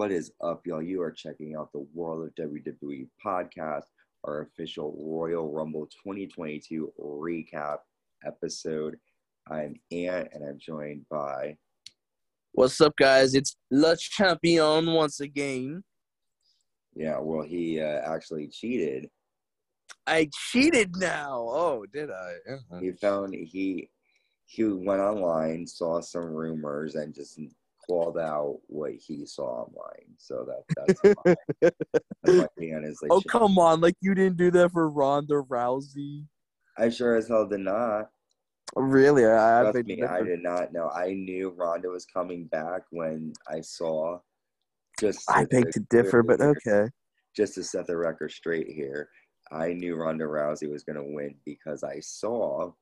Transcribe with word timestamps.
What 0.00 0.12
is 0.12 0.32
up, 0.40 0.66
y'all? 0.66 0.80
You 0.80 1.02
are 1.02 1.10
checking 1.10 1.54
out 1.56 1.72
the 1.74 1.86
World 1.92 2.26
of 2.26 2.34
WWE 2.46 3.06
podcast, 3.22 3.82
our 4.24 4.40
official 4.40 4.96
Royal 4.98 5.52
Rumble 5.52 5.90
2022 6.02 6.90
recap 6.98 7.80
episode. 8.24 8.96
I'm 9.50 9.74
Ant, 9.92 10.28
and 10.32 10.42
I'm 10.42 10.58
joined 10.58 11.04
by. 11.10 11.58
What's 12.52 12.80
up, 12.80 12.96
guys? 12.96 13.34
It's 13.34 13.56
Le 13.70 13.94
Champion 13.94 14.86
once 14.86 15.20
again. 15.20 15.84
Yeah, 16.94 17.18
well, 17.20 17.42
he 17.42 17.78
uh, 17.78 18.00
actually 18.06 18.48
cheated. 18.48 19.10
I 20.06 20.30
cheated 20.50 20.96
now. 20.96 21.46
Oh, 21.46 21.84
did 21.92 22.10
I? 22.10 22.36
Uh-huh. 22.50 22.80
He 22.80 22.92
found 22.92 23.34
he 23.34 23.90
he 24.46 24.64
went 24.64 25.02
online, 25.02 25.66
saw 25.66 26.00
some 26.00 26.24
rumors, 26.24 26.94
and 26.94 27.14
just 27.14 27.38
called 27.90 28.18
out 28.18 28.58
what 28.66 28.92
he 28.92 29.26
saw 29.26 29.64
online. 29.64 30.14
So 30.16 30.46
that 30.46 30.86
that's 30.86 31.16
my, 31.24 31.36
that's 31.60 31.76
my 32.26 32.46
fan 32.58 32.84
is 32.84 33.00
like. 33.02 33.10
Oh 33.10 33.20
come 33.28 33.58
on! 33.58 33.80
Like 33.80 33.96
you 34.00 34.14
didn't 34.14 34.36
do 34.36 34.50
that 34.52 34.70
for 34.72 34.88
Ronda 34.88 35.42
Rousey. 35.42 36.24
I 36.78 36.88
sure 36.88 37.16
as 37.16 37.28
hell 37.28 37.46
did 37.46 37.60
not. 37.60 38.08
Really, 38.76 39.26
I, 39.26 39.62
Trust 39.72 39.86
me, 39.86 40.02
I 40.04 40.22
did 40.22 40.42
not 40.42 40.72
know. 40.72 40.88
I 40.90 41.12
knew 41.12 41.50
Ronda 41.50 41.88
was 41.88 42.06
coming 42.06 42.44
back 42.46 42.82
when 42.90 43.32
I 43.48 43.60
saw. 43.60 44.20
Just 45.00 45.28
I 45.28 45.44
beg 45.46 45.70
to 45.72 45.80
differ, 45.90 46.22
but 46.22 46.40
okay. 46.40 46.88
Just 47.36 47.54
to 47.54 47.64
set 47.64 47.86
the 47.86 47.96
record 47.96 48.30
straight 48.30 48.68
here, 48.68 49.08
I 49.50 49.72
knew 49.72 49.96
Ronda 49.96 50.24
Rousey 50.24 50.70
was 50.70 50.84
going 50.84 50.96
to 50.96 51.14
win 51.14 51.34
because 51.44 51.82
I 51.82 51.98
saw 52.00 52.72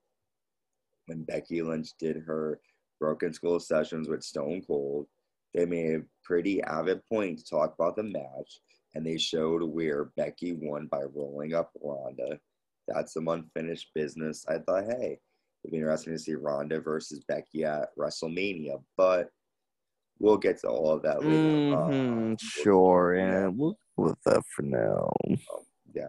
when 1.07 1.23
Becky 1.25 1.63
Lynch 1.63 1.91
did 1.99 2.16
her 2.27 2.61
Broken 3.01 3.33
Skull 3.33 3.61
sessions 3.61 4.09
with 4.09 4.23
Stone 4.23 4.62
Cold. 4.66 5.07
They 5.55 5.66
made 5.66 5.95
a 5.97 6.02
pretty 6.25 6.62
avid 6.62 7.05
point 7.07 7.38
to 7.38 7.45
talk 7.45 7.74
about 7.74 7.97
the 7.97 8.02
match, 8.02 8.60
and 8.95 9.04
they 9.04 9.18
showed 9.18 9.63
where 9.63 10.07
Becky 10.16 10.52
won 10.52 10.87
by 10.87 11.02
rolling 11.15 11.54
up 11.54 11.71
Ronda. 11.82 12.38
That's 12.87 13.15
some 13.15 13.29
unfinished 13.29 13.91
business. 13.95 14.45
I 14.49 14.59
thought, 14.59 14.85
hey, 14.85 15.19
it'd 15.65 15.73
be 15.73 15.79
interesting 15.79 16.15
to 16.15 16.19
see 16.19 16.35
Ronda 16.35 16.80
versus 16.80 17.24
Becky 17.29 17.65
at 17.65 17.88
WrestleMania, 17.99 18.82
but 18.96 19.30
we'll 20.19 20.37
get 20.37 20.60
to 20.60 20.69
all 20.69 20.93
of 20.93 21.02
that 21.02 21.23
later. 21.23 21.32
Mm-hmm, 21.32 22.32
uh, 22.32 22.37
sure, 22.41 23.16
yeah, 23.16 23.49
we'll 23.49 23.79
with 23.96 24.19
that 24.24 24.43
for 24.54 24.63
now. 24.63 25.10
Um, 25.29 25.38
yeah, 25.95 26.09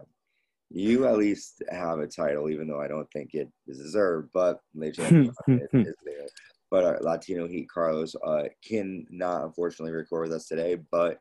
you 0.70 1.06
at 1.06 1.18
least 1.18 1.62
have 1.70 1.98
a 1.98 2.06
title, 2.06 2.48
even 2.48 2.68
though 2.68 2.80
I 2.80 2.88
don't 2.88 3.10
think 3.12 3.34
it 3.34 3.48
is 3.66 3.78
deserved, 3.78 4.30
but 4.32 4.60
Legend 4.74 5.32
is, 5.48 5.58
is 5.72 5.94
there. 6.04 6.26
But 6.70 6.84
uh, 6.84 6.98
Latino 7.00 7.48
Heat 7.48 7.68
Carlos 7.68 8.14
uh, 8.24 8.44
can 8.66 9.06
not 9.10 9.44
unfortunately 9.44 9.92
record 9.92 10.22
with 10.22 10.32
us 10.32 10.46
today, 10.46 10.78
but 10.90 11.18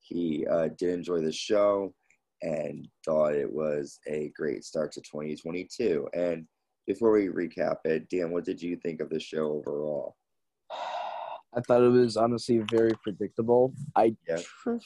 he 0.00 0.46
uh, 0.50 0.68
did 0.76 0.90
enjoy 0.90 1.20
the 1.20 1.32
show 1.32 1.94
and 2.42 2.88
thought 3.04 3.34
it 3.34 3.50
was 3.50 3.98
a 4.08 4.32
great 4.36 4.64
start 4.64 4.92
to 4.92 5.00
2022. 5.00 6.08
And 6.14 6.46
before 6.86 7.12
we 7.12 7.28
recap 7.28 7.76
it, 7.84 8.08
Dan, 8.08 8.30
what 8.30 8.44
did 8.44 8.62
you 8.62 8.76
think 8.76 9.00
of 9.00 9.10
the 9.10 9.20
show 9.20 9.62
overall? 9.66 10.16
I 11.54 11.60
thought 11.62 11.82
it 11.82 11.88
was 11.88 12.16
honestly 12.16 12.62
very 12.70 12.92
predictable. 13.02 13.72
I 13.96 14.14
yeah. 14.28 14.40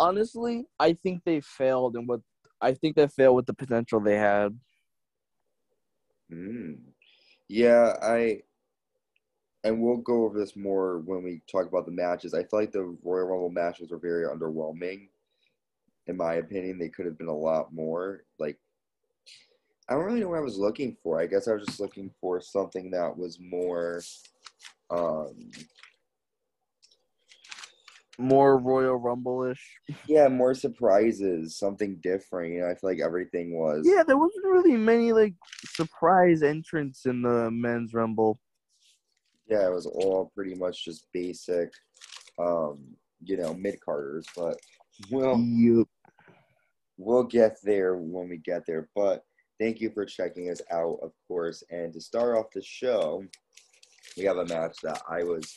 honestly, 0.00 0.66
I 0.78 0.94
think 0.94 1.22
they 1.24 1.40
failed 1.40 1.94
and 1.96 2.08
what 2.08 2.20
I 2.60 2.74
think 2.74 2.96
they 2.96 3.06
failed 3.06 3.36
with 3.36 3.46
the 3.46 3.54
potential 3.54 4.00
they 4.00 4.16
had. 4.16 4.58
Mm. 6.32 6.78
Yeah, 7.48 7.94
I 8.02 8.40
and 9.64 9.80
we'll 9.80 9.98
go 9.98 10.24
over 10.24 10.38
this 10.38 10.56
more 10.56 10.98
when 11.00 11.22
we 11.22 11.42
talk 11.50 11.66
about 11.66 11.86
the 11.86 11.92
matches. 11.92 12.34
I 12.34 12.44
feel 12.44 12.60
like 12.60 12.72
the 12.72 12.96
Royal 13.02 13.26
Rumble 13.26 13.50
matches 13.50 13.90
were 13.90 13.98
very 13.98 14.24
underwhelming. 14.24 15.08
In 16.06 16.16
my 16.16 16.34
opinion, 16.34 16.78
they 16.78 16.88
could 16.88 17.06
have 17.06 17.18
been 17.18 17.28
a 17.28 17.36
lot 17.36 17.72
more. 17.72 18.24
Like, 18.38 18.58
I 19.88 19.94
don't 19.94 20.04
really 20.04 20.20
know 20.20 20.28
what 20.28 20.38
I 20.38 20.42
was 20.42 20.56
looking 20.56 20.96
for. 21.02 21.20
I 21.20 21.26
guess 21.26 21.46
I 21.46 21.52
was 21.52 21.66
just 21.66 21.80
looking 21.80 22.10
for 22.20 22.40
something 22.40 22.90
that 22.92 23.16
was 23.16 23.38
more, 23.38 24.00
um, 24.88 25.50
more 28.18 28.58
Royal 28.58 28.96
Rumble 28.96 29.44
ish. 29.44 29.78
Yeah, 30.06 30.28
more 30.28 30.54
surprises, 30.54 31.56
something 31.56 31.96
different. 32.02 32.54
You 32.54 32.60
know, 32.60 32.68
I 32.68 32.74
feel 32.74 32.90
like 32.90 33.00
everything 33.00 33.58
was. 33.58 33.86
Yeah, 33.86 34.02
there 34.06 34.18
wasn't 34.18 34.46
really 34.46 34.76
many 34.76 35.12
like 35.12 35.34
surprise 35.66 36.42
entrants 36.42 37.04
in 37.04 37.22
the 37.22 37.50
men's 37.50 37.92
Rumble. 37.92 38.38
Yeah, 39.50 39.66
it 39.66 39.74
was 39.74 39.86
all 39.86 40.30
pretty 40.34 40.54
much 40.54 40.84
just 40.84 41.06
basic, 41.12 41.72
um, 42.38 42.78
you 43.24 43.36
know, 43.36 43.52
mid 43.54 43.80
carders. 43.80 44.26
But 44.36 44.58
we'll 45.10 45.38
yep. 45.40 45.86
we'll 46.96 47.24
get 47.24 47.56
there 47.64 47.96
when 47.96 48.28
we 48.28 48.36
get 48.38 48.64
there. 48.66 48.88
But 48.94 49.24
thank 49.58 49.80
you 49.80 49.90
for 49.90 50.04
checking 50.04 50.50
us 50.50 50.62
out, 50.70 50.98
of 51.02 51.12
course. 51.26 51.64
And 51.70 51.92
to 51.92 52.00
start 52.00 52.36
off 52.36 52.52
the 52.54 52.62
show, 52.62 53.24
we 54.16 54.22
have 54.24 54.36
a 54.36 54.46
match 54.46 54.76
that 54.84 55.02
I 55.08 55.24
was 55.24 55.52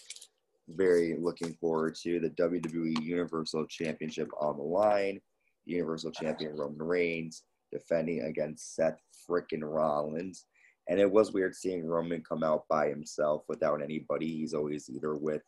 very 0.69 1.15
looking 1.19 1.53
forward 1.53 1.95
to 2.03 2.19
the 2.19 2.29
WWE 2.31 3.01
Universal 3.01 3.67
Championship 3.67 4.29
on 4.39 4.57
the 4.57 4.63
line. 4.63 5.21
Universal 5.65 6.11
Champion 6.11 6.55
Roman 6.57 6.81
Reigns 6.81 7.43
defending 7.71 8.21
against 8.21 8.75
Seth 8.75 8.99
frickin' 9.29 9.61
Rollins. 9.63 10.45
And 10.88 10.99
it 10.99 11.09
was 11.09 11.31
weird 11.31 11.55
seeing 11.55 11.85
Roman 11.85 12.21
come 12.27 12.44
out 12.44 12.63
by 12.69 12.89
himself 12.89 13.44
without 13.47 13.81
anybody. 13.81 14.27
He's 14.27 14.53
always 14.53 14.89
either 14.89 15.16
with 15.16 15.41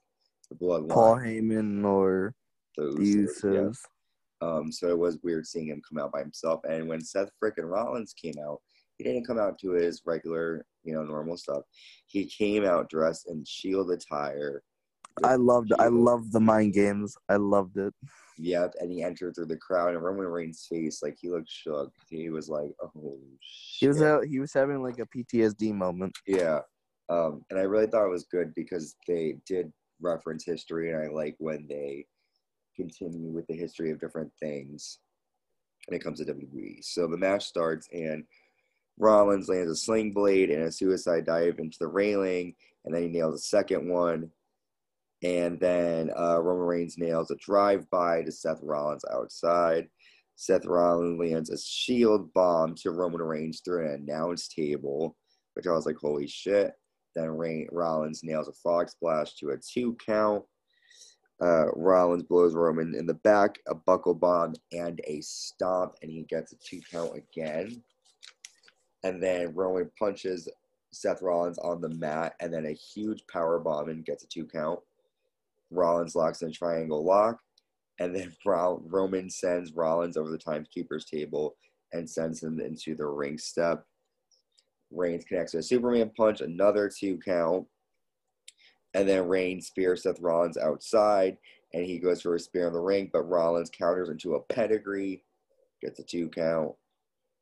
the 0.50 0.56
Bloodline, 0.56 0.90
Paul 0.90 1.16
Heyman, 1.18 1.86
or 1.86 2.34
those 2.78 3.44
Yeah. 3.44 3.70
Um, 4.42 4.72
so 4.72 4.90
it 4.90 4.98
was 4.98 5.18
weird 5.24 5.46
seeing 5.46 5.68
him 5.68 5.82
come 5.88 6.04
out 6.04 6.12
by 6.12 6.20
himself. 6.20 6.62
And 6.70 6.88
when 6.88 7.02
Seth 7.02 7.30
frickin' 7.42 7.70
Rollins 7.70 8.14
came 8.14 8.36
out, 8.46 8.62
he 8.98 9.04
didn't 9.04 9.26
come 9.26 9.40
out 9.40 9.60
to 9.60 9.72
his 9.72 10.02
regular, 10.06 10.66
you 10.84 10.94
know, 10.94 11.04
normal 11.04 11.38
stuff. 11.38 11.64
He 12.06 12.26
came 12.26 12.64
out 12.64 12.90
dressed 12.90 13.30
in 13.30 13.44
Shield 13.46 13.92
attire 13.92 14.62
I 15.24 15.36
loved 15.36 15.72
I 15.80 15.88
loved 15.88 16.34
the 16.34 16.40
mind 16.40 16.74
games. 16.74 17.16
I 17.30 17.38
loved 17.38 17.78
it. 17.78 17.94
Yep, 18.38 18.74
and 18.80 18.92
he 18.92 19.02
entered 19.02 19.36
through 19.36 19.46
the 19.46 19.58
crowd, 19.58 19.94
and 19.94 20.04
Roman 20.04 20.28
Reigns' 20.28 20.68
face, 20.70 21.02
like 21.02 21.18
he 21.20 21.30
looked 21.30 21.50
shook. 21.50 21.92
He 22.10 22.30
was 22.30 22.50
like, 22.50 22.72
"Oh 22.84 23.18
shit." 23.42 23.80
He 23.80 23.88
was 23.88 24.02
out, 24.02 24.26
he 24.26 24.40
was 24.40 24.54
having 24.54 24.84
like 24.84 25.00
a 25.00 25.06
PTSD 25.06 25.74
moment. 25.74 26.18
Yeah, 26.28 26.60
um, 27.10 27.46
and 27.50 27.60
I 27.60 27.64
really 27.64 27.88
thought 27.88 28.06
it 28.06 28.12
was 28.12 28.26
good 28.26 28.54
because 28.54 28.96
they 29.08 29.38
did 29.48 29.72
reference 30.02 30.44
history, 30.46 30.92
and 30.92 31.02
I 31.02 31.08
like 31.08 31.36
when 31.40 31.66
they 31.68 32.06
continue 32.76 33.32
with 33.32 33.48
the 33.48 33.56
history 33.56 33.92
of 33.92 34.02
different 34.02 34.32
things 34.40 35.00
when 35.88 35.98
it 35.98 36.04
comes 36.04 36.20
to 36.20 36.26
WWE. 36.26 36.84
So 36.84 37.08
the 37.08 37.18
match 37.18 37.46
starts, 37.46 37.88
and 37.94 38.26
Rollins 38.98 39.48
lands 39.48 39.72
a 39.72 39.76
sling 39.76 40.12
blade 40.12 40.50
and 40.50 40.64
a 40.64 40.72
suicide 40.72 41.26
dive 41.26 41.60
into 41.60 41.78
the 41.80 41.88
railing, 41.88 42.54
and 42.84 42.94
then 42.94 43.04
he 43.04 43.08
nails 43.08 43.36
a 43.36 43.46
second 43.46 43.88
one 43.88 44.30
and 45.24 45.60
then 45.60 46.12
uh, 46.18 46.42
Roman 46.42 46.66
Reigns 46.66 46.98
nails 46.98 47.32
a 47.32 47.36
drive 47.36 47.90
by 47.90 48.22
to 48.22 48.32
Seth 48.32 48.60
Rollins 48.62 49.06
outside. 49.12 49.88
Seth 50.36 50.66
Rollins 50.66 51.20
lands 51.20 51.50
a 51.50 51.58
shield 51.58 52.34
bomb 52.34 52.76
to 52.76 52.92
Roman 52.92 53.22
Reigns 53.22 53.62
through 53.62 53.88
an 53.88 53.94
announce 53.94 54.48
table, 54.48 55.16
which 55.54 55.66
I 55.68 55.72
was 55.72 55.86
like, 55.86 55.96
holy 55.96 56.28
shit. 56.28 56.74
Then 57.16 57.30
Rain- 57.30 57.70
Rollins 57.72 58.24
nails 58.24 58.50
a 58.50 58.54
frog 58.54 58.90
splash 58.90 59.36
to 59.36 59.52
a 59.52 59.58
two 59.58 59.96
count. 60.06 60.44
Uh, 61.42 61.68
Rollins 61.74 62.24
blows 62.24 62.54
Roman 62.54 62.96
in 62.96 63.06
the 63.06 63.14
back, 63.14 63.60
a 63.68 63.76
buckle 63.76 64.14
bomb, 64.14 64.54
and 64.72 65.02
a 65.06 65.22
stomp, 65.22 65.96
and 66.02 66.12
he 66.12 66.24
gets 66.24 66.54
a 66.54 66.58
two 66.58 66.82
count 66.92 67.12
again. 67.16 67.82
And 69.04 69.22
then 69.22 69.54
Roman 69.54 69.90
punches 69.98 70.50
Seth 70.92 71.22
Rollins 71.22 71.58
on 71.60 71.82
the 71.82 71.90
mat, 71.90 72.36
and 72.40 72.54
then 72.54 72.66
a 72.66 72.74
huge 72.74 73.24
power 73.32 73.60
bomb 73.60 73.90
and 73.90 74.06
gets 74.06 74.24
a 74.24 74.28
two 74.28 74.46
count. 74.46 74.80
Rollins 75.72 76.16
locks 76.16 76.42
in 76.42 76.50
a 76.50 76.52
triangle 76.52 77.04
lock, 77.04 77.40
and 78.00 78.16
then 78.16 78.34
Roman 78.46 79.30
sends 79.30 79.74
Rollins 79.74 80.18
over 80.18 80.30
the 80.30 80.38
timekeeper's 80.38 81.06
table 81.06 81.56
and 81.94 82.10
sends 82.10 82.44
him 82.44 82.60
into 82.60 82.96
the 82.96 83.06
ring 83.06 83.38
step. 83.38 83.86
Reigns 84.92 85.26
connects 85.26 85.54
a 85.54 85.64
Superman 85.64 86.12
punch, 86.16 86.42
another 86.42 86.90
two 86.90 87.18
count, 87.18 87.66
and 88.94 89.08
then 89.08 89.28
Reigns 89.28 89.68
spears 89.68 90.04
Seth 90.04 90.22
Rollins 90.22 90.58
outside, 90.58 91.38
and 91.74 91.86
he 91.86 92.00
goes 92.00 92.22
for 92.22 92.36
a 92.36 92.40
spear 92.40 92.68
in 92.68 92.74
the 92.74 92.80
ring, 92.80 93.10
but 93.12 93.28
Rollins 93.28 93.70
counters 93.70 94.10
into 94.10 94.36
a 94.36 94.42
pedigree, 94.42 95.24
gets 95.82 96.00
a 96.00 96.04
two 96.04 96.30
count. 96.30 96.74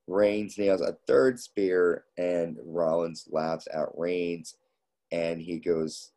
Reigns 0.07 0.57
nails 0.57 0.81
a 0.81 0.97
third 1.07 1.39
spear, 1.39 2.05
and 2.17 2.57
Rollins 2.63 3.27
laughs 3.29 3.67
at 3.73 3.89
Reigns, 3.95 4.55
and 5.11 5.39
he 5.39 5.59
goes 5.59 6.12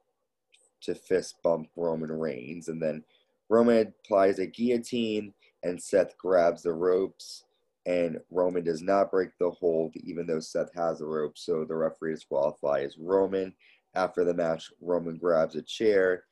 to 0.82 0.94
fist 0.94 1.36
bump 1.42 1.68
Roman 1.76 2.12
Reigns. 2.12 2.68
And 2.68 2.82
then 2.82 3.02
Roman 3.48 3.92
applies 4.04 4.38
a 4.38 4.46
guillotine, 4.46 5.32
and 5.62 5.82
Seth 5.82 6.16
grabs 6.18 6.62
the 6.62 6.72
ropes. 6.72 7.44
And 7.86 8.18
Roman 8.30 8.64
does 8.64 8.82
not 8.82 9.12
break 9.12 9.30
the 9.38 9.50
hold, 9.50 9.94
even 9.96 10.26
though 10.26 10.40
Seth 10.40 10.74
has 10.74 10.98
the 10.98 11.06
rope. 11.06 11.38
So 11.38 11.64
the 11.64 11.76
referee 11.76 12.14
disqualifies 12.14 12.96
Roman. 12.98 13.54
After 13.94 14.24
the 14.24 14.34
match, 14.34 14.70
Roman 14.80 15.16
grabs 15.16 15.54
a 15.54 15.62
chair 15.62 16.24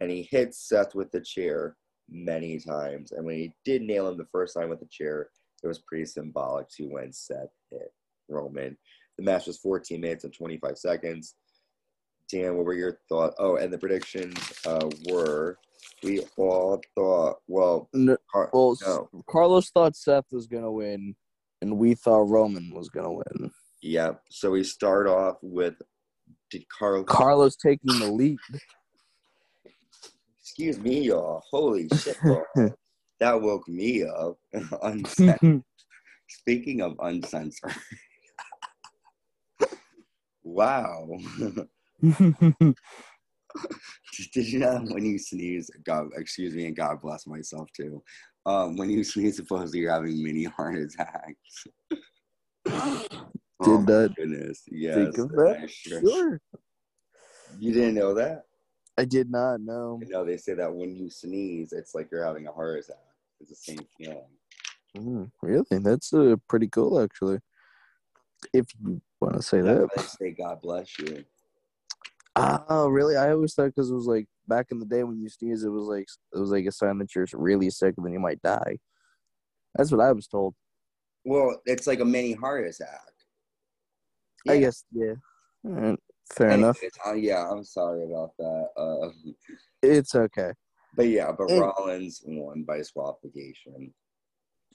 and 0.00 0.10
he 0.10 0.28
hits 0.30 0.68
Seth 0.68 0.94
with 0.94 1.12
the 1.12 1.20
chair 1.20 1.76
many 2.08 2.58
times. 2.58 3.12
And 3.12 3.24
when 3.24 3.36
he 3.36 3.52
did 3.64 3.82
nail 3.82 4.08
him 4.08 4.16
the 4.16 4.26
first 4.32 4.54
time 4.54 4.68
with 4.68 4.80
the 4.80 4.86
chair, 4.86 5.28
it 5.62 5.68
was 5.68 5.78
pretty 5.78 6.06
symbolic 6.06 6.68
to 6.70 6.86
when 6.86 7.12
Seth 7.12 7.52
hit 7.70 7.92
Roman. 8.28 8.76
The 9.16 9.22
match 9.22 9.46
was 9.46 9.58
14 9.58 10.00
minutes 10.00 10.24
and 10.24 10.32
25 10.32 10.76
seconds. 10.76 11.36
Dan, 12.32 12.56
what 12.56 12.64
were 12.64 12.72
your 12.74 12.98
thoughts? 13.10 13.36
Oh, 13.38 13.56
and 13.56 13.70
the 13.70 13.76
predictions 13.78 14.34
uh, 14.66 14.88
were 15.10 15.58
we 16.02 16.22
all 16.38 16.80
thought, 16.96 17.36
well, 17.46 17.88
No, 17.92 18.16
Car- 18.32 18.50
well, 18.52 18.76
no. 18.84 19.08
Carlos 19.28 19.68
thought 19.70 19.94
Seth 19.94 20.24
was 20.32 20.46
gonna 20.46 20.72
win, 20.72 21.14
and 21.60 21.76
we 21.78 21.94
thought 21.94 22.22
Roman 22.22 22.72
was 22.74 22.88
gonna 22.88 23.12
win. 23.12 23.50
yeah. 23.82 24.12
So 24.30 24.50
we 24.52 24.64
start 24.64 25.06
off 25.06 25.36
with 25.42 25.74
did 26.50 26.64
Carl? 26.68 27.04
Carlos 27.04 27.54
taking 27.54 27.98
the 27.98 28.06
lead. 28.06 28.38
Excuse 30.40 30.78
me, 30.78 31.02
y'all. 31.02 31.42
Holy 31.50 31.88
shit, 31.88 32.16
y'all. 32.24 32.44
that 33.20 33.40
woke 33.40 33.68
me 33.68 34.04
up. 34.04 34.38
Uncensored. 34.82 35.62
Speaking 36.28 36.80
of 36.80 36.96
uncensored, 37.00 37.74
wow. 40.42 41.06
Did 44.32 44.48
you 44.48 44.58
know 44.58 44.84
when 44.90 45.04
you 45.04 45.18
sneeze? 45.18 45.70
God, 45.84 46.08
excuse 46.16 46.54
me, 46.54 46.66
and 46.66 46.76
God 46.76 47.00
bless 47.00 47.26
myself 47.26 47.68
too. 47.76 48.02
Um, 48.44 48.76
when 48.76 48.90
you 48.90 49.04
sneeze, 49.04 49.36
supposedly 49.36 49.80
you're 49.80 49.92
having 49.92 50.22
mini 50.22 50.44
heart 50.44 50.76
attacks. 50.78 51.66
oh 53.60 53.84
that 53.84 54.12
goodness! 54.16 54.62
Yes, 54.68 54.94
Think 54.96 55.18
of 55.18 55.28
that? 55.30 55.70
Sure- 55.70 56.00
Sure. 56.00 56.40
You 57.58 57.72
didn't 57.72 57.94
know 57.94 58.14
that? 58.14 58.46
I 58.98 59.04
did 59.04 59.30
not 59.30 59.60
know. 59.60 60.00
You 60.02 60.08
know, 60.08 60.24
they 60.24 60.36
say 60.36 60.54
that 60.54 60.74
when 60.74 60.96
you 60.96 61.08
sneeze, 61.10 61.72
it's 61.72 61.94
like 61.94 62.10
you're 62.10 62.24
having 62.24 62.46
a 62.46 62.52
heart 62.52 62.80
attack. 62.80 62.96
It's 63.40 63.50
the 63.50 63.56
same 63.56 63.86
feeling. 63.96 64.24
Mm, 64.96 65.30
really? 65.42 65.78
That's 65.78 66.12
uh, 66.12 66.36
pretty 66.48 66.68
cool, 66.68 67.00
actually. 67.00 67.38
If 68.52 68.66
you 68.80 69.00
want 69.20 69.36
to 69.36 69.42
say 69.42 69.60
That's 69.60 69.80
that. 69.80 69.88
they 69.96 70.02
say 70.02 70.30
God 70.32 70.60
bless 70.60 70.98
you. 70.98 71.24
Oh, 72.36 72.88
really? 72.88 73.16
I 73.16 73.30
always 73.32 73.54
thought 73.54 73.66
because 73.66 73.90
it 73.90 73.94
was 73.94 74.06
like 74.06 74.26
back 74.48 74.68
in 74.70 74.78
the 74.78 74.86
day 74.86 75.04
when 75.04 75.20
you 75.20 75.28
sneeze, 75.28 75.64
it 75.64 75.68
was 75.68 75.84
like 75.84 76.06
it 76.34 76.38
was 76.38 76.50
like 76.50 76.64
a 76.66 76.72
sign 76.72 76.98
that 76.98 77.14
you're 77.14 77.26
really 77.34 77.70
sick 77.70 77.94
and 77.96 78.06
then 78.06 78.12
you 78.12 78.20
might 78.20 78.40
die. 78.42 78.78
That's 79.74 79.90
what 79.92 80.00
I 80.00 80.12
was 80.12 80.26
told. 80.26 80.54
Well, 81.24 81.60
it's 81.66 81.86
like 81.86 82.00
a 82.00 82.04
mini 82.04 82.32
heart 82.32 82.66
attack. 82.66 83.00
I 84.48 84.58
guess, 84.58 84.84
yeah. 84.92 85.14
Right, 85.62 85.98
Fair 86.34 86.50
enough. 86.50 86.80
Uh, 87.06 87.12
yeah, 87.12 87.48
I'm 87.48 87.62
sorry 87.64 88.04
about 88.04 88.30
that. 88.38 88.68
Uh, 88.76 89.10
It's 89.82 90.14
okay. 90.16 90.52
but 90.96 91.04
yeah, 91.08 91.30
but 91.32 91.48
And- 91.50 91.60
Rollins 91.60 92.22
won 92.26 92.64
by 92.64 92.78
disqualification. 92.78 93.94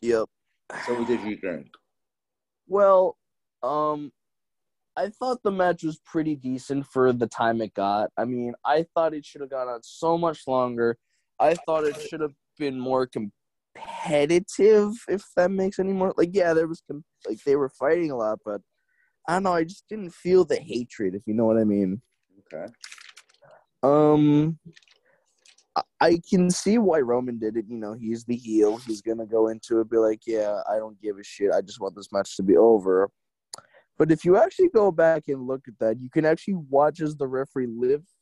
Yep. 0.02 0.30
So 0.86 0.94
what 1.00 1.08
did 1.08 1.22
you 1.22 1.36
drink? 1.38 1.68
Well, 2.68 3.18
um, 3.64 4.12
I 4.98 5.10
thought 5.10 5.44
the 5.44 5.52
match 5.52 5.84
was 5.84 6.00
pretty 6.00 6.36
decent 6.36 6.88
for 6.88 7.14
the 7.14 7.28
time 7.28 7.62
it 7.62 7.76
got. 7.76 8.10
I 8.18 8.26
mean, 8.26 8.56
I 8.66 8.84
thought 8.96 9.14
it 9.14 9.24
should 9.24 9.42
have 9.42 9.52
gone 9.52 9.68
on 9.68 9.84
so 9.84 10.18
much 10.18 10.48
longer. 10.48 10.98
I 11.40 11.54
thought 11.54 11.84
it 11.84 12.02
should 12.02 12.20
have 12.20 12.34
been 12.58 12.80
more 12.80 13.08
competitive, 13.08 14.94
if 15.08 15.24
that 15.36 15.52
makes 15.52 15.78
any 15.78 15.94
more. 15.94 16.16
Like, 16.18 16.32
yeah, 16.34 16.56
there 16.56 16.68
was 16.68 16.82
com- 16.90 17.06
like 17.28 17.38
they 17.44 17.56
were 17.56 17.70
fighting 17.70 18.10
a 18.10 18.18
lot, 18.18 18.40
but 18.44 18.60
I 19.28 19.34
don't 19.34 19.44
know. 19.44 19.54
I 19.54 19.66
just 19.66 19.88
didn't 19.88 20.16
feel 20.16 20.46
the 20.46 20.56
hatred, 20.56 21.14
if 21.14 21.22
you 21.28 21.36
know 21.36 21.46
what 21.46 21.60
I 21.60 21.64
mean. 21.64 22.02
Okay. 22.52 22.66
Um, 23.84 24.58
I- 25.76 25.84
I 26.02 26.22
can 26.28 26.50
see 26.50 26.80
why 26.80 27.02
Roman 27.02 27.38
did 27.38 27.56
it. 27.56 27.66
You 27.68 27.78
know, 27.78 27.94
he's 27.94 28.26
the 28.26 28.36
heel. 28.36 28.78
He's 28.78 29.02
gonna 29.04 29.28
go 29.28 29.50
into 29.50 29.80
it, 29.80 29.92
be 29.92 29.98
like, 29.98 30.22
"Yeah, 30.26 30.64
I 30.68 30.78
don't 30.78 31.00
give 31.00 31.20
a 31.20 31.24
shit. 31.24 31.52
I 31.52 31.62
just 31.62 31.80
want 31.80 31.96
this 31.96 32.12
match 32.12 32.36
to 32.38 32.44
be 32.44 32.58
over." 32.58 33.12
But 33.98 34.12
if 34.12 34.24
you 34.24 34.38
actually 34.38 34.70
go 34.70 34.92
back 34.92 35.24
and 35.28 35.48
look 35.48 35.68
at 35.68 35.80
that, 35.80 36.00
you 36.00 36.10
can 36.10 36.26
actually 36.26 36.56
watch 36.70 37.02
as 37.02 37.16
the 37.16 37.28
referee 37.28 37.68
lifts 37.68 38.14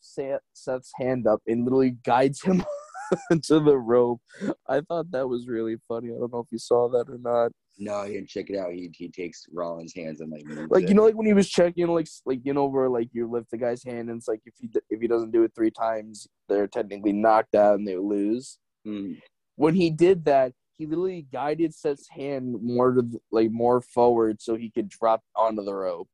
Seth's 0.53 0.91
hand 0.97 1.27
up 1.27 1.41
and 1.47 1.63
literally 1.65 1.97
guides 2.03 2.41
him 2.41 2.63
to 3.43 3.59
the 3.59 3.77
rope. 3.77 4.21
I 4.67 4.81
thought 4.81 5.11
that 5.11 5.27
was 5.27 5.47
really 5.47 5.75
funny. 5.87 6.09
I 6.09 6.17
don't 6.17 6.31
know 6.31 6.39
if 6.39 6.51
you 6.51 6.59
saw 6.59 6.87
that 6.89 7.09
or 7.09 7.17
not. 7.17 7.51
No, 7.77 8.03
he 8.03 8.13
didn't 8.13 8.29
check 8.29 8.49
it 8.49 8.57
out. 8.57 8.71
He 8.71 8.89
he 8.95 9.09
takes 9.09 9.45
Rollins' 9.53 9.93
hands 9.93 10.21
and 10.21 10.31
like 10.31 10.43
Like 10.69 10.87
you 10.87 10.95
know, 10.95 11.03
like 11.03 11.15
when 11.15 11.27
he 11.27 11.33
was 11.33 11.49
checking, 11.49 11.87
like 11.87 12.07
like 12.25 12.39
you 12.43 12.53
know, 12.53 12.65
where 12.65 12.87
like 12.87 13.09
you 13.11 13.29
lift 13.29 13.51
the 13.51 13.57
guy's 13.57 13.83
hand, 13.83 14.09
and 14.09 14.17
it's 14.17 14.29
like 14.29 14.39
if 14.45 14.53
he 14.57 14.69
if 14.89 15.01
he 15.01 15.07
doesn't 15.07 15.31
do 15.31 15.43
it 15.43 15.51
three 15.53 15.71
times, 15.71 16.25
they're 16.47 16.67
technically 16.67 17.11
knocked 17.11 17.53
out 17.53 17.75
and 17.77 17.85
they 17.85 17.97
lose. 17.97 18.59
Mm, 18.87 19.17
When 19.57 19.75
he 19.75 19.89
did 19.89 20.23
that, 20.23 20.53
he 20.77 20.85
literally 20.85 21.25
guided 21.31 21.73
Seth's 21.73 22.09
hand 22.09 22.55
more 22.61 22.93
to 22.93 23.01
the, 23.01 23.19
like 23.31 23.51
more 23.51 23.81
forward 23.81 24.41
so 24.41 24.55
he 24.55 24.69
could 24.69 24.89
drop 24.89 25.21
onto 25.35 25.63
the 25.63 25.73
rope. 25.73 26.09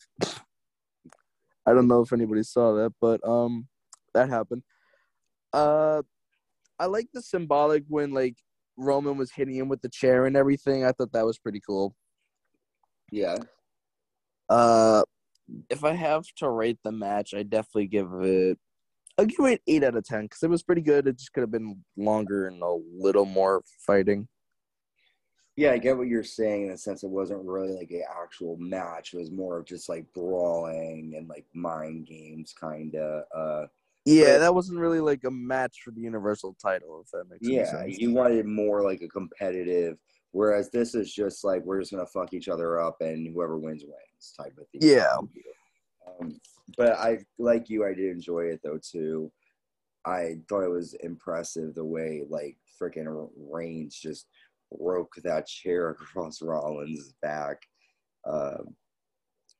I 1.66 1.74
don't 1.74 1.88
know 1.88 2.02
if 2.02 2.14
anybody 2.14 2.44
saw 2.44 2.74
that, 2.76 2.94
but 3.00 3.26
um, 3.28 3.68
that 4.14 4.30
happened. 4.30 4.64
Uh, 5.54 6.02
I 6.80 6.86
like 6.86 7.08
the 7.14 7.22
symbolic 7.22 7.84
when 7.88 8.14
like 8.14 8.36
Roman 8.78 9.18
was 9.18 9.32
hitting 9.32 9.56
him 9.56 9.68
with 9.70 9.82
the 9.82 9.90
chair 9.90 10.26
and 10.26 10.36
everything. 10.36 10.86
I 10.86 10.92
thought 10.92 11.12
that 11.14 11.26
was 11.26 11.38
pretty 11.38 11.62
cool. 11.66 11.96
yeah. 13.12 13.38
Uh, 14.50 15.04
if 15.70 15.84
I 15.84 15.94
have 15.94 16.26
to 16.38 16.50
rate 16.50 16.80
the 16.84 16.92
match, 16.92 17.34
I 17.34 17.44
definitely 17.44 17.88
give 17.88 18.10
it. 18.22 18.58
I'll 19.18 19.26
give 19.26 19.46
it 19.46 19.62
eight 19.68 19.84
out 19.84 19.96
of 19.96 20.06
ten 20.06 20.24
because 20.24 20.44
it 20.44 20.50
was 20.50 20.64
pretty 20.64 20.82
good. 20.82 21.08
It 21.08 21.18
just 21.18 21.32
could 21.34 21.42
have 21.42 21.52
been 21.52 21.84
longer 21.98 22.48
and 22.48 22.62
a 22.62 22.78
little 22.98 23.26
more 23.26 23.62
fighting. 23.86 24.28
Yeah, 25.62 25.72
I 25.74 25.78
get 25.78 25.98
what 25.98 26.08
you're 26.08 26.24
saying 26.24 26.64
in 26.64 26.70
the 26.72 26.78
sense 26.78 27.04
it 27.04 27.10
wasn't 27.10 27.44
really 27.46 27.72
like 27.74 27.92
an 27.92 28.04
actual 28.24 28.58
match. 28.58 29.14
It 29.14 29.18
was 29.18 29.30
more 29.32 29.60
of 29.60 29.66
just 29.66 29.90
like 29.90 30.06
brawling 30.14 31.14
and 31.16 31.28
like 31.28 31.46
mind 31.54 32.08
games, 32.08 32.54
kind 32.60 32.96
of. 32.96 33.24
Uh, 33.36 33.68
Yeah, 34.06 34.34
But- 34.34 34.40
that 34.40 34.56
wasn't 34.56 34.80
really 34.80 35.00
like 35.00 35.24
a 35.26 35.30
match 35.32 35.82
for 35.84 35.92
the 35.92 36.02
Universal 36.02 36.56
title, 36.60 37.02
if 37.06 37.12
that 37.12 37.30
makes 37.30 37.48
yeah, 37.48 37.70
sense. 37.70 38.00
you 38.00 38.12
wanted 38.12 38.48
more 38.48 38.82
like 38.84 39.02
a 39.04 39.08
competitive, 39.08 40.00
whereas 40.32 40.72
this 40.72 40.96
is 40.96 41.14
just 41.14 41.44
like 41.44 41.64
we're 41.64 41.80
just 41.80 41.92
gonna 41.92 42.08
fuck 42.08 42.34
each 42.34 42.50
other 42.50 42.80
up 42.80 43.00
and 43.02 43.28
whoever 43.32 43.60
wins 43.60 43.84
wins 43.86 44.34
type 44.36 44.58
of 44.58 44.68
thing. 44.70 44.82
Yeah. 44.82 45.16
Um, 46.08 46.40
but 46.78 46.94
I 46.94 47.20
like 47.38 47.70
you. 47.70 47.86
I 47.86 47.94
did 47.94 48.10
enjoy 48.12 48.46
it 48.46 48.62
though 48.64 48.80
too. 48.82 49.32
I 50.06 50.40
thought 50.50 50.64
it 50.64 50.70
was 50.72 50.96
impressive 50.96 51.76
the 51.76 51.86
way 51.86 52.24
like 52.28 52.58
freaking 52.82 53.30
Reigns 53.38 53.96
just 53.96 54.26
broke 54.78 55.14
that 55.24 55.48
chair 55.48 55.90
across 55.92 56.42
Rollins' 56.42 57.14
back, 57.22 57.62
um, 58.26 58.76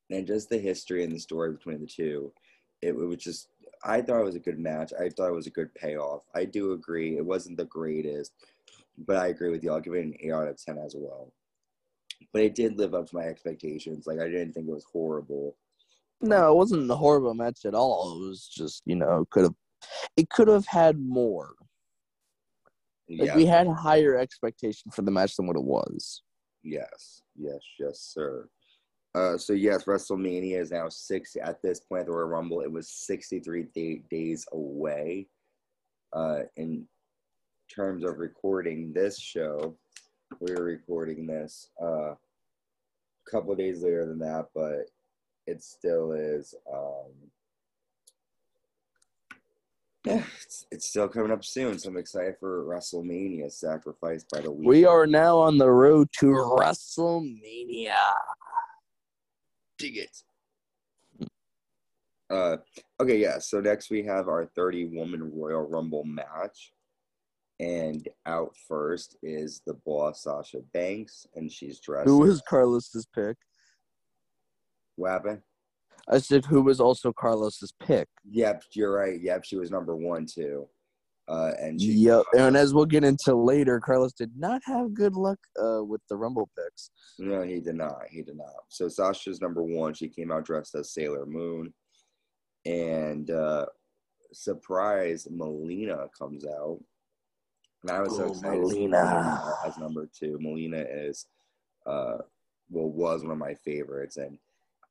and 0.10 0.28
just 0.28 0.50
the 0.50 0.58
history 0.58 1.04
and 1.04 1.14
the 1.14 1.20
story 1.20 1.52
between 1.52 1.80
the 1.80 1.88
two. 1.88 2.32
It, 2.82 2.90
it 2.90 2.94
was 2.94 3.18
just. 3.18 3.48
I 3.84 4.02
thought 4.02 4.20
it 4.20 4.26
was 4.26 4.36
a 4.36 4.40
good 4.40 4.60
match. 4.60 4.94
I 5.00 5.10
thought 5.10 5.30
it 5.30 5.36
was 5.36 5.48
a 5.48 5.52
good 5.52 5.74
payoff. 5.74 6.24
I 6.36 6.46
do 6.46 6.74
agree 6.74 7.18
it 7.18 7.26
wasn't 7.26 7.58
the 7.58 7.66
greatest, 7.66 8.32
but 9.08 9.18
I 9.18 9.28
agree 9.28 9.50
with 9.50 9.64
you. 9.64 9.72
I'll 9.72 9.82
give 9.82 9.94
it 9.94 10.06
an 10.06 10.14
eight 10.20 10.32
out 10.32 10.48
of 10.48 10.64
ten 10.64 10.78
as 10.78 10.96
well. 10.96 11.34
But 12.32 12.44
it 12.44 12.54
did 12.54 12.78
live 12.78 12.94
up 12.94 13.10
to 13.10 13.16
my 13.16 13.24
expectations. 13.24 14.06
Like 14.06 14.20
I 14.20 14.26
didn't 14.26 14.54
think 14.54 14.68
it 14.68 14.74
was 14.74 14.86
horrible. 14.92 15.56
No, 16.22 16.52
it 16.52 16.56
wasn't 16.56 16.92
a 16.92 16.96
horrible 16.96 17.34
match 17.34 17.66
at 17.66 17.74
all. 17.74 18.22
It 18.22 18.28
was 18.28 18.48
just 18.48 18.84
you 18.86 18.96
know 18.96 19.26
could 19.32 19.44
have 19.44 19.56
it 20.18 20.30
could 20.30 20.48
have 20.48 20.66
had 20.68 21.00
more. 21.00 21.54
Like 23.18 23.28
Yeah. 23.28 23.36
we 23.36 23.46
had 23.46 23.68
higher 23.68 24.18
expectation 24.18 24.92
for 24.92 25.02
the 25.02 25.12
match 25.12 25.36
than 25.36 25.48
what 25.48 25.58
it 25.58 25.64
was. 25.64 26.24
Yes, 26.64 27.24
yes, 27.36 27.60
yes, 27.80 28.00
sir. 28.00 28.48
Uh, 29.14 29.38
so 29.38 29.52
yes, 29.54 29.84
WrestleMania 29.84 30.60
is 30.62 30.72
now 30.72 30.88
six 30.88 31.36
at 31.36 31.62
this 31.62 31.82
point. 31.82 32.06
The 32.06 32.14
Royal 32.14 32.28
Rumble, 32.28 32.62
it 32.62 32.72
was 32.72 32.88
sixty-three 32.88 33.68
day, 33.76 34.04
days 34.10 34.46
away. 34.54 35.28
Uh, 36.14 36.44
in 36.56 36.88
terms 37.74 38.04
of 38.06 38.20
recording 38.20 38.94
this 38.94 39.20
show, 39.20 39.78
we 40.40 40.54
were 40.54 40.64
recording 40.64 41.26
this 41.26 41.70
uh, 41.82 42.12
a 42.14 42.18
couple 43.30 43.52
of 43.52 43.58
days 43.58 43.82
later 43.84 44.06
than 44.06 44.20
that, 44.20 44.48
but 44.56 44.90
it 45.48 45.62
still 45.62 46.14
is. 46.14 46.56
Um, 46.72 47.12
it's, 50.06 50.66
it's 50.72 50.88
still 50.88 51.08
coming 51.08 51.32
up 51.32 51.44
soon, 51.46 51.78
so 51.78 51.90
I'm 51.90 51.98
excited 51.98 52.36
for 52.40 52.66
WrestleMania, 52.66 53.52
sacrificed 53.52 54.30
by 54.32 54.42
the 54.42 54.52
week. 54.52 54.68
We 54.68 54.86
are 54.86 55.06
now 55.06 55.38
on 55.38 55.58
the 55.58 55.70
road 55.70 56.10
to 56.20 56.26
WrestleMania. 56.28 57.94
dig 59.78 59.98
it. 59.98 60.18
Uh, 62.30 62.58
okay, 63.00 63.18
yeah. 63.18 63.40
So 63.40 63.60
next 63.60 63.90
we 63.90 64.04
have 64.04 64.30
our 64.30 64.46
30 64.46 64.86
woman 64.86 65.32
Royal 65.34 65.68
Rumble 65.68 66.06
match. 66.06 66.72
And 67.60 68.08
out 68.26 68.56
first 68.68 69.18
is 69.22 69.62
the 69.68 69.76
boss 69.86 70.24
Sasha 70.24 70.62
Banks, 70.74 71.28
and 71.36 71.52
she's 71.52 71.80
dressed. 71.80 72.08
Who 72.08 72.20
was 72.20 72.42
Carlos's 72.50 73.06
pick? 73.14 73.38
What 74.96 75.12
happened? 75.12 75.42
I 76.10 76.18
said 76.18 76.46
who 76.46 76.62
was 76.62 76.80
also 76.80 77.14
Carlos's 77.14 77.74
pick. 77.82 78.08
Yep, 78.30 78.64
you're 78.74 78.94
right. 78.94 79.20
Yep, 79.22 79.44
she 79.46 79.58
was 79.58 79.72
number 79.72 79.96
one 79.96 80.26
too. 80.26 80.68
Uh, 81.28 81.52
and 81.62 81.80
she, 81.80 81.92
Yep. 81.94 82.24
And 82.38 82.58
as 82.58 82.74
we'll 82.74 82.86
get 82.86 83.04
into 83.04 83.36
later, 83.36 83.80
Carlos 83.80 84.12
did 84.12 84.32
not 84.36 84.62
have 84.66 84.94
good 84.94 85.16
luck 85.16 85.38
uh, 85.64 85.84
with 85.84 86.02
the 86.10 86.18
Rumble 86.18 86.50
picks. 86.58 86.90
No, 87.20 87.44
he 87.44 87.60
did 87.60 87.76
not. 87.76 88.02
He 88.10 88.22
did 88.22 88.36
not. 88.36 88.50
So 88.70 88.90
Sasha's 88.90 89.40
number 89.40 89.64
one. 89.64 89.94
She 89.94 90.10
came 90.10 90.32
out 90.32 90.46
dressed 90.46 90.76
as 90.76 90.94
Sailor 90.94 91.26
Moon, 91.26 91.74
and 92.66 93.30
uh, 93.32 93.66
surprise, 94.34 95.28
Melina 95.30 96.08
comes 96.18 96.46
out. 96.46 96.80
And 97.84 97.92
I 97.92 98.02
was 98.02 98.16
so 98.18 98.26
Oh, 98.26 98.32
excited 98.32 98.60
Melina. 98.62 98.98
Melina 99.04 99.54
as 99.66 99.78
number 99.78 100.10
two. 100.18 100.38
Melina 100.42 100.80
is, 100.90 101.26
uh, 101.86 102.18
well, 102.70 102.90
was 102.90 103.22
one 103.24 103.32
of 103.32 103.38
my 103.38 103.54
favorites, 103.54 104.18
and 104.18 104.38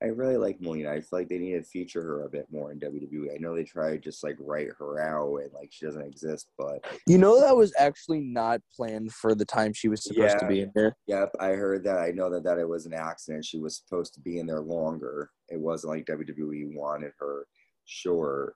I 0.02 0.07
really 0.07 0.38
like 0.38 0.61
Melina. 0.61 0.90
I 0.90 1.00
feel 1.00 1.19
like 1.19 1.28
they 1.28 1.38
need 1.38 1.52
to 1.52 1.62
feature 1.62 2.02
her 2.02 2.25
a 2.25 2.30
bit 2.30 2.47
more 2.50 2.73
in 2.73 2.80
WWE. 2.80 3.35
I 3.35 3.38
know 3.38 3.54
they 3.54 3.64
try 3.64 3.90
to 3.90 3.99
just 3.99 4.25
like 4.25 4.37
write 4.40 4.69
her 4.78 4.99
out 4.99 5.42
and 5.42 5.52
like 5.52 5.69
she 5.71 5.85
doesn't 5.85 6.07
exist, 6.07 6.50
but 6.57 6.83
You 7.07 7.19
know 7.19 7.38
that 7.38 7.54
was 7.54 7.75
actually 7.78 8.21
not 8.21 8.62
planned 8.75 9.12
for 9.12 9.35
the 9.35 9.45
time 9.45 9.75
she 9.75 9.88
was 9.88 10.02
supposed 10.02 10.38
to 10.38 10.47
be 10.47 10.62
in 10.62 10.73
there. 10.75 10.97
Yep, 11.07 11.33
I 11.38 11.49
heard 11.50 11.85
that. 11.85 11.99
I 11.99 12.12
know 12.12 12.30
that 12.30 12.45
that 12.45 12.59
it 12.59 12.69
was 12.69 12.87
an 12.87 12.95
accident. 12.95 13.45
She 13.45 13.59
was 13.59 13.76
supposed 13.76 14.14
to 14.14 14.21
be 14.21 14.38
in 14.38 14.47
there 14.47 14.61
longer. 14.61 15.30
It 15.50 15.61
wasn't 15.61 15.92
like 15.92 16.07
WWE 16.07 16.75
wanted 16.75 17.12
her. 17.19 17.47
Sure, 17.85 18.54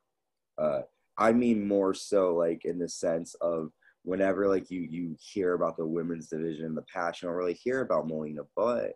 uh, 0.57 0.83
I 1.19 1.33
mean 1.33 1.69
more 1.69 1.93
so 1.93 2.35
like 2.35 2.65
in 2.65 2.79
the 2.79 2.89
sense 2.89 3.35
of 3.43 3.71
whenever 4.05 4.49
like 4.49 4.71
you 4.71 4.81
you 4.81 5.15
hear 5.21 5.55
about 5.55 5.77
the 5.77 5.87
women's 5.87 6.29
division 6.29 6.65
in 6.65 6.75
the 6.75 6.83
past, 6.83 7.21
you 7.21 7.29
don't 7.29 7.37
really 7.37 7.55
hear 7.55 7.83
about 7.83 8.09
Melina. 8.09 8.43
But 8.57 8.93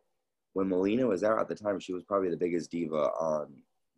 when 0.59 0.69
Melina 0.69 1.07
was 1.07 1.23
out 1.23 1.39
at 1.39 1.47
the 1.47 1.55
time, 1.55 1.79
she 1.79 1.93
was 1.93 2.03
probably 2.03 2.31
the 2.31 2.37
biggest 2.37 2.73
diva 2.73 3.11
on 3.21 3.47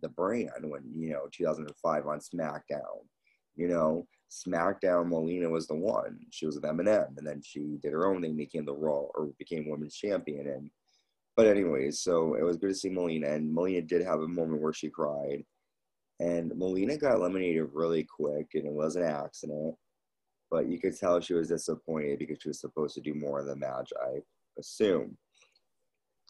the 0.02 0.10
brand. 0.10 0.50
When 0.60 0.82
you 0.94 1.08
know 1.08 1.26
2005 1.32 2.06
on 2.06 2.18
SmackDown, 2.18 3.00
you 3.56 3.66
know 3.66 4.06
SmackDown, 4.30 5.08
Melina 5.08 5.48
was 5.48 5.66
the 5.66 5.74
one. 5.74 6.18
She 6.28 6.44
was 6.44 6.56
with 6.56 6.64
Eminem, 6.64 7.16
and 7.16 7.26
then 7.26 7.40
she 7.42 7.78
did 7.80 7.94
her 7.94 8.06
own 8.06 8.20
thing, 8.20 8.36
became 8.36 8.66
the 8.66 8.74
Raw 8.74 9.06
or 9.14 9.30
became 9.38 9.70
Women's 9.70 9.96
Champion. 9.96 10.48
And 10.48 10.70
but 11.34 11.46
anyways, 11.46 12.00
so 12.00 12.34
it 12.34 12.42
was 12.42 12.58
good 12.58 12.68
to 12.68 12.74
see 12.74 12.90
Melina, 12.90 13.28
and 13.28 13.50
Melina 13.50 13.80
did 13.80 14.04
have 14.04 14.20
a 14.20 14.28
moment 14.28 14.60
where 14.60 14.74
she 14.74 14.90
cried, 14.90 15.42
and 16.18 16.54
Melina 16.54 16.98
got 16.98 17.14
eliminated 17.14 17.70
really 17.72 18.04
quick, 18.04 18.48
and 18.52 18.66
it 18.66 18.72
was 18.72 18.96
an 18.96 19.04
accident. 19.04 19.76
But 20.50 20.68
you 20.68 20.78
could 20.78 20.98
tell 20.98 21.22
she 21.22 21.32
was 21.32 21.48
disappointed 21.48 22.18
because 22.18 22.42
she 22.42 22.50
was 22.50 22.60
supposed 22.60 22.96
to 22.96 23.00
do 23.00 23.14
more 23.14 23.40
in 23.40 23.46
the 23.46 23.56
match, 23.56 23.94
I 23.98 24.18
assume. 24.58 25.16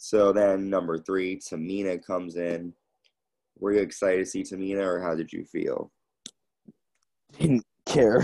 So 0.02 0.32
then 0.32 0.70
number 0.70 0.96
three, 0.96 1.36
Tamina 1.36 2.02
comes 2.02 2.36
in. 2.36 2.72
Were 3.58 3.74
you 3.74 3.80
excited 3.80 4.20
to 4.20 4.24
see 4.24 4.42
Tamina, 4.42 4.82
or 4.82 4.98
how 4.98 5.14
did 5.14 5.30
you 5.30 5.44
feel? 5.44 5.92
Didn't 7.38 7.66
care. 7.84 8.22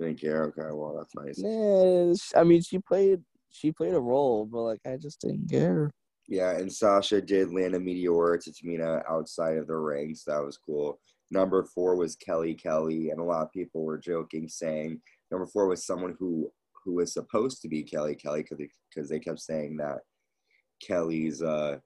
Didn't 0.00 0.20
care. 0.20 0.42
Okay, 0.46 0.68
well 0.72 0.96
that's 0.98 1.14
nice. 1.14 2.20
Sh- 2.20 2.32
I 2.34 2.42
mean, 2.42 2.60
she 2.60 2.80
played 2.80 3.22
she 3.52 3.70
played 3.70 3.94
a 3.94 4.00
role, 4.00 4.46
but 4.46 4.62
like 4.62 4.80
I 4.84 4.96
just 4.96 5.20
didn't 5.20 5.48
care. 5.48 5.92
Yeah, 6.26 6.58
and 6.58 6.72
Sasha 6.72 7.20
did 7.20 7.54
land 7.54 7.76
a 7.76 7.80
meteor 7.80 8.36
to 8.38 8.50
Tamina 8.50 9.04
outside 9.08 9.58
of 9.58 9.68
the 9.68 9.76
ring, 9.76 10.16
so 10.16 10.32
that 10.32 10.44
was 10.44 10.58
cool. 10.58 10.98
Number 11.30 11.62
four 11.62 11.94
was 11.94 12.16
Kelly 12.16 12.54
Kelly, 12.54 13.10
and 13.10 13.20
a 13.20 13.24
lot 13.24 13.42
of 13.42 13.52
people 13.52 13.84
were 13.84 13.96
joking, 13.96 14.48
saying 14.48 15.00
number 15.30 15.46
four 15.46 15.68
was 15.68 15.86
someone 15.86 16.16
who 16.18 16.50
who 16.84 16.94
was 16.94 17.12
supposed 17.12 17.62
to 17.62 17.68
be 17.68 17.84
Kelly 17.84 18.16
Kelly 18.16 18.42
because 18.42 18.58
because 18.92 19.08
they 19.08 19.20
kept 19.20 19.38
saying 19.38 19.76
that 19.76 20.00
Kelly's 20.86 21.42
uh, 21.42 21.78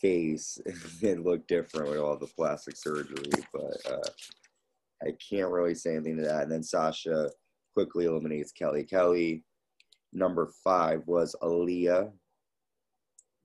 face 0.00 0.58
it 1.02 1.24
looked 1.24 1.48
different 1.48 1.90
with 1.90 1.98
all 1.98 2.16
the 2.16 2.26
plastic 2.26 2.76
surgery, 2.76 3.30
but 3.52 3.76
uh, 3.90 4.08
I 5.02 5.12
can't 5.30 5.50
really 5.50 5.74
say 5.74 5.94
anything 5.94 6.16
to 6.18 6.24
that. 6.24 6.42
And 6.42 6.52
then 6.52 6.62
Sasha 6.62 7.30
quickly 7.74 8.04
eliminates 8.04 8.52
Kelly 8.52 8.84
Kelly. 8.84 9.44
Number 10.12 10.50
five 10.62 11.02
was 11.06 11.34
Aliyah, 11.42 12.12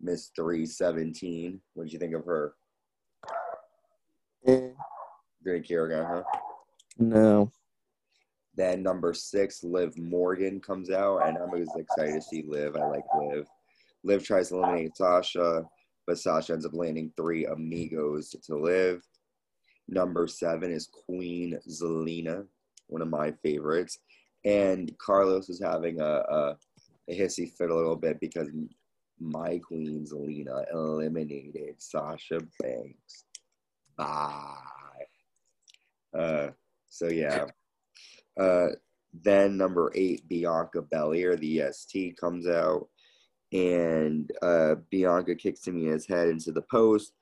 Miss 0.01 0.31
317. 0.35 1.61
What 1.73 1.85
did 1.85 1.93
you 1.93 1.99
think 1.99 2.13
of 2.13 2.25
her? 2.25 2.55
Great 5.43 5.67
Kerrigan, 5.67 6.05
huh? 6.05 6.23
no. 6.97 7.51
Then 8.55 8.81
number 8.81 9.13
six, 9.13 9.63
Liv 9.63 9.95
Morgan 9.99 10.59
comes 10.59 10.89
out, 10.89 11.27
and 11.27 11.37
I'm 11.37 11.43
always 11.43 11.69
excited 11.75 12.15
to 12.15 12.21
see 12.21 12.43
Liv. 12.47 12.75
I 12.75 12.87
like 12.87 13.03
Liv. 13.15 13.45
Liv 14.07 14.23
tries 14.23 14.49
to 14.49 14.55
eliminate 14.55 14.95
Sasha, 14.95 15.63
but 16.07 16.17
Sasha 16.17 16.53
ends 16.53 16.65
up 16.65 16.73
landing 16.73 17.11
three 17.17 17.45
amigos 17.45 18.29
to 18.45 18.55
Liv. 18.55 19.01
Number 19.89 20.27
seven 20.27 20.71
is 20.71 20.89
Queen 21.05 21.59
Zelina, 21.69 22.45
one 22.87 23.01
of 23.01 23.09
my 23.09 23.33
favorites. 23.43 23.99
And 24.45 24.91
Carlos 24.97 25.49
is 25.49 25.61
having 25.61 25.99
a, 25.99 26.23
a, 26.29 26.57
a 27.09 27.13
hissy 27.19 27.51
fit 27.51 27.69
a 27.69 27.75
little 27.75 27.97
bit 27.97 28.19
because 28.21 28.49
my 29.19 29.59
Queen 29.59 30.05
Zelina 30.05 30.63
eliminated 30.73 31.75
Sasha 31.79 32.39
Banks. 32.61 33.25
Bye. 33.97 34.55
Uh, 36.17 36.49
so 36.87 37.09
yeah. 37.09 37.45
Uh, 38.39 38.67
then 39.23 39.57
number 39.57 39.91
eight, 39.95 40.27
Bianca 40.29 40.81
Belair, 40.81 41.35
the 41.35 41.61
EST, 41.61 42.17
comes 42.17 42.47
out, 42.47 42.87
and 43.51 44.31
uh, 44.41 44.75
Bianca 44.89 45.35
kicks 45.35 45.61
Tamina's 45.61 46.07
head 46.07 46.29
into 46.29 46.51
the 46.51 46.61
post. 46.61 47.13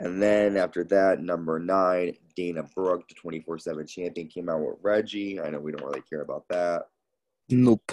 And 0.00 0.22
then 0.22 0.56
after 0.56 0.84
that, 0.84 1.20
number 1.20 1.58
nine, 1.58 2.14
Dana 2.36 2.62
Brooke, 2.74 3.08
the 3.08 3.14
24 3.14 3.58
7 3.58 3.86
champion, 3.86 4.28
came 4.28 4.48
out 4.48 4.60
with 4.60 4.76
Reggie. 4.80 5.40
I 5.40 5.50
know 5.50 5.58
we 5.58 5.72
don't 5.72 5.84
really 5.84 6.02
care 6.08 6.20
about 6.20 6.44
that. 6.50 6.84
Nope. 7.48 7.92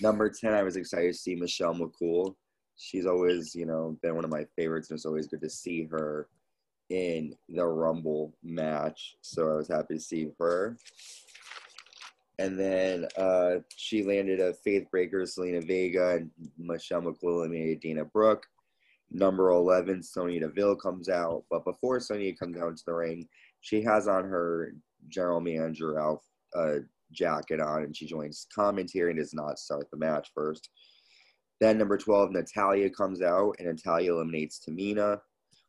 Number 0.00 0.28
10, 0.28 0.52
I 0.52 0.62
was 0.62 0.76
excited 0.76 1.12
to 1.12 1.18
see 1.18 1.34
Michelle 1.34 1.74
McCool. 1.74 2.34
She's 2.76 3.06
always, 3.06 3.54
you 3.54 3.64
know, 3.64 3.96
been 4.02 4.16
one 4.16 4.24
of 4.24 4.30
my 4.30 4.44
favorites, 4.56 4.90
and 4.90 4.96
it's 4.96 5.06
always 5.06 5.28
good 5.28 5.40
to 5.40 5.48
see 5.48 5.84
her 5.84 6.28
in 6.90 7.34
the 7.48 7.64
Rumble 7.64 8.34
match. 8.42 9.16
So 9.22 9.50
I 9.50 9.54
was 9.54 9.68
happy 9.68 9.94
to 9.94 10.00
see 10.00 10.28
her. 10.38 10.76
And 12.38 12.58
then 12.58 13.06
uh, 13.16 13.56
she 13.74 14.02
landed 14.02 14.40
a 14.40 14.52
Faith 14.52 14.90
Breaker, 14.90 15.22
Zelina 15.22 15.66
Vega, 15.66 16.16
and 16.16 16.30
Michelle 16.58 17.14
eliminated 17.22 17.80
Dana 17.80 18.04
Brooke. 18.04 18.46
Number 19.10 19.50
11, 19.50 20.02
Sonya 20.02 20.40
Deville 20.40 20.76
comes 20.76 21.08
out. 21.08 21.44
But 21.50 21.64
before 21.64 22.00
Sonya 22.00 22.34
comes 22.36 22.58
out 22.58 22.68
into 22.68 22.82
the 22.86 22.92
ring, 22.92 23.28
she 23.60 23.80
has 23.82 24.08
on 24.08 24.24
her 24.24 24.74
general 25.08 25.40
manager 25.40 25.98
Alf, 25.98 26.22
uh, 26.54 26.78
jacket 27.12 27.60
on, 27.60 27.84
and 27.84 27.96
she 27.96 28.06
joins 28.06 28.46
commentary 28.54 29.12
and 29.12 29.18
does 29.18 29.32
not 29.32 29.58
start 29.58 29.90
the 29.90 29.96
match 29.96 30.30
first. 30.34 30.70
Then 31.60 31.78
number 31.78 31.96
12, 31.96 32.32
Natalya 32.32 32.90
comes 32.90 33.22
out, 33.22 33.56
and 33.58 33.68
Natalya 33.68 34.12
eliminates 34.12 34.60
Tamina, 34.60 35.20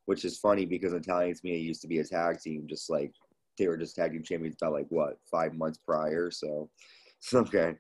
which 0.06 0.26
is 0.26 0.38
funny 0.38 0.66
because 0.66 0.92
Natalya 0.92 1.30
and 1.30 1.40
Tamina 1.40 1.64
used 1.64 1.82
to 1.82 1.88
be 1.88 2.00
a 2.00 2.04
tag 2.04 2.42
team, 2.42 2.66
just 2.68 2.90
like 2.90 3.14
they 3.58 3.68
were 3.68 3.78
just 3.78 3.96
tag 3.96 4.12
team 4.12 4.24
champions 4.24 4.58
about 4.62 4.74
like 4.74 4.88
what, 4.90 5.18
five 5.30 5.54
months 5.54 5.80
prior. 5.86 6.32
So, 6.32 6.70
okay. 7.34 7.76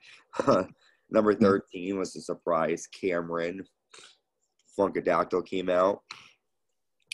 number 1.09 1.33
13 1.33 1.97
was 1.97 2.15
a 2.15 2.21
surprise 2.21 2.87
Cameron 2.87 3.63
Funkadactyl 4.77 5.45
came 5.45 5.69
out. 5.69 6.01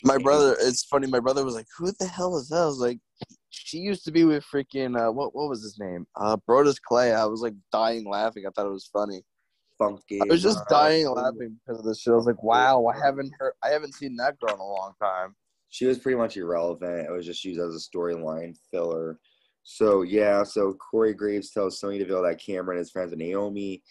My 0.02 0.18
brother, 0.18 0.54
it's 0.60 0.84
funny. 0.84 1.06
My 1.06 1.20
brother 1.20 1.44
was 1.44 1.54
like, 1.54 1.66
"Who 1.78 1.90
the 1.98 2.06
hell 2.06 2.36
is 2.36 2.48
that?" 2.48 2.56
I 2.56 2.66
was 2.66 2.78
like, 2.78 2.98
"She 3.48 3.78
used 3.78 4.04
to 4.04 4.12
be 4.12 4.24
with 4.24 4.44
freaking 4.44 5.00
uh, 5.00 5.10
what? 5.10 5.34
What 5.34 5.48
was 5.48 5.62
his 5.62 5.78
name? 5.78 6.06
Uh, 6.14 6.36
Brodus 6.46 6.76
Clay." 6.78 7.14
I 7.14 7.24
was 7.24 7.40
like 7.40 7.54
dying 7.72 8.04
laughing. 8.06 8.44
I 8.46 8.50
thought 8.50 8.66
it 8.66 8.72
was 8.72 8.90
funny. 8.92 9.22
Funky. 9.78 10.20
I 10.20 10.26
was 10.26 10.42
just 10.42 10.68
dying 10.68 11.08
laughing 11.08 11.58
because 11.64 11.80
of 11.80 11.86
this 11.86 12.00
shit. 12.00 12.12
I 12.12 12.16
was 12.16 12.26
like, 12.26 12.42
"Wow, 12.42 12.86
I 12.86 12.98
haven't 13.02 13.32
heard, 13.38 13.54
I 13.62 13.70
haven't 13.70 13.94
seen 13.94 14.16
that 14.16 14.38
girl 14.40 14.54
in 14.54 14.60
a 14.60 14.66
long 14.66 14.92
time." 15.00 15.34
She 15.74 15.86
was 15.86 15.98
pretty 15.98 16.16
much 16.16 16.36
irrelevant. 16.36 17.08
It 17.08 17.10
was 17.10 17.26
just 17.26 17.44
used 17.44 17.58
as 17.58 17.74
a 17.74 17.78
storyline 17.80 18.56
filler. 18.70 19.18
So 19.64 20.02
yeah, 20.02 20.44
so 20.44 20.72
Corey 20.74 21.14
Graves 21.14 21.50
tells 21.50 21.80
Sonya 21.80 21.98
Deville 21.98 22.22
that 22.22 22.40
Cameron 22.40 22.78
is 22.78 22.92
friends 22.92 23.10
with 23.10 23.18
Naomi. 23.18 23.82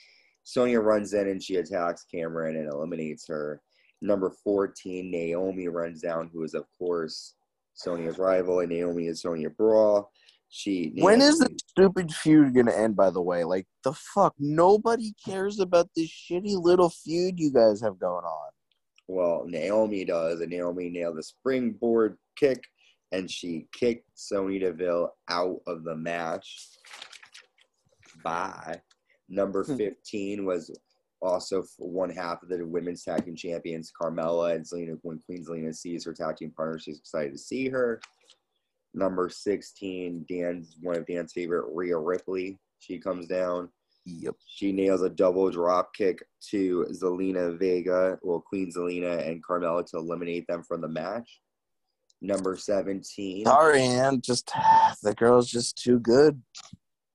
Sonya 0.46 0.80
runs 0.80 1.14
in 1.14 1.28
and 1.28 1.44
she 1.44 1.58
attacks 1.58 2.06
Cameron 2.06 2.56
and 2.56 2.72
eliminates 2.72 3.28
her. 3.28 3.62
Number 4.02 4.30
14, 4.46 5.12
Naomi 5.12 5.68
runs 5.68 6.00
down, 6.00 6.30
who 6.32 6.46
is 6.46 6.54
of 6.54 6.64
course 6.80 7.34
Sonya's 7.74 8.18
rival, 8.18 8.62
and 8.62 8.70
Naomi 8.70 9.08
is 9.08 9.22
Sonya 9.22 9.50
Brawl. 9.50 10.10
She 10.48 10.94
When 11.00 11.20
is 11.20 11.40
the 11.40 11.50
stupid 11.68 12.14
feud 12.14 12.56
gonna 12.56 12.72
end? 12.72 12.96
By 12.96 13.10
the 13.10 13.22
way, 13.22 13.44
like 13.44 13.68
the 13.84 13.92
fuck, 13.92 14.36
nobody 14.40 15.14
cares 15.26 15.60
about 15.60 15.90
this 15.98 16.08
shitty 16.10 16.64
little 16.64 16.92
feud 16.92 17.42
you 17.42 17.52
guys 17.52 17.82
have 17.82 18.00
going 18.00 18.24
on. 18.24 18.52
Well, 19.08 19.46
Naomi 19.48 20.06
does, 20.06 20.42
and 20.42 20.50
Naomi 20.52 20.90
nailed 20.90 21.18
the 21.18 21.24
springboard 21.24 22.18
kick, 22.38 22.64
and 23.12 23.30
she 23.30 23.68
kicked 23.74 24.10
Sonya 24.16 24.60
Deville 24.60 25.14
out 25.30 25.60
of 25.68 25.84
the 25.84 25.96
match. 25.96 26.70
Bye. 28.24 28.82
Number 29.30 29.64
Hmm. 29.64 29.76
15 29.78 30.46
was 30.46 30.72
also 31.22 31.64
one 31.78 32.10
half 32.10 32.44
of 32.44 32.50
the 32.50 32.66
women's 32.66 33.04
tag 33.04 33.26
team 33.26 33.36
champions, 33.36 33.92
Carmella 34.00 34.56
and 34.56 34.66
Zelina. 34.66 34.98
When 35.04 35.20
Queen 35.20 35.44
Zelina 35.46 35.74
sees 35.76 36.06
her 36.06 36.14
tag 36.14 36.38
team 36.38 36.52
partner, 36.52 36.80
she's 36.80 37.00
excited 37.00 37.32
to 37.32 37.38
see 37.38 37.70
her. 37.70 38.02
Number 38.94 39.30
16, 39.30 40.26
Dan's 40.30 40.78
one 40.82 40.98
of 40.98 41.06
Dan's 41.08 41.34
favorite, 41.34 41.74
Rhea 41.74 41.98
Ripley. 41.98 42.60
She 42.80 43.00
comes 43.00 43.28
down. 43.28 43.70
Yep. 44.06 44.36
She 44.48 44.72
nails 44.72 45.02
a 45.02 45.10
double 45.10 45.50
drop 45.50 45.94
kick 45.94 46.24
to 46.50 46.86
Zelina 46.92 47.58
Vega, 47.58 48.20
well, 48.22 48.42
Queen 48.42 48.72
Zelina 48.72 49.28
and 49.28 49.44
Carmella 49.44 49.86
to 49.92 49.98
eliminate 49.98 50.46
them 50.48 50.64
from 50.64 50.82
the 50.82 50.90
match. 50.90 51.40
Number 52.22 52.56
17. 52.56 53.46
Sorry, 53.46 53.82
Ann. 53.82 54.22
Just 54.22 54.52
the 55.04 55.14
girl's 55.14 55.50
just 55.50 55.78
too 55.78 56.00
good. 56.00 56.42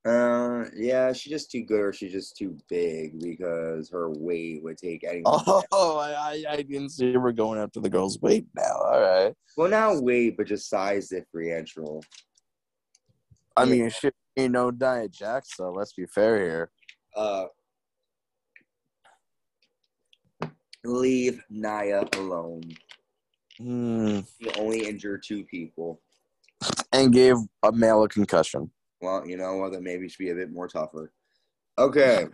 Uh, 0.07 0.65
yeah, 0.75 1.13
she's 1.13 1.31
just 1.31 1.51
too 1.51 1.63
good 1.63 1.81
or 1.81 1.93
she's 1.93 2.13
just 2.13 2.37
too 2.37 2.57
big 2.71 3.21
because 3.21 3.91
her 3.91 4.11
weight 4.11 4.63
would 4.63 4.79
take 4.79 5.05
anyone. 5.05 5.41
Oh, 5.73 5.99
I, 5.99 6.45
I, 6.49 6.57
didn't 6.63 6.91
see 6.91 7.15
we're 7.17 7.33
going 7.33 7.59
after 7.59 7.81
the 7.81 7.91
girl's 7.91 8.19
weight 8.21 8.47
now. 8.55 8.77
All 8.81 9.01
right. 9.01 9.35
Well, 9.57 9.69
not 9.69 10.03
weight, 10.03 10.37
but 10.39 10.47
just 10.47 10.71
size 10.71 11.09
differential. 11.09 12.03
I 13.57 13.65
mean, 13.65 13.91
shit, 13.91 14.15
ain't 14.37 14.53
no 14.53 14.71
Nia 14.71 15.09
Jax, 15.09 15.57
so 15.57 15.73
let's 15.73 15.93
be 15.93 16.07
fair 16.07 16.39
here. 16.39 16.71
Uh, 17.17 17.47
leave 20.85 21.43
Nia 21.51 22.07
alone. 22.17 22.63
Hmm. 23.59 24.21
She 24.41 24.51
only 24.59 24.87
injured 24.87 25.23
two 25.27 25.45
people. 25.45 26.01
And 26.93 27.13
gave 27.13 27.37
a 27.63 27.73
male 27.73 28.05
a 28.05 28.09
concussion. 28.09 28.71
Well, 29.01 29.27
you 29.27 29.37
know 29.37 29.57
what? 29.57 29.73
Then 29.73 29.85
maybe 29.85 30.09
should 30.09 30.19
be 30.19 30.31
a 30.31 30.35
bit 30.35 30.53
more 30.53 30.69
tougher. 30.69 31.13
Okay. 31.79 32.27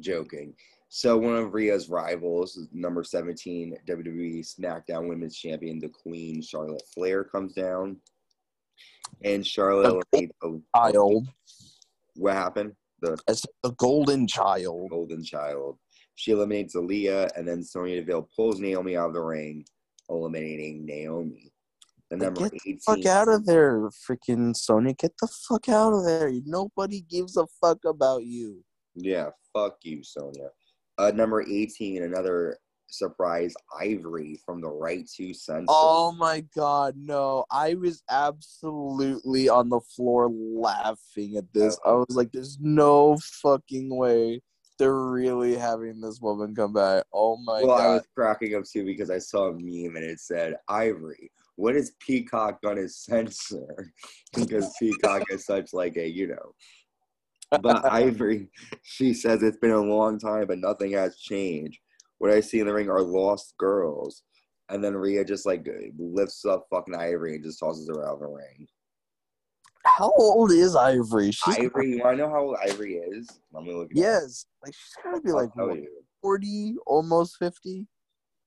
Joking. 0.00 0.54
So 0.88 1.16
one 1.16 1.36
of 1.36 1.54
Rhea's 1.54 1.88
rivals, 1.88 2.68
number 2.72 3.02
17 3.02 3.76
WWE 3.88 4.40
SmackDown 4.40 5.08
Women's 5.08 5.36
Champion, 5.36 5.78
the 5.78 5.88
Queen 5.88 6.42
Charlotte 6.42 6.82
Flair, 6.92 7.24
comes 7.24 7.54
down. 7.54 7.96
And 9.24 9.46
Charlotte 9.46 10.02
Child. 10.76 11.28
what 12.14 12.34
happened? 12.34 12.72
The 13.02 13.18
As 13.28 13.44
a 13.64 13.70
golden 13.72 14.26
child. 14.26 14.90
Golden 14.90 15.22
Child. 15.22 15.78
She 16.14 16.30
eliminates 16.30 16.76
Aliyah, 16.76 17.30
and 17.36 17.46
then 17.48 17.62
Sonya 17.62 17.96
Deville 17.96 18.28
pulls 18.36 18.60
Naomi 18.60 18.96
out 18.96 19.08
of 19.08 19.14
the 19.14 19.20
ring, 19.20 19.64
eliminating 20.08 20.86
Naomi. 20.86 21.52
The 22.10 22.16
Like, 22.16 22.24
number 22.24 22.40
get 22.50 22.60
18. 22.66 22.78
Fuck 22.80 23.06
out 23.06 23.28
of 23.28 23.46
there, 23.46 23.88
freaking 24.08 24.54
Sonya. 24.54 24.94
Get 24.94 25.12
the 25.20 25.28
fuck 25.48 25.68
out 25.68 25.94
of 25.94 26.04
there. 26.04 26.30
Nobody 26.44 27.00
gives 27.00 27.36
a 27.36 27.46
fuck 27.60 27.78
about 27.84 28.24
you. 28.24 28.62
Yeah, 28.94 29.30
fuck 29.52 29.78
you, 29.82 30.04
Sonya. 30.04 30.50
Uh, 30.98 31.10
number 31.14 31.42
18, 31.42 32.02
another 32.02 32.58
surprise 32.92 33.54
Ivory 33.80 34.40
from 34.44 34.60
the 34.60 34.68
Right 34.68 35.08
to 35.16 35.34
Censor. 35.34 35.66
Oh 35.68 36.12
my 36.12 36.44
god, 36.54 36.94
no. 36.96 37.44
I 37.50 37.74
was 37.74 38.02
absolutely 38.10 39.48
on 39.48 39.68
the 39.68 39.80
floor 39.80 40.30
laughing 40.30 41.36
at 41.36 41.52
this. 41.52 41.78
I 41.84 41.92
was 41.92 42.16
like, 42.16 42.32
there's 42.32 42.58
no 42.60 43.16
fucking 43.42 43.94
way 43.94 44.40
they're 44.78 44.94
really 44.94 45.54
having 45.56 46.00
this 46.00 46.20
woman 46.20 46.54
come 46.54 46.72
back. 46.72 47.04
Oh 47.12 47.36
my 47.36 47.62
well, 47.62 47.78
I 47.78 47.86
was 47.94 48.08
cracking 48.16 48.56
up 48.56 48.64
too 48.64 48.84
because 48.84 49.10
I 49.10 49.18
saw 49.18 49.48
a 49.48 49.52
meme 49.52 49.96
and 49.96 50.04
it 50.04 50.18
said, 50.18 50.56
Ivory, 50.68 51.30
what 51.56 51.76
is 51.76 51.92
Peacock 52.00 52.60
gonna 52.62 52.88
censor? 52.88 53.92
because 54.34 54.74
Peacock 54.78 55.22
is 55.30 55.44
such 55.44 55.72
like 55.72 55.96
a, 55.96 56.08
you 56.08 56.28
know. 56.28 57.60
But 57.60 57.84
Ivory, 57.92 58.48
she 58.82 59.14
says 59.14 59.42
it's 59.42 59.58
been 59.58 59.70
a 59.70 59.80
long 59.80 60.18
time, 60.18 60.46
but 60.46 60.58
nothing 60.58 60.92
has 60.92 61.16
changed. 61.16 61.78
What 62.22 62.30
I 62.30 62.38
see 62.38 62.60
in 62.60 62.68
the 62.68 62.72
ring 62.72 62.88
are 62.88 63.02
lost 63.02 63.56
girls. 63.58 64.22
And 64.68 64.82
then 64.82 64.94
Rhea 64.94 65.24
just 65.24 65.44
like 65.44 65.66
lifts 65.98 66.44
up 66.44 66.68
fucking 66.70 66.94
Ivory 66.94 67.34
and 67.34 67.42
just 67.42 67.58
tosses 67.58 67.88
her 67.88 68.06
out 68.06 68.14
of 68.14 68.20
the 68.20 68.28
ring. 68.28 68.68
How 69.84 70.12
old 70.16 70.52
is 70.52 70.76
Ivory? 70.76 71.32
She's 71.32 71.58
Ivory, 71.58 71.96
you 71.96 72.00
wanna 72.04 72.18
know 72.18 72.30
how 72.30 72.42
old 72.44 72.56
Ivory 72.62 72.94
is? 72.94 73.28
Let 73.52 73.64
me 73.64 73.74
look 73.74 73.88
it 73.90 73.98
up. 73.98 74.04
Yes. 74.04 74.46
Like 74.64 74.72
she's 74.72 74.94
gotta 75.02 75.20
be 75.20 75.30
I'll 75.30 75.36
like 75.36 75.56
what, 75.56 75.78
40, 76.22 76.76
almost 76.86 77.38
50. 77.40 77.88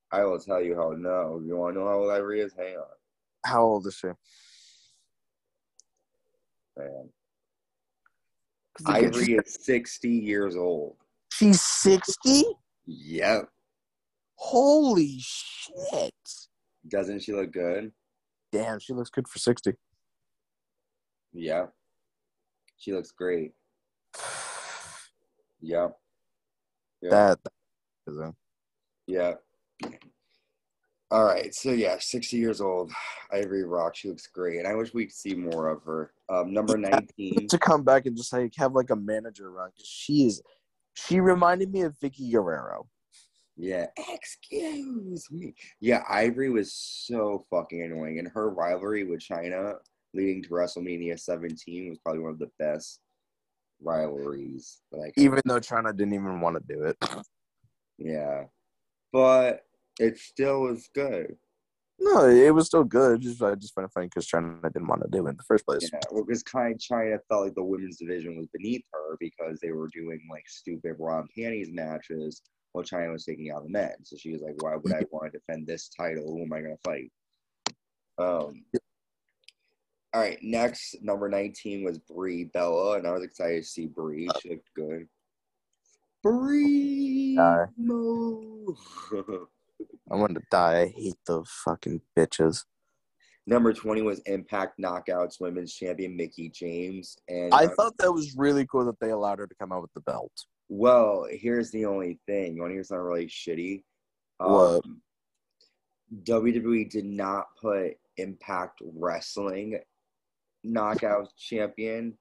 I 0.09 0.23
will 0.23 0.39
tell 0.39 0.61
you 0.61 0.77
how 0.77 0.91
no. 0.97 1.41
You 1.45 1.57
wanna 1.57 1.77
know 1.79 1.85
how 1.85 1.95
old 1.95 2.11
Ivory 2.11 2.39
is? 2.39 2.53
Hang 2.57 2.77
on, 2.77 2.85
How 3.45 3.61
old 3.61 3.87
is 3.87 3.95
she? 3.95 4.07
man. 6.77 7.09
Ivory 8.85 9.33
is 9.33 9.57
sixty 9.59 10.11
years 10.11 10.55
old. 10.55 10.95
She's 11.33 11.59
60? 11.61 12.45
Yep. 12.85 13.49
Holy 14.35 15.17
shit. 15.19 16.13
Doesn't 16.87 17.21
she 17.23 17.33
look 17.33 17.51
good? 17.51 17.91
Damn, 18.51 18.79
she 18.79 18.93
looks 18.93 19.09
good 19.09 19.27
for 19.27 19.39
60. 19.39 19.73
Yeah. 21.33 21.65
She 22.77 22.93
looks 22.93 23.11
great. 23.11 23.51
Yep. 25.61 25.97
Yeah. 27.01 27.09
That, 27.09 27.39
that 27.43 27.51
is 28.11 28.17
a- 28.19 28.35
Yeah. 29.07 29.33
All 31.09 31.23
right. 31.23 31.55
So 31.55 31.71
yeah, 31.71 31.95
sixty 31.99 32.37
years 32.37 32.61
old. 32.61 32.91
Ivory 33.31 33.63
Rock. 33.63 33.95
She 33.95 34.09
looks 34.09 34.27
great, 34.27 34.59
and 34.59 34.67
I 34.67 34.75
wish 34.75 34.93
we 34.93 35.05
could 35.05 35.15
see 35.15 35.33
more 35.33 35.69
of 35.69 35.81
her. 35.83 36.11
Um, 36.29 36.53
number 36.53 36.77
nineteen. 36.77 37.47
to 37.47 37.57
come 37.57 37.83
back 37.83 38.05
and 38.05 38.15
just 38.15 38.31
like 38.33 38.53
have 38.57 38.73
like 38.73 38.91
a 38.91 38.95
manager 38.95 39.49
run 39.51 39.69
she 39.81 40.25
is 40.27 40.41
she 40.93 41.19
reminded 41.19 41.71
me 41.71 41.81
of 41.81 41.95
Vickie 41.97 42.31
Guerrero. 42.31 42.87
Yeah. 43.57 43.87
Excuse 44.09 45.27
me. 45.31 45.53
Yeah, 45.79 46.03
Ivory 46.09 46.49
was 46.49 46.73
so 46.73 47.45
fucking 47.49 47.81
annoying, 47.81 48.19
and 48.19 48.27
her 48.33 48.49
rivalry 48.49 49.03
with 49.03 49.21
Chyna 49.21 49.75
leading 50.13 50.43
to 50.43 50.49
WrestleMania 50.49 51.19
17 51.19 51.89
was 51.89 51.99
probably 51.99 52.21
one 52.21 52.31
of 52.31 52.39
the 52.39 52.51
best 52.59 52.99
rivalries 53.81 54.81
that 54.91 54.99
I. 54.99 55.11
Even 55.17 55.41
though 55.45 55.59
Chyna 55.59 55.95
didn't 55.95 56.13
even 56.13 56.41
want 56.41 56.57
to 56.57 56.73
do 56.73 56.83
it. 56.83 56.97
yeah, 57.97 58.43
but 59.13 59.61
it 59.99 60.17
still 60.17 60.61
was 60.61 60.89
good. 60.93 61.35
No, 61.97 62.27
it 62.27 62.53
was 62.53 62.67
still 62.67 62.83
good. 62.83 63.21
Just 63.21 63.41
I 63.41 63.55
just 63.55 63.73
find 63.73 63.85
it 63.85 63.91
funny 63.93 64.07
because 64.07 64.27
Chyna 64.27 64.61
didn't 64.63 64.87
want 64.87 65.01
to 65.03 65.09
do 65.09 65.27
it 65.27 65.29
in 65.29 65.37
the 65.37 65.43
first 65.43 65.65
place. 65.65 65.89
Yeah, 65.93 65.99
well, 66.11 66.25
because 66.25 66.43
kind 66.43 66.77
Chyna 66.77 67.19
felt 67.29 67.45
like 67.45 67.55
the 67.55 67.63
women's 67.63 67.97
division 67.97 68.37
was 68.37 68.47
beneath 68.47 68.83
her 68.91 69.15
because 69.19 69.59
they 69.61 69.71
were 69.71 69.87
doing 69.93 70.19
like 70.29 70.43
stupid 70.47 70.97
and 70.99 71.29
panties 71.33 71.69
matches 71.71 72.41
while 72.75 72.83
Chyna 72.83 73.11
was 73.11 73.23
taking 73.23 73.51
out 73.51 73.63
the 73.63 73.69
men. 73.69 73.93
So 74.03 74.17
she 74.17 74.31
was 74.31 74.41
like, 74.41 74.61
"Why 74.61 74.75
would 74.75 74.93
I 74.93 75.03
want 75.09 75.31
to 75.31 75.39
defend 75.39 75.65
this 75.65 75.87
title? 75.89 76.33
Who 76.33 76.43
am 76.43 76.53
I 76.53 76.61
going 76.61 76.75
to 76.75 76.81
fight?" 76.83 77.11
Um. 78.17 78.65
All 80.13 80.21
right, 80.21 80.37
next 80.41 80.97
number 81.01 81.29
nineteen 81.29 81.83
was 81.83 81.99
Brie 81.99 82.45
Bella, 82.45 82.97
and 82.97 83.07
I 83.07 83.11
was 83.11 83.23
excited 83.23 83.63
to 83.63 83.67
see 83.67 83.87
Brie. 83.87 84.29
She 84.41 84.49
looked 84.49 84.73
good. 84.75 85.07
Brie. 86.23 87.37
Uh, 87.39 87.65
I 90.11 90.15
wanted 90.15 90.35
to 90.35 90.45
die. 90.49 90.81
I 90.81 90.87
hate 90.87 91.17
those 91.27 91.49
fucking 91.65 92.01
bitches. 92.17 92.63
number 93.45 93.73
twenty 93.73 94.01
was 94.01 94.19
Impact 94.25 94.79
Knockouts 94.79 95.39
Women's 95.39 95.73
Champion 95.73 96.15
Mickie 96.15 96.49
James, 96.49 97.17
and 97.27 97.53
I 97.53 97.65
uh, 97.65 97.69
thought 97.75 97.97
that 97.99 98.11
was 98.11 98.35
really 98.37 98.65
cool 98.65 98.85
that 98.85 98.99
they 98.99 99.11
allowed 99.11 99.39
her 99.39 99.47
to 99.47 99.55
come 99.55 99.71
out 99.71 99.81
with 99.81 99.93
the 99.93 100.01
belt. 100.01 100.31
Well, 100.69 101.27
here's 101.29 101.71
the 101.71 101.85
only 101.85 102.19
thing. 102.25 102.55
You 102.55 102.61
want 102.61 102.71
to 102.71 102.75
hear 102.75 102.83
something 102.83 103.03
really 103.03 103.27
shitty? 103.27 103.83
What? 104.37 104.83
Um, 104.85 105.01
WWE 106.23 106.89
did 106.89 107.05
not 107.05 107.47
put 107.61 107.93
Impact 108.17 108.81
Wrestling 108.83 109.79
Knockout 110.63 111.29
Champion. 111.37 112.17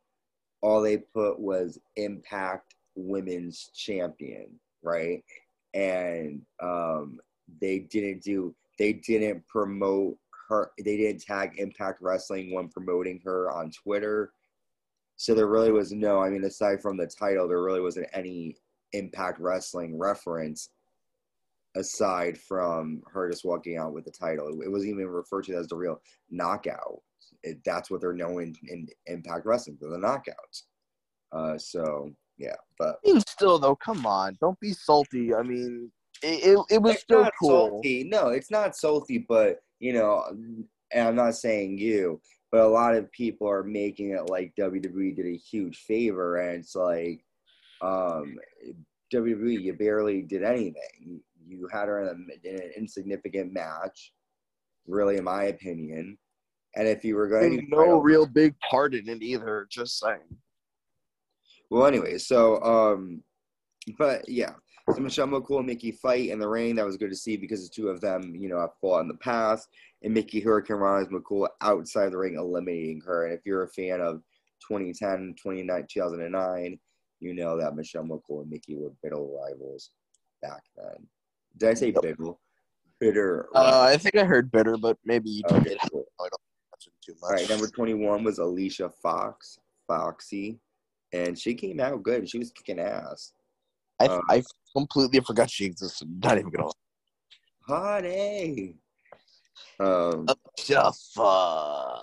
All 0.61 0.81
they 0.81 0.99
put 0.99 1.39
was 1.39 1.79
Impact 1.97 2.75
Women's 2.95 3.71
Champion, 3.75 4.49
right? 4.83 5.23
And 5.73 6.43
um, 6.63 7.19
they 7.61 7.81
didn't 7.81 8.23
do. 8.23 8.55
They 8.79 8.95
didn't 8.95 9.47
promote 9.47 10.17
her. 10.49 10.71
They 10.79 10.97
didn't 10.97 11.23
tag 11.23 11.55
Impact 11.59 12.01
Wrestling 12.01 12.53
when 12.53 12.69
promoting 12.69 13.21
her 13.25 13.51
on 13.51 13.71
Twitter. 13.71 14.33
So 15.17 15.35
there 15.35 15.47
really 15.47 15.73
was 15.73 15.93
no, 15.93 16.21
I 16.21 16.31
mean, 16.31 16.45
aside 16.45 16.81
from 16.81 16.97
the 16.97 17.07
title, 17.07 17.49
there 17.49 17.63
really 17.63 17.81
wasn't 17.81 18.09
any 18.13 18.57
Impact 18.93 19.39
Wrestling 19.41 19.99
reference 19.99 20.71
aside 21.77 22.39
from 22.39 23.03
her 23.13 23.31
just 23.31 23.45
walking 23.45 23.79
out 23.79 23.93
with 23.93 24.05
the 24.05 24.11
title. 24.11 24.49
It 24.63 24.71
wasn't 24.71 24.93
even 24.93 25.07
referred 25.07 25.45
to 25.45 25.57
as 25.57 25.69
the 25.69 25.77
real 25.77 26.01
knockout. 26.31 27.01
It, 27.43 27.59
that's 27.65 27.91
what 27.91 28.01
they're 28.01 28.13
known 28.13 28.43
in, 28.43 28.55
in 28.69 28.87
Impact 29.07 29.45
Wrestling 29.45 29.77
for 29.79 29.89
the 29.89 29.99
knockouts. 29.99 30.63
Uh, 31.33 31.59
so 31.59 32.11
yeah, 32.39 32.55
but 32.79 32.97
mean, 33.05 33.21
still 33.21 33.59
though, 33.59 33.77
come 33.77 34.07
on, 34.07 34.37
don't 34.41 34.59
be 34.61 34.73
salty. 34.73 35.35
I 35.35 35.43
mean, 35.43 35.91
it, 36.23 36.57
it, 36.57 36.65
it 36.71 36.83
was 36.83 36.99
still 37.01 37.29
cool. 37.41 37.69
salty. 37.71 38.05
No, 38.05 38.29
it's 38.29 38.51
not 38.51 38.77
salty, 38.77 39.19
but 39.29 39.59
you 39.81 39.93
know, 39.93 40.25
and 40.31 41.09
I'm 41.09 41.17
not 41.17 41.35
saying 41.35 41.79
you, 41.79 42.21
but 42.55 42.63
a 42.63 42.69
lot 42.69 42.95
of 42.95 43.11
people 43.11 43.51
are 43.51 43.65
making 43.65 44.11
it 44.11 44.31
like 44.31 44.55
WWE 44.55 45.17
did 45.17 45.27
a 45.27 45.37
huge 45.37 45.79
favor, 45.79 46.37
and 46.37 46.61
it's 46.61 46.77
like, 46.77 47.25
um, 47.83 48.39
WWE, 49.13 49.61
you 49.61 49.73
barely 49.73 50.23
did 50.23 50.45
anything. 50.45 51.21
You 51.45 51.69
had 51.73 51.89
her 51.89 52.03
in, 52.03 52.07
a, 52.07 52.49
in 52.49 52.55
an 52.63 52.71
insignificant 52.77 53.53
match, 53.53 54.13
really, 54.87 55.17
in 55.17 55.25
my 55.25 55.47
opinion, 55.47 56.17
And 56.77 56.87
if 56.87 57.05
you 57.05 57.17
were 57.17 57.27
going 57.27 57.59
to 57.59 57.67
no 57.69 57.99
real 57.99 58.25
big 58.25 58.55
part 58.61 58.95
in 58.95 59.09
it 59.09 59.21
either. 59.21 59.67
Just 59.69 59.99
saying. 59.99 60.21
Well, 61.71 61.87
anyway, 61.87 62.19
so 62.19 62.63
um, 62.63 63.25
but 63.99 64.29
yeah, 64.29 64.53
so 64.93 65.01
Michelle 65.01 65.27
McCool 65.27 65.59
and 65.59 65.67
Mickie 65.67 65.93
fight 65.93 66.29
in 66.29 66.39
the 66.39 66.49
ring. 66.49 66.75
That 66.75 66.85
was 66.85 66.97
good 66.97 67.11
to 67.11 67.17
see 67.17 67.37
because 67.37 67.67
the 67.67 67.75
two 67.75 67.89
of 67.89 68.01
them, 68.01 68.35
you 68.37 68.49
know, 68.49 68.61
have 68.61 68.77
fought 68.81 69.01
in 69.01 69.09
the 69.09 69.15
past. 69.15 69.69
And 70.03 70.13
Mickie 70.13 70.41
Hurricane 70.41 70.77
Rana's 70.77 71.09
McCool 71.09 71.49
outside 71.63 72.13
the 72.13 72.19
ring, 72.19 72.35
eliminating 72.37 73.01
her. 73.07 73.25
And 73.25 73.33
if 73.35 73.47
you're 73.47 73.63
a 73.63 73.69
fan 73.69 74.01
of 74.03 74.23
2010, 74.69 75.35
2009, 75.43 75.87
2009, 75.91 76.79
you 77.21 77.33
know 77.35 77.57
that 77.59 77.75
Michelle 77.75 78.05
McCool 78.05 78.43
and 78.43 78.51
Mickie 78.51 78.77
were 78.77 78.93
bitter 79.03 79.17
rivals 79.17 79.91
back 80.43 80.63
then. 80.77 81.07
Did 81.57 81.71
I 81.71 81.75
say 81.75 81.87
Yep. 81.93 82.03
bitter? 82.03 82.33
Bitter. 83.01 83.49
Uh, 83.55 83.87
I 83.91 83.97
think 83.97 84.17
I 84.17 84.25
heard 84.25 84.51
bitter, 84.51 84.77
but 84.77 84.99
maybe 85.05 85.31
you 85.31 85.43
Okay, 85.51 85.71
did. 85.71 85.79
cool. 85.91 86.05
I 86.21 86.25
don't 86.25 86.41
mention 86.73 86.93
too 87.05 87.15
much. 87.21 87.31
All 87.31 87.37
right, 87.37 87.49
number 87.49 87.67
21 87.69 88.23
was 88.23 88.39
Alicia 88.39 88.91
Fox, 88.91 89.59
Foxy. 89.87 90.59
And 91.13 91.39
she 91.39 91.55
came 91.55 91.81
out 91.81 92.03
good. 92.03 92.29
She 92.29 92.39
was 92.39 92.51
kicking 92.51 92.81
ass. 92.81 93.33
I, 94.01 94.07
um, 94.07 94.21
I 94.29 94.43
completely 94.75 95.21
forgot 95.21 95.51
she 95.51 95.65
existed. 95.67 96.09
Not 96.23 96.39
even 96.39 96.51
gonna. 96.51 96.71
Honey. 97.67 98.77
Um, 99.81 100.27
The 100.27 100.37
fucks. 101.17 102.01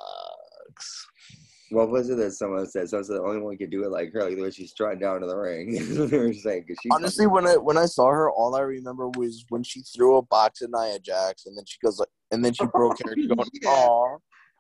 what 1.70 1.90
was 1.90 2.10
it 2.10 2.16
that 2.18 2.32
someone 2.32 2.66
said? 2.68 2.90
Someone 2.90 3.04
said 3.06 3.16
the 3.18 3.22
only 3.24 3.42
one 3.42 3.54
who 3.54 3.58
could 3.58 3.70
do 3.72 3.84
it 3.84 3.92
like 3.92 4.12
her, 4.14 4.24
like 4.24 4.36
the 4.36 4.42
way 4.42 4.52
she's 4.52 4.72
strutting 4.72 5.00
down 5.00 5.22
to 5.22 5.28
the 5.28 5.38
ring. 5.38 5.74
they 6.10 6.18
were 6.18 6.34
saying, 6.34 6.66
'cause 6.68 6.78
she 6.82 6.90
Honestly, 6.92 7.28
when 7.28 7.48
I 7.48 7.58
when 7.58 7.78
I 7.78 7.86
saw 7.86 8.08
her, 8.10 8.30
all 8.32 8.56
I 8.56 8.62
remember 8.62 9.08
was 9.10 9.46
when 9.50 9.64
she 9.64 9.82
threw 9.82 10.18
a 10.18 10.22
box 10.22 10.62
at 10.62 10.70
Nia 10.72 11.00
Jax, 11.00 11.46
and 11.46 11.58
then 11.58 11.66
she 11.66 11.78
goes 11.84 12.00
like, 12.00 12.10
and 12.32 12.44
then 12.44 12.54
she 12.54 12.66
broke 12.74 12.98
her 13.06 13.16
going, 13.16 13.28
Yeah. 13.62 13.70
"Aw," 13.70 14.18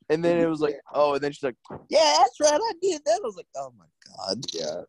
and 0.09 0.23
then 0.23 0.37
it 0.37 0.47
was 0.47 0.61
like, 0.61 0.75
"Oh," 0.93 1.13
and 1.15 1.23
then 1.23 1.31
she's 1.31 1.43
like, 1.43 1.55
"Yeah, 1.89 2.15
that's 2.19 2.39
right, 2.39 2.59
I 2.61 2.73
did 2.81 3.01
that." 3.05 3.19
I 3.23 3.25
was 3.25 3.35
like, 3.35 3.47
"Oh 3.57 3.73
my 3.77 3.85
god." 4.17 4.45
yeah. 4.53 4.81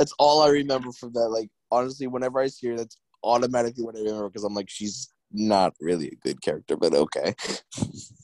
That's 0.00 0.14
all 0.18 0.40
I 0.40 0.48
remember 0.48 0.92
from 0.92 1.12
that. 1.12 1.28
Like 1.28 1.50
honestly, 1.70 2.06
whenever 2.06 2.40
I 2.40 2.46
see 2.46 2.68
her, 2.68 2.76
that's 2.78 2.96
automatically 3.22 3.84
what 3.84 3.96
I 3.96 3.98
remember 3.98 4.30
because 4.30 4.44
I'm 4.44 4.54
like, 4.54 4.70
she's 4.70 5.12
not 5.30 5.74
really 5.78 6.08
a 6.08 6.26
good 6.26 6.40
character, 6.40 6.74
but 6.74 6.94
okay. 6.94 7.34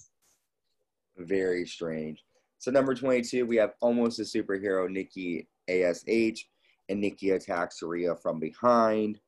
Very 1.19 1.67
strange. 1.67 2.25
So 2.61 2.71
number 2.71 2.95
22, 2.95 3.45
we 3.45 3.57
have 3.57 3.75
almost 3.83 4.19
a 4.21 4.23
superhero, 4.23 4.91
Nikki 4.91 5.49
ASH, 5.69 6.47
and 6.89 6.99
Nikki 6.99 7.33
attacks 7.33 7.83
Rhea 7.83 8.17
from 8.23 8.41
behind. 8.41 9.21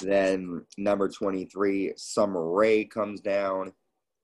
Then 0.00 0.64
number 0.78 1.08
23, 1.08 1.94
Summer 1.96 2.52
Rae 2.52 2.84
comes 2.84 3.20
down, 3.20 3.72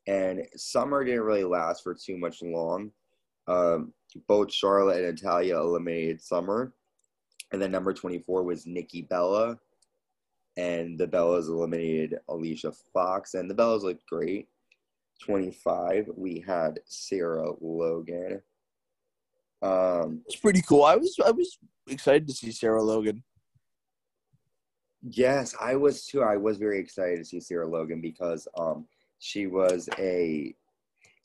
and 0.07 0.47
Summer 0.55 1.03
didn't 1.03 1.23
really 1.23 1.43
last 1.43 1.83
for 1.83 1.97
too 1.97 2.17
much 2.17 2.43
long. 2.43 2.93
Um, 3.49 3.93
both 4.29 4.53
Charlotte 4.53 5.05
and 5.05 5.21
Natalya 5.21 5.59
eliminated 5.59 6.23
Summer. 6.23 6.73
And 7.53 7.61
then 7.61 7.71
number 7.71 7.93
24 7.93 8.43
was 8.43 8.67
Nikki 8.67 9.03
Bella. 9.03 9.59
And 10.57 10.99
the 10.99 11.07
Bellas 11.07 11.49
eliminated 11.49 12.19
Alicia 12.29 12.73
Fox. 12.93 13.35
And 13.35 13.51
the 13.51 13.55
Bellas 13.55 13.83
looked 13.83 14.07
great. 14.07 14.49
25, 15.23 16.11
we 16.17 16.45
had 16.47 16.81
Sarah 16.85 17.53
Logan. 17.61 18.43
Um, 19.63 20.23
It's 20.27 20.37
pretty 20.37 20.63
cool. 20.63 20.85
I 20.85 20.97
was 20.97 21.17
I 21.25 21.31
was 21.33 21.59
excited 21.89 22.29
to 22.29 22.35
see 22.35 22.53
Sarah 22.53 22.83
Logan. 22.83 23.23
yes, 25.03 25.55
I 25.61 25.75
was 25.75 26.07
too. 26.07 26.23
I 26.23 26.37
was 26.37 26.59
very 26.59 26.79
excited 26.79 27.19
to 27.19 27.25
see 27.25 27.41
Sarah 27.41 27.67
Logan 27.67 28.01
because 28.01 28.47
um, 28.57 28.87
she 29.19 29.47
was 29.47 29.89
a. 29.99 30.55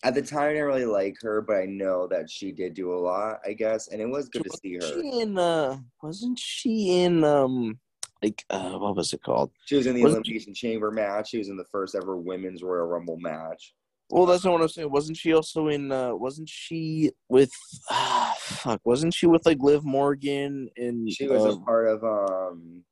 At 0.04 0.14
the 0.16 0.22
time, 0.22 0.44
I 0.50 0.54
didn't 0.54 0.66
really 0.66 0.86
like 0.86 1.16
her, 1.22 1.42
but 1.42 1.56
I 1.58 1.66
know 1.66 2.08
that 2.08 2.30
she 2.30 2.52
did 2.52 2.74
do 2.74 2.94
a 2.94 3.00
lot, 3.00 3.40
I 3.46 3.54
guess, 3.54 3.88
and 3.88 4.02
it 4.02 4.06
was 4.10 4.28
good 4.28 4.44
to 4.44 4.58
see 4.58 4.74
her. 4.76 4.82
She 4.82 5.22
in 5.22 5.38
uh 5.38 5.78
wasn't 6.02 6.38
she 6.38 7.04
in 7.04 7.24
um 7.24 7.80
like 8.22 8.44
uh 8.50 8.78
what 8.78 8.96
was 8.98 9.14
it 9.14 9.24
called? 9.24 9.52
She 9.66 9.76
was 9.78 9.88
in 9.88 9.96
the 9.96 10.04
Wasn't- 10.04 10.26
Elimination 10.26 10.54
Chamber 10.54 10.92
match. 10.92 11.30
She 11.30 11.38
was 11.38 11.48
in 11.50 11.56
the 11.58 11.66
first 11.72 11.96
ever 11.96 12.18
Women's 12.18 12.64
Royal 12.64 12.86
Rumble 12.86 13.18
match. 13.18 13.74
Well, 14.10 14.26
that's 14.26 14.44
not 14.44 14.52
what 14.54 14.62
I'm 14.62 14.68
saying. 14.68 14.92
Wasn't 14.92 15.18
she 15.18 15.34
also 15.34 15.70
in? 15.70 15.90
uh 15.92 16.14
Wasn't 16.14 16.50
she 16.50 17.12
with? 17.30 17.52
Ah, 17.90 18.36
fuck. 18.38 18.82
Wasn't 18.84 19.14
she 19.14 19.26
with 19.28 19.46
like 19.46 19.60
Liv 19.62 19.86
Morgan 19.86 20.70
and? 20.76 21.10
She 21.12 21.28
was 21.28 21.46
uh, 21.46 21.52
a 21.58 21.60
part 21.62 21.88
of 21.88 22.04
um. 22.04 22.84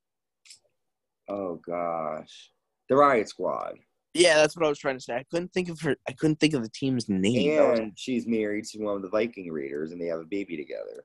Oh 1.30 1.56
gosh, 1.66 2.52
the 2.90 2.96
Riot 2.96 3.30
Squad, 3.30 3.76
yeah, 4.14 4.36
that's 4.36 4.56
what 4.56 4.66
I 4.66 4.70
was 4.70 4.80
trying 4.80 4.98
to 4.98 5.04
say. 5.04 5.16
I 5.16 5.26
couldn't 5.32 5.54
think 5.54 5.70
of 5.70 5.80
her. 5.82 5.96
I 6.08 6.12
couldn't 6.12 6.40
think 6.40 6.54
of 6.54 6.64
the 6.64 6.70
team's 6.70 7.08
name. 7.08 7.60
And 7.60 7.94
she's 7.96 8.28
married 8.28 8.66
to 8.66 8.80
one 8.80 8.96
of 8.96 9.02
the 9.02 9.10
Viking 9.10 9.52
Raiders, 9.52 9.92
and 9.92 10.02
they 10.02 10.08
have 10.08 10.20
a 10.20 10.26
baby 10.26 10.58
together. 10.58 11.04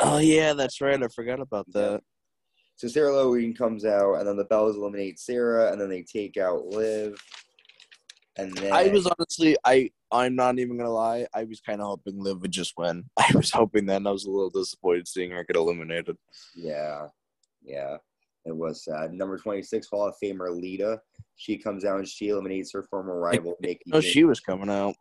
oh 0.00 0.18
yeah, 0.18 0.52
that's 0.52 0.80
right. 0.80 1.00
I 1.02 1.08
forgot 1.08 1.40
about 1.40 1.70
that. 1.72 2.02
So 2.76 2.88
Sarah 2.88 3.14
Logan 3.14 3.54
comes 3.54 3.84
out, 3.84 4.14
and 4.14 4.26
then 4.26 4.36
the 4.36 4.46
Bellas 4.46 4.74
eliminate 4.74 5.20
Sarah, 5.20 5.70
and 5.70 5.80
then 5.80 5.88
they 5.88 6.02
take 6.02 6.36
out 6.36 6.66
Liv. 6.66 7.22
And 8.36 8.52
then 8.56 8.72
I 8.72 8.88
was 8.88 9.06
honestly, 9.06 9.56
I 9.64 9.90
I'm 10.10 10.34
not 10.34 10.58
even 10.58 10.76
gonna 10.76 10.90
lie. 10.90 11.26
I 11.32 11.44
was 11.44 11.60
kind 11.60 11.80
of 11.80 11.86
hoping 11.86 12.20
Liv 12.20 12.40
would 12.40 12.50
just 12.50 12.74
win. 12.76 13.04
I 13.16 13.30
was 13.34 13.52
hoping 13.52 13.86
that, 13.86 13.96
and 13.98 14.08
I 14.08 14.10
was 14.10 14.24
a 14.24 14.30
little 14.30 14.50
disappointed 14.50 15.06
seeing 15.06 15.30
her 15.30 15.44
get 15.44 15.56
eliminated. 15.56 16.16
yeah, 16.56 17.06
yeah, 17.62 17.98
it 18.44 18.56
was 18.56 18.84
sad. 18.84 19.12
Number 19.12 19.38
twenty 19.38 19.62
six 19.62 19.88
Hall 19.88 20.08
of 20.08 20.14
Famer 20.22 20.50
Lita, 20.50 21.00
she 21.36 21.56
comes 21.56 21.84
out 21.84 21.98
and 21.98 22.08
she 22.08 22.28
eliminates 22.28 22.72
her 22.72 22.82
former 22.82 23.18
rival 23.18 23.56
Nikki. 23.60 23.82
No, 23.86 24.00
she 24.00 24.24
was 24.24 24.40
coming 24.40 24.70
out. 24.70 24.94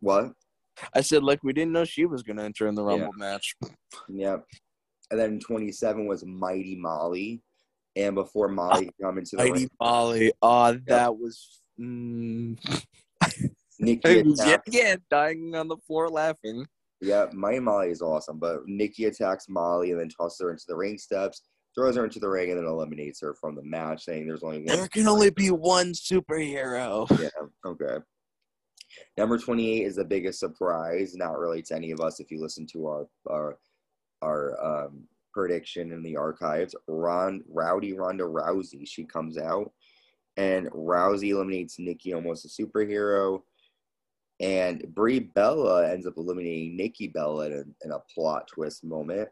what? 0.00 0.32
I 0.94 1.00
said 1.00 1.22
like 1.22 1.42
we 1.42 1.52
didn't 1.52 1.72
know 1.72 1.84
she 1.84 2.06
was 2.06 2.22
gonna 2.22 2.44
enter 2.44 2.66
in 2.66 2.74
the 2.74 2.84
Rumble 2.84 3.12
match. 3.16 3.56
Yep. 4.08 4.44
And 5.10 5.20
then 5.20 5.40
twenty 5.40 5.72
seven 5.72 6.06
was 6.06 6.24
Mighty 6.24 6.76
Molly, 6.76 7.42
and 7.96 8.14
before 8.14 8.48
Molly 8.48 8.90
come 9.00 9.18
into 9.18 9.36
the 9.36 9.38
Mighty 9.38 9.52
ring, 9.52 9.70
Molly. 9.80 10.32
Oh, 10.42 10.78
that 10.86 11.16
was. 11.16 11.60
Mm, 11.80 12.58
Nikki 13.80 14.22
was 14.22 14.40
attacked. 14.40 15.08
dying 15.10 15.54
on 15.56 15.68
the 15.68 15.76
floor 15.86 16.08
laughing. 16.08 16.66
Yeah, 17.00 17.26
Mighty 17.32 17.60
Molly 17.60 17.88
is 17.90 18.02
awesome, 18.02 18.38
but 18.38 18.66
Nikki 18.66 19.06
attacks 19.06 19.48
Molly 19.48 19.90
and 19.90 20.00
then 20.00 20.10
tosses 20.10 20.40
her 20.42 20.50
into 20.50 20.64
the 20.68 20.76
ring 20.76 20.98
steps, 20.98 21.42
throws 21.74 21.96
her 21.96 22.04
into 22.04 22.20
the 22.20 22.28
ring, 22.28 22.50
and 22.50 22.58
then 22.58 22.66
eliminates 22.66 23.20
her 23.20 23.34
from 23.34 23.54
the 23.54 23.62
match, 23.62 24.04
saying 24.04 24.26
there's 24.26 24.42
only 24.42 24.58
one. 24.58 24.66
There 24.66 24.88
can 24.88 25.08
only 25.08 25.30
be 25.30 25.50
one 25.50 25.92
superhero. 25.92 27.08
Yeah, 27.20 27.28
okay. 27.64 27.98
Number 29.16 29.38
28 29.38 29.86
is 29.86 29.96
the 29.96 30.04
biggest 30.04 30.40
surprise, 30.40 31.14
not 31.14 31.38
really 31.38 31.62
to 31.62 31.74
any 31.74 31.92
of 31.92 32.00
us 32.00 32.18
if 32.18 32.30
you 32.30 32.40
listen 32.40 32.66
to 32.72 32.86
our 32.86 33.06
our 33.28 33.58
our 34.22 34.86
um, 34.86 35.04
prediction 35.32 35.92
in 35.92 36.02
the 36.02 36.16
archives. 36.16 36.74
Ron 36.88 37.42
Rowdy 37.48 37.92
Ronda 37.92 38.24
Rousey, 38.24 38.86
she 38.86 39.04
comes 39.04 39.38
out 39.38 39.72
and 40.36 40.70
Rousey 40.70 41.30
eliminates 41.30 41.78
Nikki 41.78 42.14
almost 42.14 42.44
a 42.44 42.48
superhero. 42.48 43.42
And 44.40 44.82
Brie 44.94 45.18
Bella 45.18 45.90
ends 45.90 46.06
up 46.06 46.14
eliminating 46.16 46.76
Nikki 46.76 47.08
Bella 47.08 47.46
in 47.46 47.52
a, 47.52 47.86
in 47.86 47.92
a 47.92 48.00
plot 48.14 48.48
twist 48.48 48.82
moment. 48.82 49.28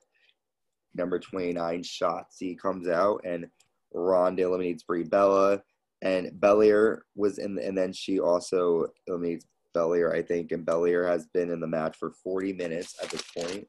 Number 0.99 1.19
29, 1.19 1.83
Shotzi 1.83 2.59
comes 2.59 2.89
out 2.89 3.23
and 3.25 3.47
Ronda 3.95 4.43
eliminates 4.43 4.83
Brie 4.83 5.05
Bella 5.05 5.63
and 6.03 6.31
Belair 6.41 7.05
was 7.17 7.39
in, 7.39 7.55
the, 7.55 7.67
and 7.67 7.77
then 7.77 7.93
she 7.93 8.21
also 8.21 8.87
eliminates 9.07 9.47
Belair, 9.75 10.13
I 10.13 10.23
think, 10.23 10.53
and 10.53 10.65
Belair 10.65 11.07
has 11.07 11.27
been 11.29 11.51
in 11.51 11.61
the 11.61 11.67
match 11.67 11.97
for 11.97 12.13
40 12.23 12.53
minutes 12.53 12.97
at 13.03 13.11
this 13.11 13.23
point. 13.37 13.67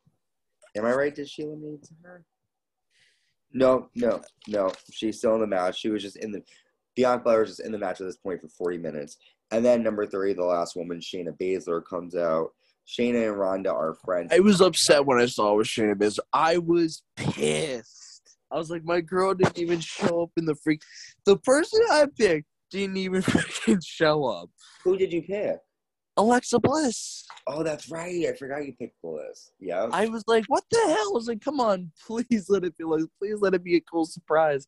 Am 0.75 0.85
I 0.85 0.93
right? 0.93 1.15
Did 1.15 1.29
she 1.29 1.43
eliminate 1.43 1.87
her? 2.03 2.25
No, 3.51 3.89
no, 3.95 4.21
no. 4.47 4.71
She's 4.91 5.17
still 5.17 5.35
in 5.35 5.41
the 5.41 5.47
match. 5.47 5.79
She 5.79 5.89
was 5.89 6.03
just 6.03 6.17
in 6.17 6.31
the 6.31 6.43
Bianca 6.95 7.23
Belair 7.23 7.41
was 7.41 7.49
just 7.49 7.61
in 7.61 7.71
the 7.71 7.77
match 7.77 8.01
at 8.01 8.07
this 8.07 8.17
point 8.17 8.41
for 8.41 8.49
40 8.49 8.77
minutes. 8.77 9.17
And 9.51 9.65
then 9.65 9.81
number 9.81 10.05
three, 10.05 10.33
the 10.33 10.43
last 10.43 10.75
woman, 10.75 10.99
Shayna 10.99 11.35
Baszler, 11.39 11.83
comes 11.83 12.15
out. 12.15 12.49
Shayna 12.89 13.27
and 13.27 13.37
Ronda 13.37 13.71
are 13.71 13.93
friends. 13.93 14.31
I 14.33 14.39
was 14.39 14.61
upset 14.61 15.05
when 15.05 15.19
I 15.19 15.27
saw 15.27 15.53
it 15.53 15.57
was 15.57 15.67
Shayna 15.67 15.95
Baszler. 15.95 16.19
I 16.33 16.57
was 16.57 17.03
pissed. 17.15 18.37
I 18.51 18.57
was 18.57 18.71
like, 18.71 18.83
my 18.83 18.99
girl 18.99 19.35
didn't 19.35 19.59
even 19.59 19.79
show 19.79 20.23
up 20.23 20.31
in 20.37 20.45
the 20.45 20.55
freak. 20.55 20.81
The 21.25 21.37
person 21.37 21.79
I 21.91 22.07
picked 22.17 22.47
didn't 22.71 22.97
even 22.97 23.21
freaking 23.23 23.85
show 23.85 24.25
up. 24.25 24.49
Who 24.83 24.97
did 24.97 25.13
you 25.13 25.21
pick? 25.21 25.57
Alexa 26.17 26.59
Bliss. 26.59 27.25
Oh, 27.47 27.63
that's 27.63 27.89
right. 27.91 28.25
I 28.27 28.33
forgot 28.33 28.65
you 28.65 28.73
picked 28.73 28.99
Bliss. 29.03 29.51
Yeah. 29.59 29.87
I 29.91 30.07
was 30.07 30.23
like, 30.27 30.45
what 30.47 30.63
the 30.71 30.79
hell? 30.79 30.95
I 30.95 31.09
was 31.11 31.27
like, 31.27 31.41
come 31.41 31.59
on, 31.59 31.91
please 32.07 32.47
let 32.49 32.63
it 32.63 32.75
be 32.75 32.85
like, 32.85 33.03
please 33.19 33.37
let 33.39 33.53
it 33.53 33.63
be 33.63 33.75
a 33.75 33.81
cool 33.81 34.05
surprise. 34.05 34.67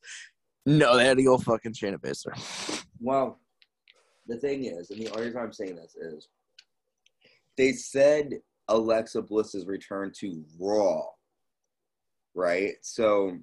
No, 0.68 0.96
they 0.96 1.06
had 1.06 1.18
to 1.18 1.24
go 1.24 1.40
fucking 1.40 1.74
Shayna 1.74 1.98
Baszler. 1.98 2.86
Well, 3.00 3.40
the 4.28 4.38
thing 4.38 4.66
is, 4.66 4.92
and 4.92 5.02
the 5.02 5.10
only 5.10 5.26
reason 5.26 5.42
I'm 5.42 5.52
saying 5.52 5.76
this 5.76 5.96
is 5.96 6.28
they 7.58 7.74
said 7.74 8.40
Alexa 8.68 9.22
Bliss's 9.22 9.66
return 9.66 10.12
to 10.20 10.44
Raw, 10.60 11.04
right? 12.34 12.74
So, 12.82 13.38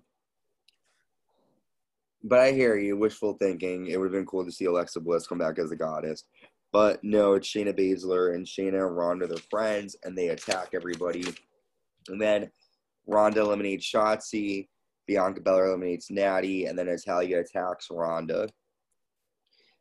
but 2.22 2.38
I 2.40 2.52
hear 2.52 2.76
you, 2.76 2.96
wishful 2.96 3.34
thinking. 3.34 3.88
It 3.88 3.98
would 3.98 4.06
have 4.06 4.12
been 4.12 4.26
cool 4.26 4.44
to 4.44 4.52
see 4.52 4.64
Alexa 4.64 5.00
Bliss 5.00 5.26
come 5.26 5.38
back 5.38 5.58
as 5.58 5.70
a 5.70 5.76
goddess. 5.76 6.24
But 6.72 7.02
no, 7.02 7.34
it's 7.34 7.48
Shayna 7.48 7.78
Baszler 7.78 8.34
and 8.34 8.46
Shayna 8.46 8.86
and 8.86 8.96
Ronda, 8.96 9.26
they're 9.26 9.38
friends, 9.50 9.96
and 10.04 10.16
they 10.16 10.28
attack 10.28 10.70
everybody. 10.74 11.24
And 12.08 12.20
then 12.20 12.50
Ronda 13.06 13.40
eliminates 13.40 13.90
Shotzi, 13.90 14.68
Bianca 15.06 15.40
Belair 15.40 15.66
eliminates 15.66 16.10
Natty, 16.10 16.66
and 16.66 16.78
then 16.78 16.86
Natalya 16.86 17.40
attacks 17.40 17.88
Ronda. 17.90 18.48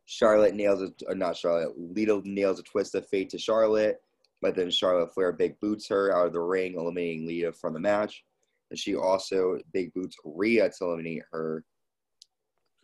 Charlotte 0.06 0.56
nails 0.56 0.82
a, 0.82 1.12
uh, 1.12 1.14
not 1.14 1.36
Charlotte, 1.36 1.74
Lita 1.78 2.22
nails 2.24 2.60
a 2.60 2.64
twist 2.64 2.96
of 2.96 3.06
fate 3.10 3.30
to 3.32 3.38
Charlotte, 3.38 3.98
but 4.42 4.56
then 4.56 4.70
Charlotte 4.70 5.14
Flair 5.14 5.32
big 5.32 5.60
boots 5.60 5.88
her 5.90 6.16
out 6.16 6.28
of 6.28 6.34
the 6.34 6.40
ring, 6.40 6.76
eliminating 6.76 7.28
Lita 7.28 7.52
from 7.52 7.74
the 7.74 7.80
match. 7.80 8.24
And 8.70 8.78
she 8.78 8.96
also 8.96 9.60
big 9.74 9.94
boots 9.94 10.16
Rhea 10.24 10.70
to 10.70 10.86
eliminate 10.86 11.24
her. 11.32 11.64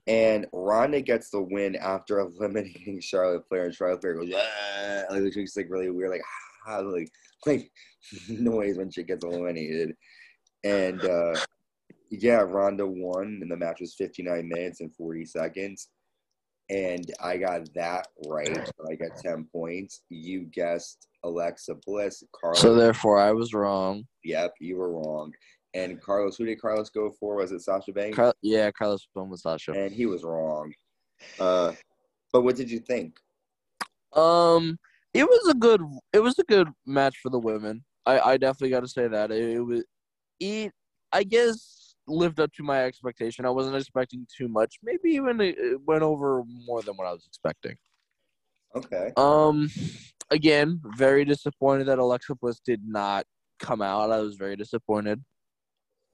And 0.07 0.47
Ronda 0.51 1.01
gets 1.01 1.29
the 1.29 1.41
win 1.41 1.75
after 1.75 2.19
eliminating 2.39 2.99
Charlotte 3.01 3.47
Flair, 3.47 3.65
and 3.65 3.75
Charlotte 3.75 4.01
Flair 4.01 4.15
goes, 4.15 4.33
like 5.09 5.33
she's 5.33 5.55
like 5.55 5.69
really 5.69 5.89
weird, 5.89 6.11
like 6.11 6.21
ah, 6.67 6.79
like 6.79 7.09
like 7.45 7.71
noise 8.29 8.77
when 8.77 8.89
she 8.89 9.03
gets 9.03 9.23
eliminated. 9.23 9.95
And 10.63 11.03
uh, 11.03 11.35
yeah, 12.09 12.41
Ronda 12.41 12.85
won, 12.87 13.39
and 13.41 13.51
the 13.51 13.57
match 13.57 13.81
was 13.81 13.95
59 13.95 14.47
minutes 14.47 14.81
and 14.81 14.93
40 14.95 15.25
seconds. 15.25 15.89
And 16.69 17.11
I 17.21 17.37
got 17.37 17.73
that 17.73 18.07
right. 18.27 18.55
So 18.65 18.87
I 18.89 18.95
got 18.95 19.11
10 19.17 19.47
points. 19.51 20.01
You 20.09 20.41
guessed 20.41 21.07
Alexa 21.23 21.75
Bliss. 21.85 22.23
Carlos. 22.39 22.61
So 22.61 22.75
therefore, 22.75 23.19
I 23.19 23.31
was 23.31 23.53
wrong. 23.53 24.05
Yep, 24.23 24.55
you 24.59 24.77
were 24.77 24.91
wrong. 24.91 25.33
And 25.73 25.99
Carlos, 26.01 26.37
who 26.37 26.45
did 26.45 26.61
Carlos 26.61 26.89
go 26.89 27.11
for? 27.19 27.35
Was 27.35 27.51
it 27.51 27.61
Sasha 27.61 27.91
Banks? 27.91 28.15
Car- 28.15 28.35
yeah, 28.41 28.69
Carlos 28.71 29.07
won 29.15 29.29
with 29.29 29.39
Sasha. 29.39 29.71
And 29.71 29.91
he 29.93 30.05
was 30.05 30.23
wrong. 30.23 30.71
Uh, 31.39 31.73
but 32.31 32.43
what 32.43 32.55
did 32.55 32.69
you 32.69 32.79
think? 32.79 33.17
Um, 34.13 34.77
it 35.13 35.23
was 35.23 35.49
a 35.49 35.55
good. 35.55 35.81
It 36.13 36.19
was 36.19 36.37
a 36.39 36.43
good 36.43 36.69
match 36.85 37.17
for 37.21 37.29
the 37.29 37.39
women. 37.39 37.83
I, 38.05 38.19
I 38.19 38.37
definitely 38.37 38.69
got 38.69 38.81
to 38.81 38.87
say 38.87 39.07
that 39.07 39.31
it, 39.31 39.55
it 39.55 39.61
was. 39.61 39.83
It 40.39 40.71
I 41.11 41.23
guess 41.23 41.82
lived 42.07 42.39
up 42.39 42.51
to 42.53 42.63
my 42.63 42.83
expectation. 42.83 43.45
I 43.45 43.49
wasn't 43.49 43.75
expecting 43.75 44.27
too 44.35 44.47
much. 44.47 44.77
Maybe 44.83 45.11
even 45.11 45.39
it 45.41 45.55
went 45.85 46.03
over 46.03 46.43
more 46.65 46.81
than 46.81 46.95
what 46.95 47.07
I 47.07 47.11
was 47.11 47.25
expecting. 47.25 47.75
Okay. 48.75 49.11
Um, 49.17 49.69
again, 50.31 50.81
very 50.97 51.25
disappointed 51.25 51.85
that 51.85 51.99
Alexa 51.99 52.35
Bliss 52.35 52.59
did 52.59 52.81
not 52.85 53.25
come 53.59 53.81
out. 53.81 54.11
I 54.11 54.19
was 54.19 54.35
very 54.35 54.55
disappointed. 54.55 55.23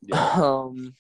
Yeah. 0.01 0.29
Um, 0.39 0.93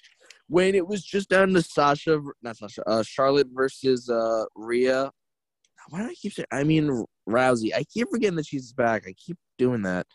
when 0.47 0.73
it 0.73 0.85
was 0.85 1.03
just 1.03 1.29
down 1.29 1.53
to 1.53 1.61
Sasha, 1.61 2.19
not 2.41 2.57
Sasha, 2.57 2.81
uh, 2.87 3.03
Charlotte 3.03 3.47
versus 3.53 4.09
uh 4.09 4.45
Rhea. 4.55 5.11
Why 5.89 5.99
do 5.99 6.09
I 6.09 6.15
keep 6.15 6.33
saying? 6.33 6.47
I 6.51 6.63
mean 6.63 7.05
Rousey. 7.29 7.73
I 7.75 7.83
keep 7.83 8.09
forgetting 8.09 8.35
that 8.37 8.47
she's 8.47 8.73
back. 8.73 9.03
I 9.07 9.13
keep 9.13 9.37
doing 9.59 9.83
that. 9.83 10.07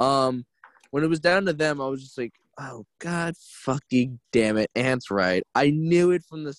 Um, 0.00 0.44
when 0.90 1.04
it 1.04 1.08
was 1.08 1.20
down 1.20 1.44
to 1.46 1.52
them, 1.52 1.80
I 1.80 1.86
was 1.86 2.02
just 2.02 2.18
like, 2.18 2.32
oh 2.58 2.84
god, 2.98 3.34
fucking 3.38 4.20
damn 4.32 4.56
it, 4.56 4.70
Ant's 4.74 5.10
right. 5.10 5.42
I 5.54 5.70
knew 5.70 6.10
it 6.10 6.22
from 6.28 6.44
the. 6.44 6.54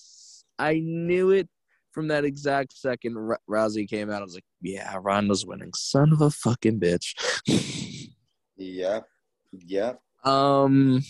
I 0.59 0.79
knew 0.83 1.31
it 1.31 1.49
from 1.91 2.07
that 2.09 2.25
exact 2.25 2.77
second 2.77 3.17
R- 3.17 3.39
Rousey 3.49 3.87
came 3.87 4.09
out. 4.09 4.21
I 4.21 4.25
was 4.25 4.35
like, 4.35 4.45
yeah, 4.61 4.97
Ronda's 5.01 5.45
winning. 5.45 5.71
Son 5.75 6.11
of 6.11 6.21
a 6.21 6.29
fucking 6.29 6.79
bitch. 6.79 8.09
yeah. 8.57 9.01
Yeah. 9.51 9.93
Um 10.23 11.03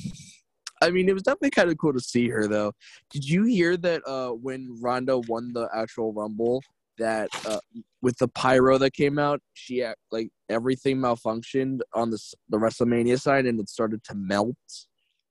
I 0.82 0.92
mean, 0.92 1.08
it 1.08 1.14
was 1.14 1.24
definitely 1.24 1.52
kind 1.52 1.72
of 1.72 1.78
cool 1.78 1.94
to 1.94 2.00
see 2.02 2.28
her, 2.28 2.46
though. 2.46 2.74
Did 3.10 3.24
you 3.24 3.46
hear 3.46 3.78
that 3.78 4.02
uh, 4.06 4.32
when 4.32 4.78
Ronda 4.82 5.18
won 5.18 5.54
the 5.54 5.70
actual 5.74 6.12
Rumble, 6.12 6.62
that 6.98 7.30
uh, 7.46 7.60
with 8.02 8.18
the 8.18 8.28
pyro 8.28 8.78
that 8.78 8.94
came 8.94 9.18
out, 9.18 9.42
she 9.54 9.86
like 10.12 10.30
everything 10.50 10.98
malfunctioned 10.98 11.82
on 11.94 12.10
the 12.10 12.20
the 12.50 12.58
WrestleMania 12.58 13.20
side, 13.20 13.46
and 13.46 13.60
it 13.60 13.70
started 13.70 14.04
to 14.06 14.16
melt. 14.16 14.56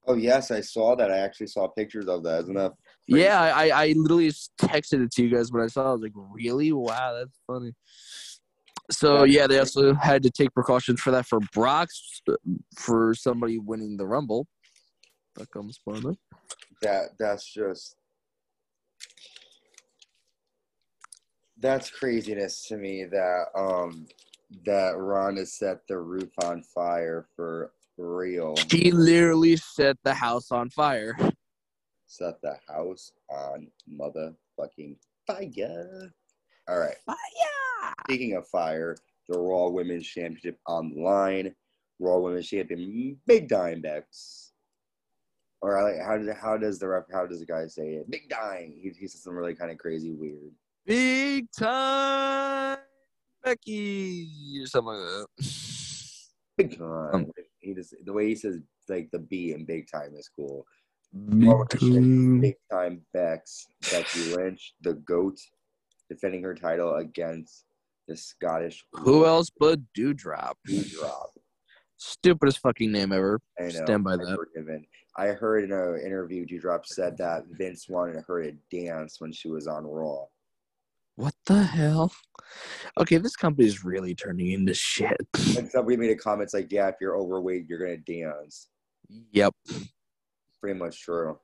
Oh 0.05 0.15
yes, 0.15 0.51
I 0.51 0.61
saw 0.61 0.95
that. 0.95 1.11
I 1.11 1.19
actually 1.19 1.47
saw 1.47 1.67
pictures 1.67 2.07
of 2.07 2.23
that. 2.23 2.43
Isn't 2.43 2.55
that? 2.55 2.73
Crazy? 3.09 3.23
Yeah, 3.23 3.41
I 3.41 3.69
I 3.69 3.93
literally 3.95 4.31
texted 4.59 5.03
it 5.03 5.11
to 5.13 5.23
you 5.23 5.35
guys 5.35 5.51
when 5.51 5.63
I 5.63 5.67
saw. 5.67 5.81
it. 5.81 5.89
I 5.89 5.93
was 5.93 6.01
like, 6.01 6.11
really? 6.15 6.71
Wow, 6.73 7.13
that's 7.13 7.39
funny. 7.47 7.73
So 8.91 9.23
yeah, 9.23 9.47
they 9.47 9.59
also 9.59 9.93
had 9.93 10.23
to 10.23 10.29
take 10.29 10.53
precautions 10.53 10.99
for 10.99 11.11
that 11.11 11.25
for 11.25 11.39
Brock's 11.53 12.21
for 12.77 13.13
somebody 13.13 13.57
winning 13.57 13.95
the 13.95 14.05
Rumble 14.05 14.47
that 15.35 15.49
comes 15.51 15.79
further. 15.83 16.15
That 16.81 17.11
that's 17.17 17.51
just 17.51 17.95
that's 21.63 21.89
craziness 21.89 22.67
to 22.67 22.77
me 22.77 23.05
that 23.05 23.45
um 23.55 24.05
that 24.65 24.97
Ron 24.97 25.37
has 25.37 25.53
set 25.53 25.79
the 25.87 25.97
roof 25.97 26.29
on 26.43 26.61
fire 26.61 27.25
for 27.35 27.71
real. 27.97 28.55
He 28.69 28.91
literally 28.91 29.55
set 29.55 29.97
the 30.03 30.13
house 30.13 30.51
on 30.51 30.69
fire. 30.69 31.17
Set 32.05 32.39
the 32.43 32.55
house 32.67 33.11
on 33.31 33.67
motherfucking 33.89 34.97
fire. 35.25 36.13
All 36.67 36.77
right. 36.77 36.95
Fire. 37.05 37.93
Speaking 38.05 38.35
of 38.35 38.47
fire, 38.47 38.95
the 39.27 39.39
Raw 39.39 39.69
Women's 39.69 40.05
Championship 40.05 40.59
on 40.67 40.93
the 40.93 41.01
line. 41.01 41.55
Raw 41.99 42.19
Women's 42.19 42.47
Champion 42.47 43.17
Big 43.25 43.49
Diamondbacks 43.49 44.51
or 45.63 45.81
like 45.81 46.05
how 46.05 46.17
does 46.17 46.35
how 46.39 46.57
does 46.57 46.77
the 46.77 46.87
rep 46.87 47.07
how 47.11 47.25
does 47.25 47.39
the 47.39 47.45
guy 47.45 47.65
say 47.67 47.93
it? 47.93 48.11
Big 48.11 48.27
Dime. 48.29 48.73
He, 48.75 48.91
he 48.99 49.07
says 49.07 49.23
something 49.23 49.37
really 49.37 49.55
kind 49.55 49.71
of 49.71 49.77
crazy, 49.77 50.11
weird. 50.11 50.51
Big 50.85 51.47
time, 51.57 52.77
Becky, 53.43 54.59
or 54.61 54.67
something 54.67 54.93
like 54.93 55.27
that. 55.37 55.47
Big 56.57 56.77
time. 56.77 57.31
He 57.59 57.73
just 57.73 57.95
the 58.05 58.11
way 58.11 58.27
he 58.27 58.35
says 58.35 58.59
like 58.89 59.09
the 59.11 59.19
B 59.19 59.53
in 59.53 59.65
big 59.65 59.87
time 59.89 60.13
is 60.17 60.29
cool. 60.35 60.65
Big 61.29 61.69
time. 61.69 62.41
Big 62.41 62.55
time 62.69 63.01
Bex 63.13 63.65
Becky 63.91 64.35
Lynch, 64.35 64.73
the 64.81 64.95
goat, 64.95 65.37
defending 66.09 66.43
her 66.43 66.53
title 66.53 66.95
against 66.95 67.63
the 68.09 68.17
Scottish. 68.17 68.85
Who 68.91 69.25
else 69.25 69.49
but 69.57 69.79
Doudrop? 69.97 70.55
Doudrop. 70.67 71.27
Stupidest 71.95 72.59
fucking 72.59 72.91
name 72.91 73.13
ever. 73.13 73.39
I 73.57 73.63
know. 73.63 73.69
Stand 73.69 74.03
by 74.03 74.17
that. 74.17 74.35
Forgiven. 74.35 74.85
I 75.15 75.27
heard 75.27 75.63
in 75.63 75.71
an 75.71 76.01
interview, 76.05 76.45
Doudrop 76.45 76.85
said 76.85 77.17
that 77.19 77.45
Vince 77.51 77.87
wanted 77.87 78.21
her 78.27 78.43
to 78.43 78.51
dance 78.69 79.21
when 79.21 79.31
she 79.31 79.47
was 79.49 79.67
on 79.67 79.85
Raw. 79.85 80.25
What 81.15 81.35
the 81.45 81.63
hell? 81.63 82.11
Okay, 82.99 83.17
this 83.17 83.35
company 83.35 83.67
is 83.67 83.83
really 83.83 84.15
turning 84.15 84.51
into 84.51 84.73
shit. 84.73 85.17
And 85.57 85.69
somebody 85.69 85.97
made 85.97 86.11
a 86.11 86.15
comment 86.15 86.49
like, 86.53 86.71
"Yeah, 86.71 86.87
if 86.87 86.95
you're 87.01 87.17
overweight, 87.17 87.67
you're 87.67 87.79
gonna 87.79 87.97
dance." 87.97 88.69
Yep. 89.31 89.53
Pretty 90.59 90.79
much 90.79 91.01
true. 91.01 91.39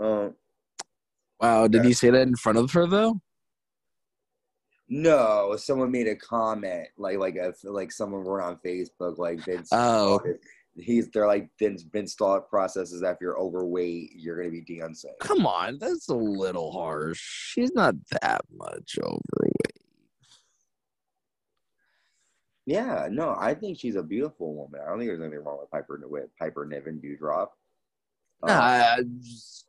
Um, 0.00 0.34
wow, 1.40 1.68
did 1.68 1.82
yeah. 1.82 1.88
he 1.88 1.92
say 1.92 2.10
that 2.10 2.22
in 2.22 2.36
front 2.36 2.58
of 2.58 2.70
her 2.72 2.86
though? 2.86 3.20
No, 4.88 5.56
someone 5.56 5.90
made 5.90 6.06
a 6.06 6.16
comment 6.16 6.88
like 6.98 7.18
like 7.18 7.36
if 7.36 7.64
like 7.64 7.92
someone 7.92 8.24
wrote 8.24 8.42
on 8.42 8.58
Facebook 8.64 9.18
like 9.18 9.44
Vince. 9.44 9.68
Oh. 9.72 10.18
Started, 10.18 10.40
he's 10.76 11.10
they're 11.10 11.26
like 11.26 11.48
Vince 11.58 11.82
Vince 11.82 12.14
thought 12.14 12.48
process 12.48 12.92
is 12.92 13.02
if 13.02 13.18
you're 13.20 13.38
overweight, 13.38 14.12
you're 14.14 14.36
gonna 14.36 14.50
be 14.50 14.78
dancing. 14.78 15.12
Come 15.20 15.46
on, 15.46 15.78
that's 15.78 16.08
a 16.08 16.14
little 16.14 16.72
harsh. 16.72 17.20
She's 17.20 17.72
not 17.72 17.94
that 18.22 18.42
much 18.54 18.98
overweight. 19.02 19.82
Yeah, 22.64 23.08
no, 23.10 23.36
I 23.38 23.54
think 23.54 23.78
she's 23.78 23.96
a 23.96 24.02
beautiful 24.02 24.54
woman. 24.54 24.80
I 24.82 24.88
don't 24.88 24.98
think 24.98 25.08
there's 25.08 25.20
anything 25.20 25.44
wrong 25.44 25.58
with 25.60 25.70
Piper 25.70 26.00
with 26.04 26.28
Piper 26.38 26.64
Niven 26.64 27.00
Doudrop. 27.02 27.48
Um, 28.44 28.48
nah, 28.48 28.60
I 28.60 28.98
just 29.20 29.66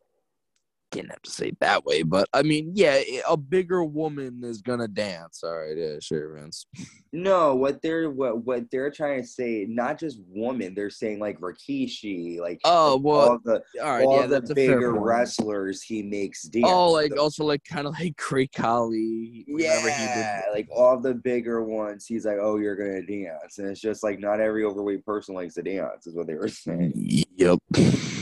didn't 0.93 1.11
have 1.11 1.21
to 1.23 1.31
say 1.31 1.47
it 1.47 1.59
that 1.59 1.85
way, 1.85 2.03
but 2.03 2.27
I 2.33 2.41
mean, 2.43 2.71
yeah, 2.73 3.01
a 3.27 3.37
bigger 3.37 3.83
woman 3.83 4.41
is 4.43 4.61
gonna 4.61 4.87
dance. 4.87 5.43
All 5.43 5.57
right, 5.57 5.77
yeah, 5.77 5.95
sure, 5.99 6.35
Vince. 6.35 6.65
No, 7.11 7.55
what 7.55 7.81
they're 7.81 8.09
what 8.09 8.45
what 8.45 8.69
they're 8.71 8.91
trying 8.91 9.21
to 9.21 9.27
say, 9.27 9.65
not 9.69 9.99
just 9.99 10.19
woman, 10.27 10.73
they're 10.73 10.89
saying 10.89 11.19
like 11.19 11.39
Rikishi, 11.39 12.39
like 12.39 12.59
oh 12.63 12.97
well, 12.97 13.31
all 13.31 13.39
the 13.43 13.61
all, 13.81 13.91
right, 13.91 14.05
all 14.05 14.21
yeah, 14.21 14.27
the 14.27 14.53
bigger 14.55 14.93
wrestlers 14.93 15.81
he 15.81 16.01
makes 16.01 16.47
oh, 16.47 16.51
dance. 16.51 16.65
Oh, 16.67 16.91
like 16.91 17.13
so, 17.13 17.21
also 17.21 17.43
like 17.43 17.63
kind 17.63 17.87
of 17.87 17.93
like 17.99 18.15
Great 18.17 18.51
Khali. 18.51 19.45
Yeah, 19.47 20.43
like 20.53 20.67
all 20.71 20.99
the 20.99 21.13
bigger 21.13 21.63
ones, 21.63 22.05
he's 22.05 22.25
like, 22.25 22.37
oh, 22.41 22.57
you're 22.57 22.75
gonna 22.75 23.05
dance, 23.05 23.57
and 23.57 23.69
it's 23.69 23.81
just 23.81 24.03
like 24.03 24.19
not 24.19 24.39
every 24.39 24.63
overweight 24.65 25.05
person 25.05 25.35
likes 25.35 25.55
to 25.55 25.63
dance, 25.63 26.07
is 26.07 26.15
what 26.15 26.27
they 26.27 26.35
were 26.35 26.47
saying. 26.47 26.93
Yep. 27.35 27.59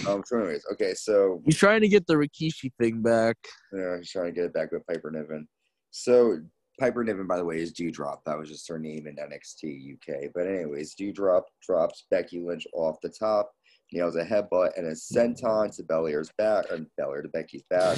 Um. 0.07 0.23
So, 0.25 0.37
anyways, 0.37 0.65
okay, 0.73 0.93
so 0.93 1.41
he's 1.45 1.57
trying 1.57 1.81
to 1.81 1.87
get 1.87 2.07
the 2.07 2.15
Rikishi 2.15 2.71
thing 2.79 3.01
back. 3.01 3.37
Yeah, 3.73 3.97
he's 3.97 4.11
trying 4.11 4.27
to 4.27 4.31
get 4.31 4.45
it 4.45 4.53
back 4.53 4.71
with 4.71 4.85
Piper 4.87 5.11
Niven. 5.11 5.47
So 5.91 6.39
Piper 6.79 7.03
Niven, 7.03 7.27
by 7.27 7.37
the 7.37 7.45
way, 7.45 7.57
is 7.57 7.73
Doudrop. 7.73 8.19
That 8.25 8.37
was 8.37 8.49
just 8.49 8.67
her 8.67 8.79
name 8.79 9.07
in 9.07 9.15
NXT 9.15 9.93
UK. 9.93 10.31
But 10.33 10.47
anyways, 10.47 10.95
Doudrop 10.95 11.43
drops 11.61 12.05
Becky 12.09 12.39
Lynch 12.39 12.65
off 12.73 12.99
the 13.01 13.09
top, 13.09 13.51
nails 13.91 14.15
a 14.15 14.25
headbutt 14.25 14.77
and 14.77 14.87
a 14.87 14.91
senton 14.91 15.75
to 15.75 15.83
Belair's 15.83 16.31
back, 16.37 16.65
and 16.71 16.87
Belair 16.97 17.21
to 17.21 17.29
Becky's 17.29 17.63
back. 17.69 17.97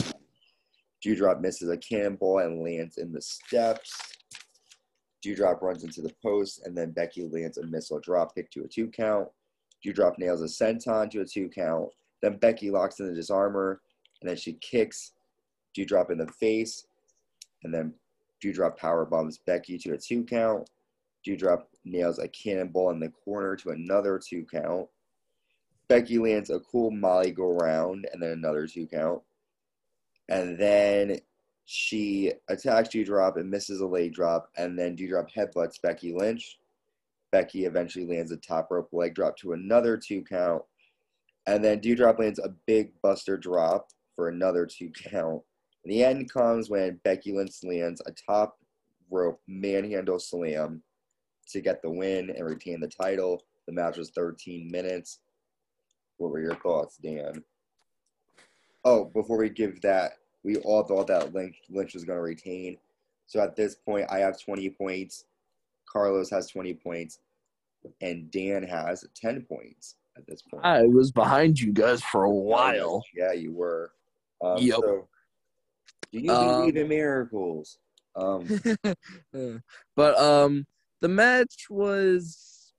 Doudrop 1.06 1.42
misses 1.42 1.70
a 1.70 1.78
cannonball 1.78 2.40
and 2.40 2.64
lands 2.64 2.98
in 2.98 3.12
the 3.12 3.22
steps. 3.22 3.94
Doudrop 5.26 5.62
runs 5.62 5.84
into 5.84 6.02
the 6.02 6.14
post, 6.22 6.66
and 6.66 6.78
then 6.78 6.92
Becky 6.92 7.30
lands 7.32 7.58
a 7.58 7.66
missile 7.66 8.00
drop 8.00 8.36
kick 8.36 8.52
to 8.52 8.64
a 8.64 8.68
two 8.68 8.88
count. 8.88 9.30
Doudrop 9.86 10.18
nails 10.18 10.42
a 10.42 10.46
senton 10.46 11.10
to 11.12 11.22
a 11.22 11.26
two 11.26 11.50
count. 11.50 11.90
Then 12.22 12.38
Becky 12.38 12.72
locks 12.72 13.00
in 13.00 13.08
the 13.08 13.14
disarmer, 13.14 13.82
and 14.22 14.30
then 14.30 14.38
she 14.38 14.54
kicks 14.54 15.12
Doudrop 15.78 16.12
in 16.12 16.18
the 16.18 16.28
face, 16.28 16.88
and 17.64 17.74
then 17.74 17.94
Doudrop 18.42 18.78
power 18.78 19.06
bombs 19.06 19.40
Becky 19.40 19.78
to 19.80 19.94
a 19.94 19.98
two 19.98 20.24
count. 20.24 20.70
Doudrop 21.26 21.64
nails 21.86 22.20
a 22.20 22.28
cannonball 22.28 22.92
in 22.92 23.00
the 23.00 23.10
corner 23.10 23.56
to 23.58 23.70
another 23.70 24.20
two 24.20 24.46
count. 24.46 24.88
Becky 25.88 26.18
lands 26.18 26.50
a 26.50 26.60
cool 26.60 26.92
Molly 26.92 27.32
go 27.32 27.54
round 27.54 28.08
and 28.12 28.22
then 28.22 28.32
another 28.32 28.68
two 28.68 28.88
count. 28.88 29.22
And 30.30 30.58
then 30.58 31.20
she 31.66 32.34
attacks 32.50 32.90
Doudrop 32.90 33.38
and 33.38 33.50
misses 33.50 33.82
a 33.82 33.86
leg 33.86 34.14
drop, 34.14 34.50
and 34.58 34.78
then 34.78 34.96
Doudrop 34.96 35.32
headbutts 35.32 35.82
Becky 35.82 36.14
Lynch. 36.14 36.60
Becky 37.34 37.66
eventually 37.66 38.06
lands 38.06 38.32
a 38.32 38.38
top 38.38 38.68
rope 38.70 38.90
leg 38.94 39.16
drop 39.16 39.36
to 39.38 39.54
another 39.54 39.98
two 39.98 40.22
count. 40.22 40.62
And 41.48 41.66
then 41.66 41.82
Doudrop 41.82 42.20
lands 42.20 42.38
a 42.38 42.54
big 42.68 42.92
buster 43.02 43.38
drop 43.38 43.88
for 44.16 44.30
another 44.30 44.68
two 44.68 44.92
count. 44.92 45.42
And 45.84 45.92
the 45.92 46.04
end 46.04 46.32
comes 46.32 46.70
when 46.70 47.02
Becky 47.04 47.34
Lynch 47.34 47.56
lands 47.64 48.04
a 48.06 48.12
top 48.12 48.60
rope 49.10 49.42
manhandle 49.48 50.20
slam 50.20 50.84
to 51.50 51.60
get 51.60 51.82
the 51.82 51.90
win 51.90 52.30
and 52.30 52.46
retain 52.46 52.80
the 52.80 52.88
title. 52.88 53.42
The 53.66 53.74
match 53.74 53.98
was 53.98 54.12
13 54.12 54.70
minutes. 54.72 55.20
What 56.18 56.32
were 56.32 56.40
your 56.40 56.56
thoughts, 56.58 56.98
Dan? 56.98 57.44
Oh, 58.86 59.06
before 59.06 59.40
we 59.40 59.50
give 59.50 59.82
that, 59.82 60.14
we 60.44 60.58
all 60.58 60.84
thought 60.84 61.08
that 61.08 61.34
Lynch, 61.34 61.56
Lynch 61.68 61.96
was 61.96 62.06
going 62.06 62.18
to 62.18 62.24
retain. 62.24 62.78
So 63.26 63.42
at 63.42 63.56
this 63.56 63.74
point, 63.74 64.06
I 64.12 64.20
have 64.20 64.40
20 64.40 64.70
points. 64.70 65.26
Carlos 65.94 66.30
has 66.32 66.50
20 66.50 66.74
points. 66.74 67.20
And 68.02 68.32
Dan 68.32 68.64
has 68.64 69.06
10 69.16 69.42
points 69.44 69.96
at 70.18 70.26
this 70.28 70.42
point. 70.42 70.66
I 70.66 70.84
was 70.84 71.12
behind 71.12 71.60
you 71.60 71.72
guys 71.74 72.02
for 72.02 72.24
a 72.24 72.32
while. 72.32 73.04
Yeah, 73.16 73.34
you 73.34 73.54
were. 73.54 73.92
Um, 74.42 74.58
Yep. 74.58 74.76
So, 74.82 75.08
do 76.12 76.20
you 76.20 76.32
Um, 76.32 76.58
believe 76.60 76.78
in 76.78 76.88
miracles? 76.88 77.78
Um, 78.16 78.48
but 79.96 80.18
um 80.20 80.66
the 81.02 81.08
match 81.10 81.66
was 81.70 82.74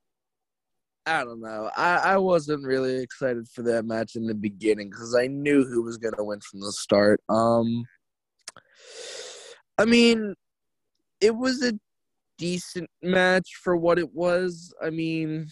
I 1.07 1.25
don't 1.25 1.41
know. 1.41 1.71
I, 1.77 1.97
I 1.97 2.17
wasn't 2.19 2.65
really 2.65 3.03
excited 3.03 3.47
for 3.49 3.63
that 3.63 3.85
match 3.85 4.17
in 4.17 4.27
the 4.27 4.35
beginning 4.35 4.89
because 4.91 5.15
I 5.15 5.27
knew 5.27 5.65
who 5.65 5.83
was 5.83 5.99
gonna 5.99 6.23
win 6.25 6.41
from 6.41 6.61
the 6.61 6.73
start. 6.73 7.21
Um 7.29 7.85
I 9.77 9.85
mean 9.85 10.35
it 11.21 11.35
was 11.35 11.63
a 11.63 11.73
decent 12.39 12.89
match 13.03 13.57
for 13.63 13.77
what 13.77 13.99
it 13.99 14.13
was. 14.15 14.75
I 14.83 14.91
mean 14.91 15.49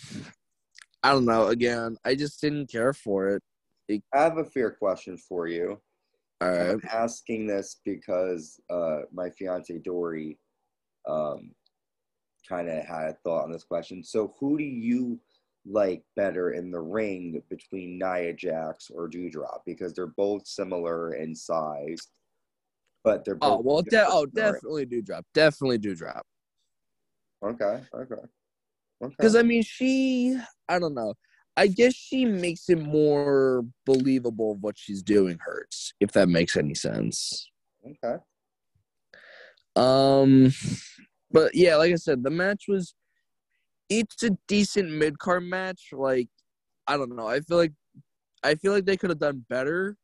I 1.03 1.11
don't 1.13 1.25
know, 1.25 1.49
again, 1.49 1.97
I 2.05 2.15
just 2.15 2.41
didn't 2.41 2.71
care 2.71 2.93
for 2.93 3.29
it. 3.29 3.43
I 3.91 4.01
have 4.15 4.39
a 4.39 4.45
fair 4.45 4.71
question 4.71 5.19
for 5.19 5.49
you. 5.49 5.81
Alright. 6.43 6.71
I'm 6.71 6.83
asking 6.91 7.47
this 7.47 7.81
because 7.85 8.61
uh, 8.71 9.01
my 9.13 9.31
fiance 9.31 9.77
Dory 9.79 10.39
um, 11.09 11.51
kind 12.49 12.69
of 12.69 12.85
had 12.85 13.09
a 13.09 13.17
thought 13.25 13.45
on 13.45 13.53
this 13.53 13.65
question. 13.65 14.03
So, 14.03 14.35
who 14.39 14.59
do 14.59 14.65
you 14.65 15.21
like 15.67 16.03
better 16.17 16.53
in 16.53 16.71
the 16.71 16.81
ring 16.81 17.43
between 17.51 17.99
Nia 17.99 18.33
Jax 18.33 18.91
or 18.91 19.09
Doudrop? 19.09 19.61
Because 19.67 19.93
they're 19.93 20.07
both 20.07 20.47
similar 20.47 21.15
in 21.15 21.35
size, 21.35 22.09
but 23.05 23.25
they're 23.25 23.39
Oh 23.41 23.57
both. 23.57 23.65
well 23.65 23.83
de- 23.83 24.07
oh 24.07 24.25
in 24.25 24.31
the 24.33 24.43
ring. 24.43 24.53
definitely 24.53 24.87
Doudrop. 24.87 25.23
Definitely 25.35 25.79
do 25.79 25.97
Okay, 27.43 27.81
okay, 27.95 28.15
okay. 29.03 29.15
Because 29.19 29.35
I 29.35 29.43
mean, 29.43 29.63
she, 29.63 30.39
I 30.69 30.79
don't 30.79 30.95
know. 30.95 31.15
I 31.57 31.67
guess 31.67 31.95
she 31.95 32.25
makes 32.25 32.69
it 32.69 32.79
more 32.81 33.65
believable 33.85 34.57
what 34.61 34.79
she's 34.79 35.03
doing 35.03 35.39
hurts, 35.45 35.93
if 36.01 36.13
that 36.13 36.29
makes 36.29 36.57
any 36.57 36.75
sense. 36.75 37.51
okay. 37.85 38.23
Um, 39.75 40.53
but 41.31 41.55
yeah, 41.55 41.77
like 41.77 41.93
I 41.93 41.97
said, 41.97 42.23
the 42.23 42.31
match 42.31 42.65
was. 42.69 42.95
It's 43.89 44.23
a 44.23 44.31
decent 44.49 44.91
mid 44.91 45.19
card 45.19 45.43
match. 45.43 45.89
Like, 45.93 46.29
I 46.87 46.97
don't 46.97 47.15
know. 47.15 47.27
I 47.27 47.41
feel 47.41 47.59
like, 47.59 47.73
I 48.43 48.55
feel 48.55 48.73
like 48.73 48.87
they 48.87 48.97
could 48.97 49.11
have 49.11 49.19
done 49.19 49.45
better, 49.51 49.99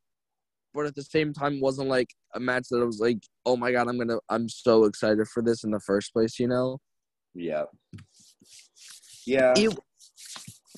but 0.75 0.85
at 0.85 0.95
the 0.95 1.03
same 1.03 1.33
time, 1.33 1.59
wasn't 1.61 1.89
like 1.89 2.11
a 2.35 2.41
match 2.41 2.67
that 2.71 2.83
I 2.83 2.85
was 2.85 3.01
like, 3.01 3.21
oh 3.47 3.57
my 3.57 3.73
god, 3.73 3.89
I'm 3.89 3.97
gonna, 3.97 4.19
I'm 4.29 4.49
so 4.51 4.85
excited 4.85 5.27
for 5.29 5.43
this 5.43 5.65
in 5.65 5.71
the 5.71 5.81
first 5.81 6.13
place. 6.13 6.39
You 6.39 6.49
know. 6.49 6.79
Yeah. 7.35 7.65
Yeah. 9.27 9.55
it 9.57 9.79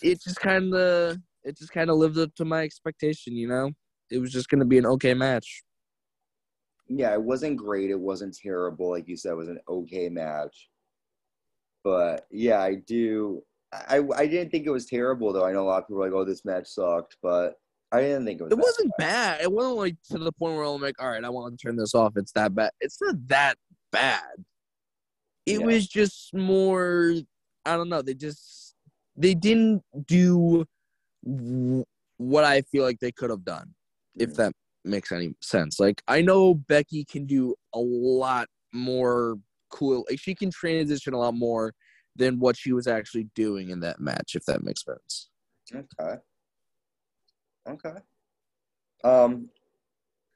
it 0.02 0.20
just 0.22 0.40
kind 0.40 0.74
of 0.74 1.18
it 1.44 1.56
just 1.56 1.72
kind 1.72 1.90
of 1.90 1.96
lived 1.96 2.18
up 2.18 2.34
to 2.36 2.44
my 2.44 2.62
expectation 2.62 3.36
you 3.36 3.48
know 3.48 3.70
it 4.10 4.18
was 4.18 4.32
just 4.32 4.48
going 4.48 4.58
to 4.58 4.64
be 4.64 4.78
an 4.78 4.86
okay 4.86 5.14
match 5.14 5.62
yeah, 6.92 7.12
it 7.12 7.22
wasn't 7.22 7.56
great. 7.56 7.90
It 7.90 8.00
wasn't 8.00 8.36
terrible. 8.36 8.90
Like 8.90 9.06
you 9.06 9.16
said, 9.16 9.30
it 9.30 9.36
was 9.36 9.48
an 9.48 9.60
okay 9.68 10.08
match. 10.08 10.68
But 11.84 12.26
yeah, 12.32 12.60
I 12.60 12.74
do. 12.84 13.42
I 13.72 14.02
I 14.16 14.26
didn't 14.26 14.50
think 14.50 14.66
it 14.66 14.70
was 14.70 14.86
terrible 14.86 15.32
though. 15.32 15.46
I 15.46 15.52
know 15.52 15.62
a 15.62 15.68
lot 15.70 15.82
of 15.82 15.86
people 15.86 16.02
are 16.02 16.06
like, 16.06 16.14
"Oh, 16.14 16.24
this 16.24 16.44
match 16.44 16.66
sucked," 16.66 17.16
but 17.22 17.54
I 17.92 18.00
didn't 18.00 18.24
think 18.26 18.40
it 18.40 18.44
was. 18.44 18.52
it 18.52 18.58
wasn't 18.58 18.92
bad 18.98 19.40
it 19.40 19.50
wasn't 19.50 19.76
like 19.76 19.96
to 20.10 20.18
the 20.18 20.30
point 20.32 20.54
where 20.54 20.62
i'm 20.62 20.80
like 20.80 20.94
all 21.02 21.08
right 21.08 21.24
i 21.24 21.28
want 21.28 21.58
to 21.58 21.60
turn 21.60 21.74
this 21.74 21.92
off 21.92 22.12
it's 22.14 22.30
that 22.32 22.54
bad 22.54 22.70
it's 22.80 22.98
not 23.00 23.16
that 23.26 23.56
bad 23.90 24.22
it 25.46 25.60
Yeah. 25.60 25.66
was 25.66 25.86
just 25.88 26.34
more 26.34 27.14
i 27.64 27.76
don't 27.76 27.88
know 27.88 28.02
they 28.02 28.14
just 28.14 28.74
they 29.16 29.34
didn't 29.34 29.82
do 30.06 30.64
w- 31.24 31.84
what 32.18 32.44
i 32.44 32.62
feel 32.62 32.84
like 32.84 32.98
they 33.00 33.12
could 33.12 33.30
have 33.30 33.44
done 33.44 33.74
if 34.16 34.30
Mm. 34.30 34.36
that 34.36 34.52
makes 34.84 35.12
any 35.12 35.34
sense. 35.42 35.78
Like 35.78 36.02
I 36.08 36.22
know 36.22 36.54
Becky 36.54 37.04
can 37.04 37.26
do 37.26 37.54
a 37.74 37.78
lot 37.78 38.48
more 38.72 39.36
cool. 39.70 40.04
Like 40.08 40.18
she 40.18 40.34
can 40.34 40.50
transition 40.50 41.12
a 41.12 41.18
lot 41.18 41.34
more 41.34 41.74
than 42.16 42.38
what 42.38 42.56
she 42.56 42.72
was 42.72 42.86
actually 42.86 43.28
doing 43.34 43.70
in 43.70 43.80
that 43.80 44.00
match. 44.00 44.32
If 44.34 44.44
that 44.46 44.62
makes 44.62 44.82
sense. 44.84 45.30
Okay. 45.74 46.16
Okay. 47.68 47.98
Um. 49.04 49.50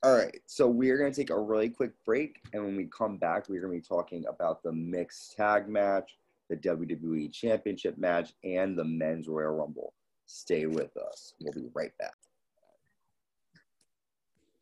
All 0.05 0.15
right. 0.15 0.39
So 0.45 0.69
we're 0.69 0.99
gonna 0.99 1.15
take 1.15 1.31
a 1.31 1.41
really 1.41 1.71
quick 1.71 1.93
break, 2.05 2.43
and 2.53 2.63
when 2.63 2.77
we 2.77 2.91
come 2.95 3.17
back, 3.17 3.49
we're 3.49 3.63
gonna 3.63 3.73
be 3.73 3.81
talking 3.81 4.27
about 4.29 4.63
the 4.63 4.71
mixed 4.71 5.35
tag 5.35 5.67
match, 5.67 6.19
the 6.51 6.57
WWE 6.57 7.33
Championship 7.33 7.97
match, 7.97 8.35
and 8.45 8.79
the 8.79 8.85
Men's 8.85 9.29
Royal 9.29 9.55
Rumble. 9.55 9.95
Stay 10.27 10.67
with 10.67 10.95
us. 10.99 11.33
We'll 11.41 11.55
be 11.55 11.71
right 11.73 11.97
back. 11.99 12.13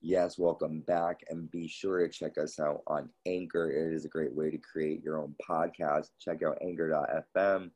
Yes, 0.01 0.39
welcome 0.39 0.83
back, 0.83 1.25
and 1.29 1.51
be 1.51 1.67
sure 1.67 2.07
to 2.07 2.09
check 2.09 2.39
us 2.39 2.61
out 2.61 2.83
on 2.87 3.09
Anchor. 3.27 3.69
It 3.69 3.93
is 3.93 4.05
a 4.05 4.09
great 4.09 4.33
way 4.33 4.49
to 4.49 4.59
create 4.59 5.03
your 5.03 5.19
own 5.19 5.35
podcast. 5.43 6.11
Check 6.21 6.45
out 6.45 6.59
Anchor.fm. 6.63 7.73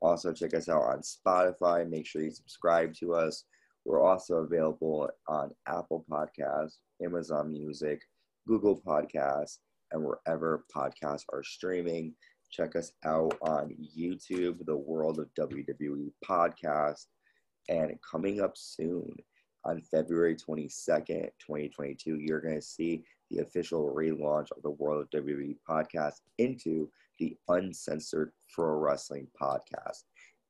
Also, 0.00 0.32
check 0.32 0.54
us 0.54 0.70
out 0.70 0.84
on 0.84 1.02
Spotify. 1.02 1.86
Make 1.86 2.06
sure 2.06 2.22
you 2.22 2.30
subscribe 2.30 2.94
to 2.94 3.12
us. 3.12 3.44
We're 3.84 4.02
also 4.02 4.36
available 4.36 5.08
on 5.26 5.50
Apple 5.66 6.04
Podcasts, 6.10 6.78
Amazon 7.04 7.50
Music, 7.52 8.02
Google 8.46 8.80
Podcasts, 8.80 9.58
and 9.92 10.04
wherever 10.04 10.64
podcasts 10.74 11.24
are 11.32 11.42
streaming. 11.42 12.14
Check 12.50 12.76
us 12.76 12.92
out 13.04 13.36
on 13.42 13.74
YouTube, 13.96 14.64
the 14.66 14.76
World 14.76 15.18
of 15.18 15.28
WWE 15.38 16.12
podcast. 16.24 17.06
And 17.68 17.98
coming 18.08 18.40
up 18.40 18.52
soon 18.56 19.14
on 19.64 19.80
February 19.80 20.36
22nd, 20.36 21.30
2022, 21.38 22.18
you're 22.20 22.40
going 22.40 22.56
to 22.56 22.62
see 22.62 23.02
the 23.30 23.38
official 23.38 23.92
relaunch 23.94 24.48
of 24.56 24.62
the 24.62 24.70
World 24.70 25.02
of 25.02 25.22
WWE 25.22 25.56
podcast 25.68 26.20
into 26.38 26.90
the 27.18 27.36
Uncensored 27.48 28.32
Pro 28.52 28.74
Wrestling 28.74 29.28
podcast. 29.40 30.02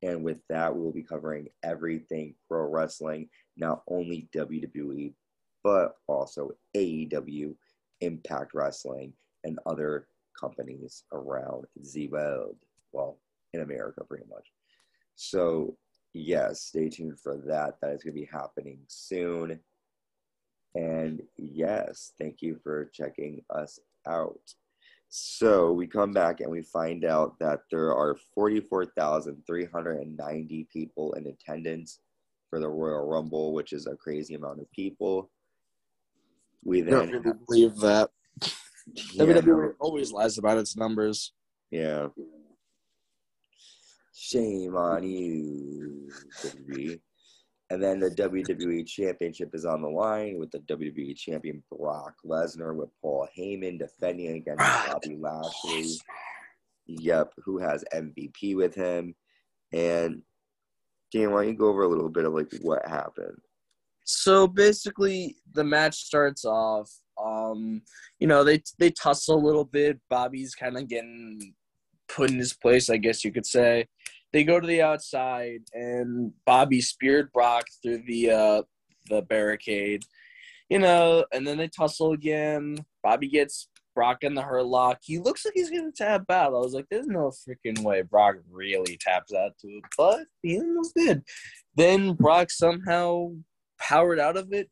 And 0.02 0.24
with 0.24 0.38
that, 0.48 0.74
we 0.74 0.82
will 0.82 0.92
be 0.92 1.02
covering 1.02 1.48
everything 1.62 2.34
pro 2.48 2.68
wrestling, 2.68 3.28
not 3.56 3.82
only 3.88 4.28
WWE, 4.34 5.14
but 5.62 5.96
also 6.08 6.50
AEW, 6.76 7.54
Impact 8.00 8.52
Wrestling, 8.52 9.12
and 9.44 9.58
other 9.64 10.08
companies 10.38 11.04
around 11.12 11.66
the 11.76 12.08
world. 12.08 12.56
Well, 12.92 13.18
in 13.54 13.60
America, 13.60 14.02
pretty 14.04 14.26
much. 14.28 14.52
So, 15.14 15.76
yes, 16.14 16.62
stay 16.62 16.88
tuned 16.88 17.20
for 17.20 17.36
that. 17.46 17.76
That 17.80 17.92
is 17.92 18.02
going 18.02 18.14
to 18.14 18.20
be 18.20 18.28
happening 18.30 18.78
soon. 18.88 19.60
And 20.74 21.22
yes, 21.36 22.12
thank 22.18 22.42
you 22.42 22.58
for 22.62 22.86
checking 22.92 23.42
us 23.50 23.78
out. 24.06 24.40
So 25.14 25.72
we 25.72 25.86
come 25.86 26.14
back 26.14 26.40
and 26.40 26.50
we 26.50 26.62
find 26.62 27.04
out 27.04 27.38
that 27.38 27.64
there 27.70 27.94
are 27.94 28.16
44,390 28.34 30.68
people 30.72 31.12
in 31.12 31.26
attendance 31.26 32.00
for 32.48 32.58
the 32.58 32.70
Royal 32.70 33.06
Rumble, 33.06 33.52
which 33.52 33.74
is 33.74 33.86
a 33.86 33.94
crazy 33.94 34.36
amount 34.36 34.60
of 34.60 34.72
people. 34.72 35.28
We 36.64 36.80
then 36.80 37.10
really 37.10 37.34
believe 37.46 37.76
that. 37.80 38.08
Yeah, 39.12 39.26
WWE 39.26 39.74
always 39.80 40.12
lies 40.12 40.38
about 40.38 40.56
its 40.56 40.78
numbers. 40.78 41.34
Yeah. 41.70 42.08
Shame 44.14 44.74
on 44.74 45.02
you, 45.02 46.08
WWE. 46.40 46.98
And 47.72 47.82
then 47.82 48.00
the 48.00 48.10
WWE 48.10 48.86
Championship 48.86 49.54
is 49.54 49.64
on 49.64 49.80
the 49.80 49.88
line 49.88 50.38
with 50.38 50.50
the 50.50 50.58
WWE 50.58 51.16
Champion 51.16 51.62
Brock 51.70 52.16
Lesnar 52.22 52.76
with 52.76 52.90
Paul 53.00 53.26
Heyman 53.34 53.78
defending 53.78 54.36
against 54.36 54.58
Bobby 54.58 55.16
Lashley. 55.18 55.94
Yep, 56.84 57.32
who 57.42 57.56
has 57.56 57.82
MVP 57.94 58.56
with 58.56 58.74
him. 58.74 59.14
And 59.72 60.20
Dan, 61.10 61.32
why 61.32 61.44
don't 61.44 61.52
you 61.52 61.58
go 61.58 61.68
over 61.68 61.84
a 61.84 61.88
little 61.88 62.10
bit 62.10 62.26
of 62.26 62.34
like 62.34 62.52
what 62.60 62.86
happened? 62.86 63.38
So 64.04 64.46
basically, 64.46 65.36
the 65.54 65.64
match 65.64 65.96
starts 65.96 66.44
off. 66.44 66.90
Um, 67.16 67.80
you 68.18 68.26
know, 68.26 68.44
they 68.44 68.62
they 68.78 68.90
tussle 68.90 69.38
a 69.38 69.46
little 69.46 69.64
bit. 69.64 69.98
Bobby's 70.10 70.54
kind 70.54 70.76
of 70.76 70.88
getting 70.88 71.54
put 72.06 72.30
in 72.30 72.36
his 72.36 72.52
place, 72.52 72.90
I 72.90 72.98
guess 72.98 73.24
you 73.24 73.32
could 73.32 73.46
say. 73.46 73.86
They 74.32 74.44
go 74.44 74.58
to 74.58 74.66
the 74.66 74.82
outside, 74.82 75.60
and 75.72 76.32
Bobby 76.46 76.80
speared 76.80 77.32
Brock 77.32 77.66
through 77.82 78.02
the 78.06 78.30
uh, 78.30 78.62
the 79.08 79.22
barricade. 79.22 80.04
You 80.68 80.78
know, 80.78 81.24
and 81.32 81.46
then 81.46 81.58
they 81.58 81.68
tussle 81.68 82.12
again. 82.12 82.78
Bobby 83.02 83.28
gets 83.28 83.68
Brock 83.94 84.18
in 84.22 84.34
the 84.34 84.42
hurt 84.42 84.64
lock. 84.64 85.00
He 85.02 85.18
looks 85.18 85.44
like 85.44 85.52
he's 85.54 85.70
gonna 85.70 85.92
tap 85.92 86.30
out. 86.30 86.54
I 86.54 86.58
was 86.58 86.72
like, 86.72 86.86
"There's 86.90 87.06
no 87.06 87.30
freaking 87.30 87.82
way 87.82 88.02
Brock 88.02 88.36
really 88.50 88.96
taps 89.00 89.34
out 89.34 89.58
to 89.60 89.68
it," 89.68 89.84
but 89.96 90.20
he 90.42 90.58
almost 90.58 90.94
did. 90.94 91.22
Then 91.76 92.14
Brock 92.14 92.50
somehow 92.50 93.32
powered 93.78 94.18
out 94.18 94.36
of 94.36 94.52
it, 94.52 94.70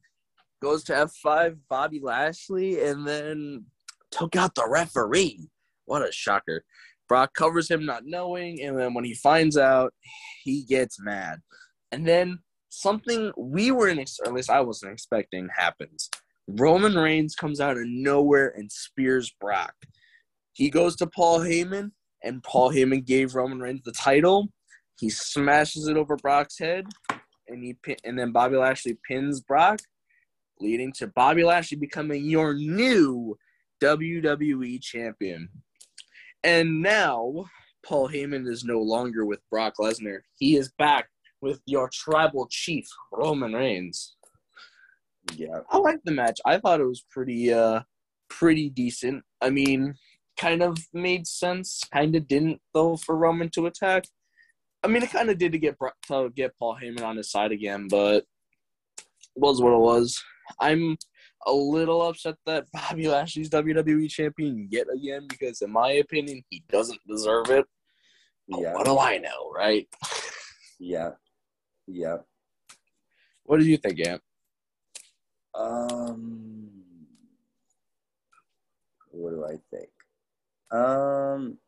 goes 0.62 0.84
to 0.84 0.92
F5 0.92 1.58
Bobby 1.68 2.00
Lashley, 2.02 2.82
and 2.82 3.06
then 3.06 3.66
took 4.10 4.36
out 4.36 4.54
the 4.54 4.66
referee. 4.68 5.48
What 5.84 6.08
a 6.08 6.12
shocker. 6.12 6.64
Brock 7.10 7.34
covers 7.34 7.68
him 7.68 7.84
not 7.84 8.04
knowing, 8.06 8.62
and 8.62 8.78
then 8.78 8.94
when 8.94 9.02
he 9.02 9.14
finds 9.14 9.58
out, 9.58 9.92
he 10.44 10.62
gets 10.62 11.00
mad. 11.00 11.40
And 11.90 12.06
then 12.06 12.38
something 12.68 13.32
we 13.36 13.72
weren't, 13.72 13.98
or 14.20 14.28
at 14.28 14.32
least 14.32 14.48
I 14.48 14.60
wasn't 14.60 14.92
expecting, 14.92 15.48
happens. 15.52 16.08
Roman 16.46 16.94
Reigns 16.94 17.34
comes 17.34 17.60
out 17.60 17.76
of 17.76 17.82
nowhere 17.84 18.54
and 18.56 18.70
spears 18.70 19.34
Brock. 19.40 19.74
He 20.52 20.70
goes 20.70 20.94
to 20.96 21.08
Paul 21.08 21.40
Heyman, 21.40 21.90
and 22.22 22.44
Paul 22.44 22.70
Heyman 22.70 23.04
gave 23.04 23.34
Roman 23.34 23.58
Reigns 23.58 23.82
the 23.84 23.90
title. 23.90 24.46
He 25.00 25.10
smashes 25.10 25.88
it 25.88 25.96
over 25.96 26.14
Brock's 26.14 26.60
head, 26.60 26.86
and 27.48 27.64
he 27.64 27.74
pin- 27.82 27.96
and 28.04 28.16
then 28.16 28.30
Bobby 28.30 28.56
Lashley 28.56 28.96
pins 29.08 29.40
Brock, 29.40 29.80
leading 30.60 30.92
to 30.98 31.08
Bobby 31.08 31.42
Lashley 31.42 31.76
becoming 31.76 32.24
your 32.26 32.54
new 32.54 33.36
WWE 33.82 34.80
champion. 34.80 35.48
And 36.42 36.82
now 36.82 37.46
Paul 37.84 38.08
Heyman 38.08 38.48
is 38.48 38.64
no 38.64 38.80
longer 38.80 39.24
with 39.24 39.40
Brock 39.50 39.74
Lesnar. 39.78 40.20
He 40.38 40.56
is 40.56 40.72
back 40.78 41.08
with 41.40 41.60
your 41.66 41.88
tribal 41.92 42.46
chief 42.50 42.86
Roman 43.12 43.52
Reigns. 43.52 44.16
Yeah. 45.34 45.60
I 45.70 45.78
liked 45.78 46.04
the 46.04 46.12
match. 46.12 46.40
I 46.44 46.58
thought 46.58 46.80
it 46.80 46.86
was 46.86 47.04
pretty 47.10 47.52
uh 47.52 47.80
pretty 48.28 48.70
decent. 48.70 49.24
I 49.40 49.50
mean, 49.50 49.94
kind 50.38 50.62
of 50.62 50.78
made 50.92 51.26
sense, 51.26 51.82
kind 51.92 52.14
of 52.16 52.26
didn't 52.26 52.60
though 52.72 52.96
for 52.96 53.16
Roman 53.16 53.50
to 53.50 53.66
attack. 53.66 54.04
I 54.82 54.88
mean, 54.88 55.02
it 55.02 55.10
kind 55.10 55.28
of 55.28 55.38
did 55.38 55.52
to 55.52 55.58
get 55.58 55.76
to 56.08 56.30
get 56.34 56.56
Paul 56.58 56.78
Heyman 56.82 57.02
on 57.02 57.16
his 57.16 57.30
side 57.30 57.52
again, 57.52 57.86
but 57.88 58.24
it 58.98 59.36
was 59.36 59.60
what 59.60 59.74
it 59.74 59.80
was. 59.80 60.22
I'm 60.58 60.96
a 61.46 61.52
little 61.52 62.06
upset 62.06 62.36
that 62.46 62.66
Bobby 62.72 63.08
Lashley's 63.08 63.50
WWE 63.50 64.08
champion 64.10 64.68
yet 64.70 64.86
again 64.94 65.26
because, 65.28 65.62
in 65.62 65.70
my 65.70 65.92
opinion, 65.92 66.42
he 66.50 66.62
doesn't 66.68 67.00
deserve 67.08 67.50
it. 67.50 67.66
Yeah. 68.48 68.74
What 68.74 68.86
do 68.86 68.98
I 68.98 69.18
know, 69.18 69.50
right? 69.54 69.86
Yeah. 70.78 71.10
Yeah. 71.86 72.18
What 73.44 73.60
do 73.60 73.66
you 73.66 73.76
think, 73.76 74.06
Ant? 74.06 74.22
Um, 75.54 76.70
what 79.10 79.30
do 79.30 79.44
I 79.44 79.58
think? 79.70 79.90
Um, 80.70 81.58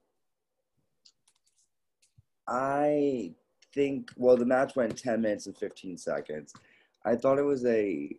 I 2.46 3.32
think 3.74 4.10
well, 4.16 4.36
the 4.36 4.46
match 4.46 4.76
went 4.76 4.96
ten 4.96 5.20
minutes 5.20 5.46
and 5.46 5.56
fifteen 5.56 5.98
seconds. 5.98 6.52
I 7.04 7.16
thought 7.16 7.38
it 7.38 7.44
was 7.44 7.64
a 7.66 8.16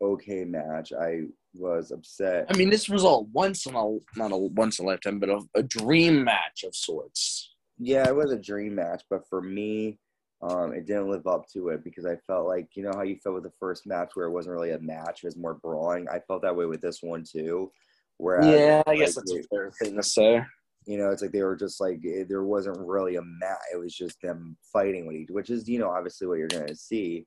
okay 0.00 0.44
match. 0.44 0.92
I 0.92 1.22
was 1.54 1.90
upset. 1.90 2.46
I 2.50 2.56
mean, 2.56 2.70
this 2.70 2.88
was 2.88 3.04
a 3.04 3.18
once 3.20 3.66
in 3.66 3.74
a 3.74 3.98
not 4.16 4.32
a 4.32 4.36
once 4.36 4.78
in 4.78 4.84
a 4.84 4.88
lifetime, 4.88 5.18
but 5.18 5.28
a, 5.30 5.40
a 5.54 5.62
dream 5.62 6.24
match 6.24 6.64
of 6.64 6.74
sorts. 6.74 7.54
Yeah, 7.78 8.06
it 8.08 8.14
was 8.16 8.32
a 8.32 8.38
dream 8.38 8.74
match, 8.74 9.02
but 9.08 9.28
for 9.28 9.40
me, 9.40 9.98
um, 10.42 10.72
it 10.72 10.86
didn't 10.86 11.08
live 11.10 11.26
up 11.26 11.48
to 11.52 11.68
it 11.68 11.82
because 11.84 12.06
I 12.06 12.16
felt 12.26 12.46
like 12.46 12.68
you 12.74 12.82
know 12.82 12.92
how 12.94 13.02
you 13.02 13.16
felt 13.16 13.34
with 13.36 13.44
the 13.44 13.52
first 13.58 13.86
match 13.86 14.10
where 14.14 14.26
it 14.26 14.32
wasn't 14.32 14.54
really 14.54 14.72
a 14.72 14.78
match, 14.80 15.22
it 15.22 15.26
was 15.26 15.36
more 15.36 15.54
brawling. 15.54 16.08
I 16.08 16.20
felt 16.20 16.42
that 16.42 16.54
way 16.56 16.66
with 16.66 16.80
this 16.80 17.02
one 17.02 17.24
too. 17.24 17.70
Whereas, 18.18 18.46
yeah, 18.46 18.82
I 18.86 18.96
guess 18.96 19.16
like, 19.16 19.24
that's 19.26 19.32
it- 19.32 19.44
a 19.44 19.48
fair 19.48 19.70
thing 19.80 19.96
to 19.96 20.02
say. 20.02 20.42
you 20.86 20.98
know, 20.98 21.10
it's 21.10 21.22
like 21.22 21.30
they 21.32 21.42
were 21.42 21.56
just 21.56 21.80
like 21.80 22.00
eh, 22.06 22.24
there 22.28 22.42
wasn't 22.44 22.78
really 22.78 23.16
a 23.16 23.22
match. 23.22 23.58
It 23.72 23.76
was 23.78 23.94
just 23.94 24.20
them 24.22 24.56
fighting 24.72 25.06
with 25.06 25.16
each, 25.16 25.30
which 25.30 25.50
is 25.50 25.68
you 25.68 25.78
know 25.78 25.90
obviously 25.90 26.26
what 26.26 26.38
you're 26.38 26.48
gonna 26.48 26.74
see. 26.74 27.26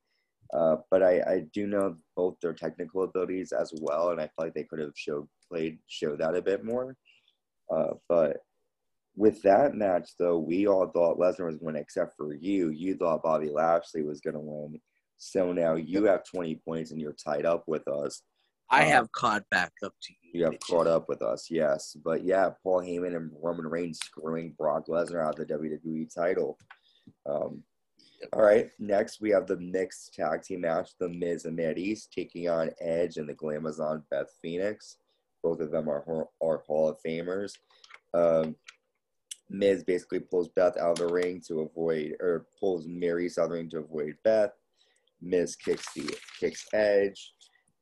Uh, 0.54 0.78
but 0.90 1.02
I, 1.02 1.22
I 1.22 1.46
do 1.54 1.66
know 1.68 1.96
both 2.16 2.36
their 2.42 2.54
technical 2.54 3.04
abilities 3.04 3.52
as 3.54 3.72
well, 3.80 4.10
and 4.10 4.20
I 4.20 4.26
feel 4.26 4.46
like 4.46 4.54
they 4.54 4.64
could 4.66 4.80
have 4.80 4.94
showed 4.96 5.28
played 5.50 5.80
show 5.88 6.16
that 6.16 6.36
a 6.36 6.42
bit 6.42 6.64
more. 6.66 6.96
Uh, 7.74 7.94
but 8.10 8.38
with 9.16 9.42
that 9.44 9.76
match, 9.76 10.12
though, 10.20 10.38
we 10.38 10.68
all 10.68 10.88
thought 10.88 11.20
Lesnar 11.20 11.46
was 11.46 11.58
going 11.58 11.76
to, 11.76 11.80
except 11.80 12.16
for 12.18 12.34
you. 12.34 12.70
You 12.70 12.96
thought 12.96 13.24
Bobby 13.24 13.50
Lashley 13.50 14.04
was 14.04 14.22
going 14.22 14.34
to 14.36 14.40
win. 14.40 14.80
So 15.18 15.52
now 15.54 15.76
you 15.76 16.06
have 16.06 16.24
20 16.24 16.56
points 16.66 16.92
and 16.92 17.00
you're 17.00 17.14
tied 17.14 17.46
up 17.46 17.64
with 17.68 17.88
us. 17.88 18.24
I 18.70 18.86
Um, 18.86 18.92
have 18.92 19.12
caught 19.12 19.44
back 19.52 19.74
up 19.84 19.94
to 20.02 20.14
you. 20.22 20.40
You 20.40 20.46
have 20.46 20.60
caught 20.62 20.88
up 20.88 21.10
with 21.10 21.22
us, 21.22 21.48
yes. 21.50 21.96
But 22.04 22.24
yeah, 22.24 22.52
Paul 22.64 22.82
Heyman 22.82 23.16
and 23.16 23.32
Roman 23.42 23.68
Reigns 23.68 24.00
screwing 24.00 24.56
Brock 24.58 24.88
Lesnar 24.88 25.26
out 25.26 25.38
of 25.38 25.48
the 25.48 25.54
WWE 25.54 26.14
title. 26.14 26.58
Um, 27.30 27.64
all 28.34 28.44
right, 28.44 28.70
next 28.80 29.22
we 29.22 29.30
have 29.32 29.48
the 29.48 29.58
mixed 29.58 30.14
tag 30.14 30.44
team 30.44 30.62
match: 30.62 30.92
The 31.00 31.10
Miz 31.10 31.46
and 31.46 31.60
East 31.78 32.14
taking 32.14 32.50
on 32.50 32.72
Edge 32.80 33.18
and 33.18 33.28
the 33.28 33.34
Glamazon 33.34 34.04
Beth 34.10 34.32
Phoenix. 34.42 34.98
Both 35.44 35.60
of 35.60 35.72
them 35.72 35.90
are 35.90 36.28
are 36.42 36.58
Hall 36.60 36.90
of 36.90 36.98
Famers. 37.06 37.54
Um, 38.14 38.56
Miz 39.50 39.84
basically 39.84 40.20
pulls 40.20 40.50
Beth 40.50 40.78
out 40.78 41.00
of 41.00 41.08
the 41.08 41.14
ring 41.14 41.42
to 41.48 41.62
avoid, 41.62 42.16
or 42.20 42.46
pulls 42.60 42.88
Mary 42.88 43.30
out 43.38 43.46
of 43.46 43.50
the 43.50 43.56
ring 43.56 43.70
to 43.72 43.80
avoid 43.80 44.16
Beth. 44.24 44.52
Miz 45.22 45.56
kicks 45.56 45.92
the 45.94 46.16
kicks 46.40 46.66
Edge. 46.74 47.34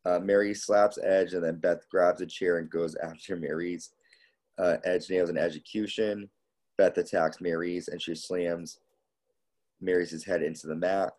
Uh, 0.05 0.19
Mary 0.19 0.53
slaps 0.53 0.97
Edge, 1.03 1.33
and 1.33 1.43
then 1.43 1.59
Beth 1.59 1.87
grabs 1.89 2.21
a 2.21 2.25
chair 2.25 2.57
and 2.57 2.69
goes 2.69 2.95
after 3.03 3.37
Maryse. 3.37 3.89
Uh, 4.57 4.77
Edge 4.83 5.09
nails 5.09 5.29
an 5.29 5.37
execution. 5.37 6.29
Beth 6.77 6.97
attacks 6.97 7.37
Maryse, 7.37 7.89
and 7.89 8.01
she 8.01 8.15
slams 8.15 8.79
Mary's 9.81 10.23
head 10.23 10.43
into 10.43 10.67
the 10.67 10.75
mat. 10.75 11.13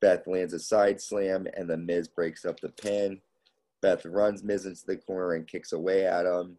Beth 0.00 0.26
lands 0.26 0.52
a 0.52 0.58
side 0.58 1.00
slam, 1.00 1.46
and 1.56 1.68
the 1.68 1.76
Miz 1.76 2.08
breaks 2.08 2.44
up 2.44 2.60
the 2.60 2.68
pin. 2.68 3.20
Beth 3.80 4.04
runs 4.04 4.42
Miz 4.42 4.66
into 4.66 4.84
the 4.86 4.96
corner 4.96 5.32
and 5.32 5.46
kicks 5.46 5.72
away 5.72 6.06
at 6.06 6.26
him. 6.26 6.58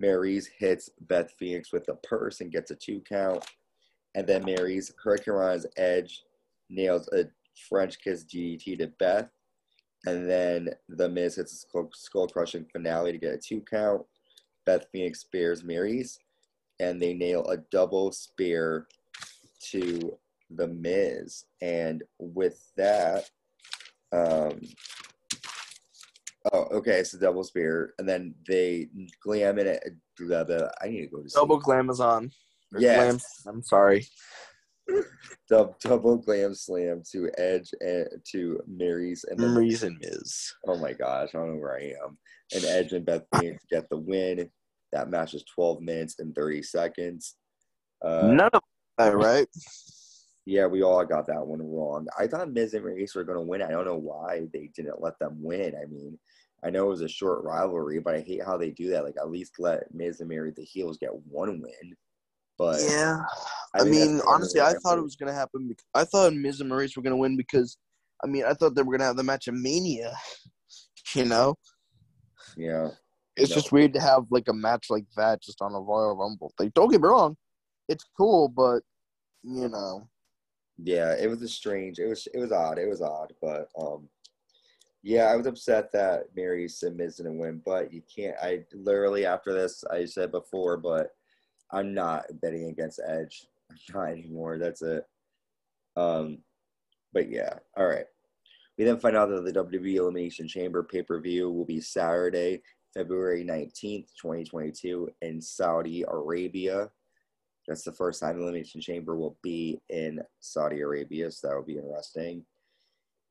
Maryse 0.00 0.48
hits 0.58 0.90
Beth 1.00 1.32
Phoenix 1.38 1.72
with 1.72 1.88
a 1.88 1.94
purse 1.94 2.40
and 2.40 2.52
gets 2.52 2.70
a 2.70 2.74
two 2.74 3.00
count. 3.00 3.44
And 4.14 4.26
then 4.26 4.44
Maryse 4.44 4.92
Hurricanrana's 5.04 5.66
Edge 5.76 6.22
nails 6.68 7.08
a 7.08 7.26
French 7.68 8.00
kiss 8.00 8.24
DDT 8.24 8.78
to 8.78 8.86
Beth. 8.98 9.28
And 10.06 10.28
then 10.28 10.70
The 10.88 11.08
Miz 11.08 11.36
hits 11.36 11.66
a 11.74 11.82
skull 11.94 12.28
crushing 12.28 12.64
finale 12.72 13.12
to 13.12 13.18
get 13.18 13.34
a 13.34 13.38
two 13.38 13.60
count. 13.60 14.02
Beth 14.64 14.86
Phoenix 14.90 15.20
spares 15.20 15.62
Maryse. 15.62 16.18
And 16.78 17.00
they 17.00 17.12
nail 17.12 17.44
a 17.46 17.58
double 17.58 18.10
spear 18.10 18.86
to 19.70 20.16
The 20.50 20.68
Miz. 20.68 21.44
And 21.60 22.02
with 22.18 22.62
that, 22.76 23.28
um, 24.12 24.60
oh, 26.52 26.64
okay, 26.72 26.98
it's 26.98 27.14
a 27.14 27.18
double 27.18 27.44
spear. 27.44 27.94
And 27.98 28.08
then 28.08 28.34
they 28.48 28.88
glam 29.22 29.58
in 29.58 29.66
it. 29.66 29.84
Blah, 30.18 30.44
blah, 30.44 30.68
I 30.82 30.88
need 30.88 31.02
to 31.02 31.06
go 31.06 31.22
to 31.22 31.28
sleep. 31.30 31.40
Double 31.40 31.60
Glamazon. 31.60 32.30
Yes. 32.78 33.42
Glam- 33.44 33.54
I'm 33.56 33.62
sorry. 33.62 34.06
Dub, 35.48 35.78
double 35.80 36.16
glam 36.16 36.54
slam 36.54 37.02
to 37.12 37.30
Edge 37.38 37.70
and 37.80 38.08
to 38.32 38.60
Maryse 38.70 39.24
and 39.28 39.38
then 39.38 39.54
Reason 39.54 39.96
is. 40.00 40.54
oh 40.66 40.76
my 40.78 40.92
gosh, 40.92 41.28
I 41.34 41.38
don't 41.38 41.54
know 41.54 41.60
where 41.60 41.76
I 41.76 41.94
am. 42.04 42.18
And 42.54 42.64
Edge 42.64 42.92
and 42.92 43.04
Beth 43.06 43.22
Phoenix 43.32 43.64
get 43.70 43.88
the 43.88 43.96
win. 43.98 44.48
That 44.92 45.08
match 45.10 45.34
is 45.34 45.44
12 45.54 45.80
minutes 45.80 46.18
and 46.18 46.34
30 46.34 46.62
seconds. 46.62 47.36
Uh, 48.04 48.28
None 48.32 48.50
of 48.52 48.62
that, 48.98 49.16
right? 49.16 49.46
Yeah, 50.46 50.66
we 50.66 50.82
all 50.82 51.04
got 51.04 51.26
that 51.26 51.46
one 51.46 51.60
wrong. 51.62 52.06
I 52.18 52.26
thought 52.26 52.50
Miz 52.50 52.74
and 52.74 52.84
Maryse 52.84 53.14
were 53.14 53.24
going 53.24 53.38
to 53.38 53.42
win. 53.42 53.62
I 53.62 53.70
don't 53.70 53.84
know 53.84 53.96
why 53.96 54.46
they 54.52 54.70
didn't 54.74 55.00
let 55.00 55.18
them 55.18 55.36
win. 55.42 55.74
I 55.80 55.86
mean, 55.86 56.18
I 56.64 56.70
know 56.70 56.86
it 56.86 56.90
was 56.90 57.02
a 57.02 57.08
short 57.08 57.44
rivalry, 57.44 58.00
but 58.00 58.14
I 58.14 58.20
hate 58.20 58.44
how 58.44 58.56
they 58.56 58.70
do 58.70 58.90
that. 58.90 59.04
Like, 59.04 59.16
at 59.18 59.30
least 59.30 59.54
let 59.58 59.94
Miz 59.94 60.20
and 60.20 60.28
Mary, 60.28 60.50
the 60.50 60.64
heels, 60.64 60.98
get 60.98 61.14
one 61.28 61.60
win. 61.60 61.94
But 62.58 62.80
yeah. 62.82 63.18
I, 63.74 63.78
that's 63.78 63.90
mean, 63.90 64.20
honestly, 64.26 64.60
I 64.60 64.74
thought 64.74 64.98
it 64.98 65.02
was 65.02 65.16
gonna 65.16 65.32
happen. 65.32 65.68
Because, 65.68 65.84
I 65.94 66.04
thought 66.04 66.34
Miz 66.34 66.60
and 66.60 66.70
Maryse 66.70 66.96
were 66.96 67.02
gonna 67.02 67.16
win 67.16 67.36
because, 67.36 67.78
I 68.22 68.26
mean, 68.26 68.44
I 68.44 68.52
thought 68.54 68.74
they 68.74 68.82
were 68.82 68.92
gonna 68.96 69.06
have 69.06 69.16
the 69.16 69.22
match 69.22 69.48
of 69.48 69.54
Mania. 69.54 70.12
You 71.14 71.24
know, 71.24 71.56
Yeah, 72.56 72.90
it's 73.34 73.50
No. 73.50 73.56
just 73.56 73.72
weird 73.72 73.94
to 73.94 74.00
have 74.00 74.26
like 74.30 74.46
a 74.46 74.52
match 74.52 74.86
like 74.90 75.06
that 75.16 75.42
just 75.42 75.60
on 75.60 75.74
a 75.74 75.80
Royal 75.80 76.14
Rumble. 76.14 76.52
Like, 76.56 76.72
don't 76.72 76.88
get 76.88 77.00
me 77.00 77.08
wrong, 77.08 77.36
it's 77.88 78.04
cool, 78.16 78.48
but 78.48 78.82
you 79.42 79.68
know, 79.68 80.08
yeah. 80.82 81.14
It 81.14 81.28
was 81.28 81.42
a 81.42 81.48
strange. 81.48 81.98
It 81.98 82.06
was 82.06 82.26
it 82.32 82.38
was 82.38 82.52
odd. 82.52 82.78
It 82.78 82.88
was 82.88 83.02
odd, 83.02 83.32
but 83.40 83.68
um, 83.78 84.08
yeah, 85.02 85.24
I 85.24 85.36
was 85.36 85.46
upset 85.46 85.90
that 85.92 86.24
Mary 86.36 86.68
Miz 86.94 87.16
didn't 87.16 87.38
win, 87.38 87.62
but 87.64 87.92
you 87.92 88.02
can't. 88.14 88.36
I 88.42 88.64
literally 88.74 89.24
after 89.24 89.52
this, 89.52 89.82
I 89.90 90.04
said 90.04 90.30
before, 90.30 90.76
but 90.76 91.10
I'm 91.70 91.94
not 91.94 92.24
betting 92.42 92.68
against 92.68 93.00
Edge. 93.06 93.46
I'm 93.70 93.78
not 93.94 94.10
anymore. 94.10 94.58
That's 94.58 94.82
it. 94.82 95.04
Um, 95.96 96.38
but 97.12 97.30
yeah, 97.30 97.54
all 97.76 97.86
right. 97.86 98.06
We 98.76 98.84
then 98.84 98.98
find 98.98 99.16
out 99.16 99.28
that 99.30 99.44
the 99.44 99.64
WWE 99.64 99.96
Elimination 99.96 100.48
Chamber 100.48 100.82
pay 100.82 101.02
per 101.02 101.20
view 101.20 101.50
will 101.50 101.66
be 101.66 101.80
Saturday, 101.80 102.62
February 102.94 103.44
19th, 103.44 104.08
2022, 104.20 105.10
in 105.22 105.40
Saudi 105.40 106.04
Arabia. 106.08 106.90
That's 107.70 107.84
the 107.84 107.92
first 107.92 108.20
time 108.20 108.36
the 108.36 108.42
Elimination 108.42 108.80
Chamber 108.80 109.14
will 109.14 109.36
be 109.44 109.80
in 109.90 110.20
Saudi 110.40 110.80
Arabia, 110.80 111.30
so 111.30 111.46
that 111.46 111.54
will 111.54 111.62
be 111.62 111.76
interesting. 111.76 112.44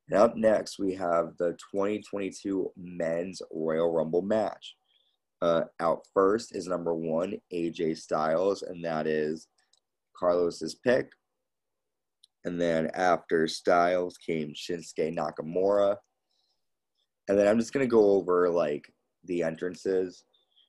And 0.08 0.18
up 0.18 0.38
next, 0.38 0.80
we 0.80 0.94
have 0.94 1.36
the 1.38 1.58
2022 1.74 2.72
Men's 2.78 3.42
Royal 3.52 3.92
Rumble 3.92 4.22
match. 4.22 4.78
Uh, 5.42 5.64
out 5.82 6.08
first 6.14 6.56
is 6.56 6.68
number 6.68 6.96
one, 6.96 7.34
AJ 7.54 7.98
Styles, 7.98 8.62
and 8.62 8.82
that 8.86 9.08
is 9.08 9.48
Carlos's 10.16 10.74
pick. 10.74 11.12
And 12.46 12.62
then 12.62 12.90
after 12.94 13.46
Styles 13.46 14.16
came 14.16 14.54
Shinsuke 14.54 15.14
Nakamura. 15.14 15.98
And 17.28 17.38
then 17.38 17.46
I'm 17.46 17.60
just 17.60 17.74
gonna 17.74 17.88
go 17.88 18.12
over 18.12 18.50
like 18.50 18.90
the 19.26 19.44
entrances. 19.44 20.24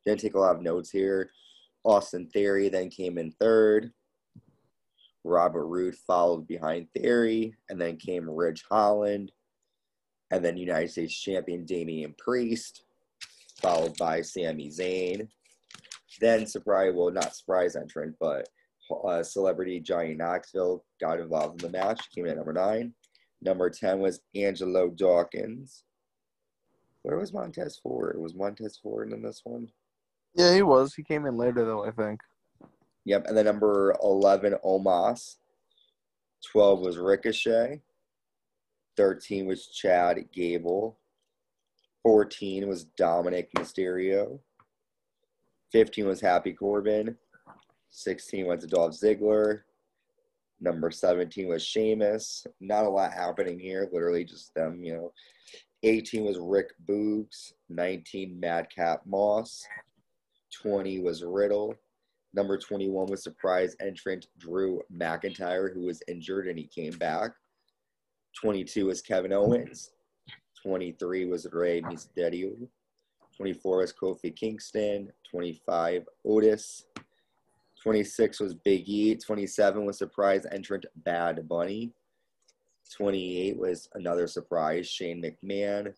Didn't 0.05 0.19
take 0.19 0.35
a 0.35 0.41
lot 0.41 0.57
of 0.57 0.63
notes 0.63 0.91
here. 0.91 1.31
Austin 1.85 2.27
Theory 2.27 2.69
then 2.69 2.91
came 2.91 3.19
in 3.19 3.31
third. 3.33 3.93
Robert 5.25 5.67
Roode 5.67 5.97
followed 5.97 6.47
behind 6.47 6.89
Theory, 6.93 7.55
and 7.69 7.81
then 7.81 7.97
came 7.97 8.29
Ridge 8.29 8.65
Holland, 8.71 9.33
and 10.31 10.45
then 10.45 10.57
United 10.57 10.91
States 10.91 11.19
champion 11.19 11.65
Damian 11.65 12.15
Priest, 12.19 12.85
followed 13.61 13.97
by 13.99 14.23
Sami 14.23 14.69
Zayn. 14.69 15.29
Then 16.21 16.47
surprise, 16.47 16.93
well, 16.95 17.11
not 17.11 17.35
surprise 17.35 17.77
entrant, 17.77 18.17
but 18.19 18.49
uh, 19.07 19.23
celebrity 19.23 19.81
Johnny 19.81 20.15
Knoxville 20.15 20.85
got 21.01 21.21
involved 21.21 21.63
in 21.63 21.71
the 21.71 21.79
match. 21.79 22.11
Came 22.15 22.25
in 22.25 22.33
at 22.33 22.37
number 22.37 22.53
nine. 22.53 22.95
Number 23.43 23.71
ten 23.71 24.01
was 24.01 24.21
Angelo 24.35 24.89
Dawkins. 24.89 25.85
Where 27.03 27.17
was 27.17 27.33
Montez 27.33 27.79
Ford? 27.83 28.21
Was 28.21 28.35
Montez 28.35 28.79
Ford 28.83 29.13
in 29.13 29.23
this 29.23 29.41
one? 29.45 29.69
Yeah, 30.35 30.55
he 30.55 30.63
was. 30.63 30.95
He 30.95 31.03
came 31.03 31.27
in 31.27 31.37
later 31.37 31.65
though, 31.65 31.85
I 31.85 31.91
think. 31.91 32.21
Yep. 33.05 33.27
And 33.27 33.37
then 33.37 33.47
number 33.47 33.97
11, 34.03 34.55
Omos. 34.65 35.37
12 36.51 36.81
was 36.81 36.99
Ricochet. 36.99 37.81
13 38.97 39.47
was 39.47 39.67
Chad 39.67 40.19
Gable. 40.33 40.99
14 42.03 42.69
was 42.69 42.85
Dominic 42.85 43.51
Mysterio. 43.57 44.39
15 45.73 46.07
was 46.07 46.21
Happy 46.21 46.53
Corbin. 46.53 47.17
16 47.91 48.47
went 48.47 48.61
to 48.61 48.67
Dolph 48.67 48.93
Ziggler. 48.93 49.61
Number 50.61 50.91
17 50.91 51.49
was 51.49 51.63
Sheamus. 51.63 52.47
Not 52.61 52.85
a 52.85 52.89
lot 52.89 53.13
happening 53.13 53.59
here. 53.59 53.89
Literally 53.93 54.25
just 54.25 54.55
them, 54.55 54.83
you 54.83 54.95
know. 54.95 55.13
18 55.83 56.25
was 56.25 56.39
Rick 56.39 56.73
Boogs. 56.87 57.53
19, 57.69 58.39
Madcap 58.39 59.03
Moss. 59.07 59.67
20 60.53 61.01
was 61.01 61.23
Riddle. 61.23 61.75
Number 62.33 62.57
21 62.57 63.07
was 63.07 63.23
surprise 63.23 63.75
entrant 63.81 64.27
Drew 64.39 64.81
McIntyre, 64.97 65.75
who 65.75 65.87
was 65.87 66.03
injured 66.09 66.47
and 66.47 66.59
he 66.59 66.67
came 66.67 66.97
back. 66.99 67.33
22 68.41 68.87
was 68.87 69.03
Kevin 69.03 69.33
Owens. 69.33 69.91
23 70.63 71.27
was 71.27 71.47
Rey 71.53 71.81
Mysterio. 71.83 72.55
24 73.37 73.79
was 73.79 73.93
Kofi 73.93 74.35
Kingston. 74.35 75.11
25, 75.31 76.07
Otis. 76.25 76.85
26 77.83 78.41
was 78.41 78.55
Big 78.55 78.89
E. 78.89 79.17
27 79.17 79.85
was 79.87 79.99
surprise 79.99 80.47
entrant 80.53 80.87
Bad 80.97 81.49
Bunny. 81.49 81.93
28 82.95 83.57
was 83.57 83.89
another 83.95 84.27
surprise, 84.27 84.89
Shane 84.89 85.23
McMahon. 85.23 85.95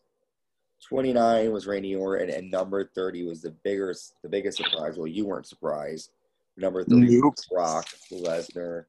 29 0.89 1.53
was 1.53 1.67
Randy 1.67 1.95
Orton, 1.95 2.31
and 2.31 2.51
number 2.51 2.85
30 2.95 3.25
was 3.25 3.43
the 3.43 3.55
biggest 3.63 4.15
the 4.23 4.29
biggest 4.29 4.59
surprise. 4.59 4.97
Well, 4.99 5.07
you 5.07 5.27
weren't 5.27 5.47
surprised. 5.47 6.11
Number 6.57 6.85
30 6.85 7.21
Nope. 7.21 7.35
was 7.37 7.47
Brock 7.51 7.87
Lesnar, 8.13 8.85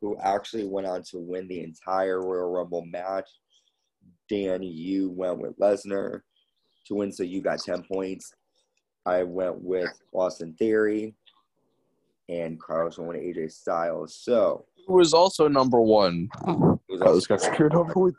who 0.00 0.16
actually 0.18 0.66
went 0.66 0.86
on 0.86 1.02
to 1.04 1.18
win 1.18 1.48
the 1.48 1.62
entire 1.62 2.20
Royal 2.20 2.50
Rumble 2.52 2.84
match. 2.84 3.28
Dan, 4.28 4.62
you 4.62 5.10
went 5.10 5.38
with 5.40 5.58
Lesnar 5.58 6.20
to 6.86 6.94
win, 6.94 7.10
so 7.10 7.22
you 7.24 7.40
got 7.40 7.58
10 7.58 7.82
points. 7.82 8.32
I 9.06 9.24
went 9.24 9.60
with 9.60 9.90
Austin 10.12 10.54
Theory, 10.54 11.14
and 12.28 12.60
Carlos 12.60 12.98
went 12.98 13.10
with 13.10 13.20
AJ 13.20 13.50
Styles. 13.52 14.14
So 14.14 14.66
Who 14.86 14.94
was 14.94 15.12
also 15.12 15.48
number 15.48 15.80
one. 15.80 16.28
it 16.46 16.48
was 16.48 17.02
oh, 17.02 17.06
I 17.06 17.10
was 17.10 17.26
got 17.26 17.40
screwed 17.40 17.74
over 17.74 17.92
with 17.94 18.14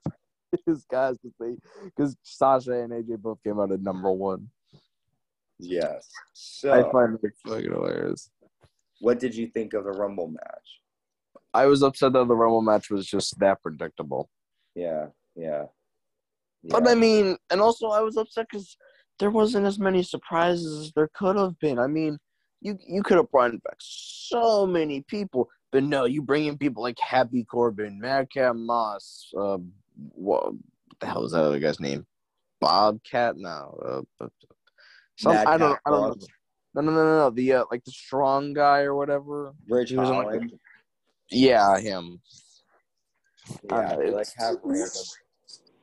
his 0.66 0.86
guys 0.86 1.18
because 1.84 2.16
Sasha 2.24 2.72
and 2.72 2.92
AJ 2.92 3.20
both 3.20 3.42
came 3.44 3.60
out 3.60 3.72
at 3.72 3.82
number 3.82 4.12
one. 4.12 4.50
yes. 5.60 6.10
I 6.64 6.84
find 6.92 7.18
it 7.22 7.34
fucking 7.46 7.72
hilarious. 7.72 8.30
what 9.00 9.20
did 9.20 9.36
you 9.36 9.48
think 9.48 9.74
of 9.74 9.84
the 9.84 9.92
Rumble 9.92 10.28
match? 10.28 10.82
I 11.54 11.66
was 11.66 11.84
upset 11.84 12.14
that 12.14 12.28
the 12.28 12.36
Rumble 12.36 12.62
match 12.62 12.90
was 12.90 13.06
just 13.06 13.38
that 13.40 13.62
predictable. 13.62 14.30
Yeah, 14.76 15.08
yeah. 15.36 15.66
But 16.64 16.88
I 16.88 16.96
mean, 16.96 17.38
and 17.50 17.60
also 17.60 17.88
I 17.88 18.02
was 18.02 18.18
upset 18.18 18.48
because 18.50 18.78
there 19.20 19.32
wasn't 19.32 19.66
as 19.66 19.80
many 19.80 20.04
surprises 20.04 20.88
as 20.88 20.92
there 20.94 21.10
could 21.14 21.36
have 21.36 21.58
been. 21.60 21.80
I 21.80 21.88
mean, 21.88 22.18
you 22.62 22.78
you 22.88 23.04
could 23.04 23.18
have 23.18 23.32
brought 23.32 23.52
back 23.64 23.78
so 23.80 24.66
many 24.66 25.02
people, 25.08 25.50
but 25.72 25.84
no, 25.84 26.06
you 26.06 26.22
bring 26.22 26.46
in 26.46 26.58
people 26.58 26.84
like 26.84 27.00
Happy 27.00 27.44
Corbin, 27.44 28.00
Madcap 28.00 28.56
Moss, 28.56 29.32
uh, 29.38 29.58
what, 30.14 30.54
the 31.00 31.06
hell 31.06 31.26
is 31.26 31.32
that 31.32 31.44
other 31.44 31.60
guy's 31.60 31.80
name? 31.80 32.06
Bobcat? 32.60 33.38
No, 33.38 34.06
uh, 34.20 34.28
some, 35.18 35.36
I 35.36 35.58
don't, 35.58 35.80
I 35.86 35.90
don't 35.90 36.20
know. 36.20 36.28
No, 36.74 36.82
no, 36.82 36.92
no, 36.92 37.04
no, 37.04 37.18
no. 37.18 37.30
The 37.32 37.54
uh, 37.54 37.64
like 37.70 37.84
the 37.84 37.92
strong 37.92 38.54
guy 38.54 38.80
or 38.82 38.96
whatever. 38.96 39.54
Was 39.68 39.92
in, 39.92 39.98
like. 39.98 40.42
Yeah, 41.30 41.78
him. 41.80 42.22
yeah, 43.70 43.76
uh, 43.76 43.98
they 43.98 44.12
like 44.12 44.28
have 44.38 44.56
random. 44.64 44.90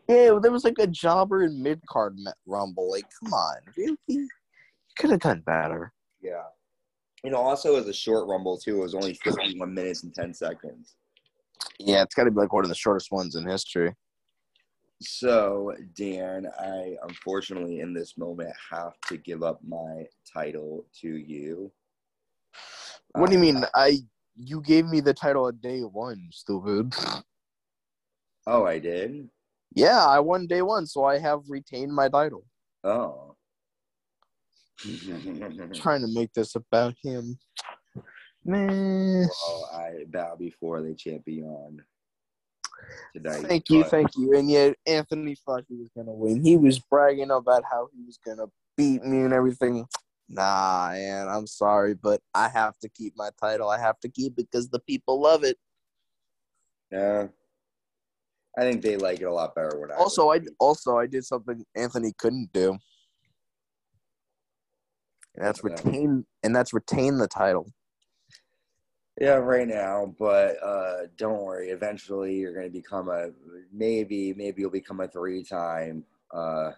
Yeah, 0.08 0.38
there 0.40 0.50
was 0.50 0.64
like 0.64 0.78
a 0.78 0.86
jobber 0.86 1.42
in 1.42 1.62
mid 1.62 1.80
card 1.86 2.16
rumble. 2.46 2.90
Like, 2.90 3.04
come 3.22 3.34
on, 3.34 3.56
really? 3.76 3.96
You 4.06 4.28
could 4.98 5.10
have 5.10 5.20
done 5.20 5.42
better. 5.44 5.92
Yeah. 6.22 6.44
You 7.24 7.30
know, 7.30 7.38
also 7.38 7.76
as 7.76 7.86
a 7.88 7.92
short 7.92 8.28
Rumble 8.28 8.58
too, 8.58 8.78
it 8.78 8.82
was 8.82 8.94
only 8.94 9.14
51 9.14 9.72
minutes 9.74 10.04
and 10.04 10.14
10 10.14 10.34
seconds. 10.34 10.94
Yeah, 11.78 12.02
it's 12.02 12.14
got 12.14 12.24
to 12.24 12.30
be 12.30 12.36
like 12.36 12.52
one 12.52 12.64
of 12.64 12.68
the 12.68 12.76
shortest 12.76 13.10
ones 13.10 13.34
in 13.34 13.46
history. 13.46 13.92
So, 15.01 15.74
Dan, 15.94 16.49
I 16.59 16.96
unfortunately 17.03 17.80
in 17.80 17.92
this 17.92 18.18
moment 18.18 18.53
have 18.70 18.94
to 19.09 19.16
give 19.16 19.42
up 19.42 19.61
my 19.66 20.07
title 20.32 20.86
to 21.01 21.16
you. 21.16 21.70
What 23.12 23.30
do 23.30 23.32
you 23.34 23.38
Um, 23.38 23.55
mean? 23.55 23.64
I 23.74 23.99
you 24.34 24.61
gave 24.61 24.86
me 24.86 25.01
the 25.01 25.14
title 25.14 25.49
at 25.49 25.61
day 25.61 25.80
one, 25.80 26.28
stupid. 26.32 26.94
Oh, 28.46 28.64
I 28.64 28.78
did. 28.78 29.28
Yeah, 29.74 30.05
I 30.05 30.20
won 30.20 30.46
day 30.46 30.62
one, 30.62 30.86
so 30.86 31.05
I 31.05 31.18
have 31.18 31.40
retained 31.49 31.94
my 31.94 32.09
title. 32.09 32.44
Oh. 32.84 33.36
Trying 35.74 36.03
to 36.03 36.09
make 36.12 36.32
this 36.32 36.55
about 36.55 36.94
him. 37.03 37.38
Man. 38.44 39.28
well, 39.46 39.70
I 39.74 40.05
bow 40.07 40.36
before 40.36 40.82
the 40.82 40.94
champion 40.94 41.82
tonight. 43.14 43.46
Thank 43.46 43.70
you, 43.70 43.82
but- 43.82 43.90
thank 43.90 44.16
you. 44.16 44.36
And 44.36 44.50
yet 44.50 44.76
Anthony 44.86 45.34
thought 45.34 45.64
he 45.68 45.76
was 45.76 45.88
gonna 45.96 46.12
win. 46.12 46.42
He 46.42 46.56
was 46.56 46.78
bragging 46.78 47.30
about 47.30 47.64
how 47.70 47.88
he 47.92 48.02
was 48.04 48.18
gonna 48.24 48.46
beat 48.76 49.04
me 49.04 49.22
and 49.22 49.32
everything. 49.32 49.86
Nah, 50.28 50.90
and 50.92 51.30
I'm 51.30 51.46
sorry, 51.46 51.94
but 51.94 52.20
I 52.34 52.48
have 52.48 52.78
to 52.80 52.88
keep 52.90 53.14
my 53.16 53.30
title. 53.40 53.70
I 53.70 53.78
have 53.78 53.98
to 54.00 54.08
keep 54.08 54.32
it 54.38 54.48
because 54.50 54.68
the 54.68 54.80
people 54.80 55.20
love 55.20 55.42
it. 55.42 55.56
Yeah. 56.90 57.28
I 58.56 58.62
think 58.62 58.82
they 58.82 58.96
like 58.96 59.20
it 59.20 59.24
a 59.24 59.32
lot 59.32 59.54
better 59.54 59.78
when 59.78 59.92
I 59.92 59.94
Also, 59.94 60.30
I 60.30 60.40
also 60.58 60.98
I 60.98 61.06
did 61.06 61.24
something 61.24 61.64
Anthony 61.76 62.12
couldn't 62.18 62.52
do. 62.52 62.76
And 65.36 65.46
that's 65.46 65.62
retain 65.62 66.26
and 66.42 66.56
that's 66.56 66.72
retain 66.72 67.18
the 67.18 67.28
title. 67.28 67.72
Yeah, 69.20 69.34
right 69.34 69.66
now, 69.66 70.14
but 70.18 70.62
uh, 70.62 71.06
don't 71.16 71.42
worry. 71.42 71.70
Eventually, 71.70 72.36
you're 72.36 72.54
going 72.54 72.66
to 72.66 72.72
become 72.72 73.08
a 73.08 73.30
maybe, 73.72 74.32
maybe 74.34 74.62
you'll 74.62 74.70
become 74.70 75.00
a 75.00 75.08
three-time 75.08 76.04
uh, 76.32 76.70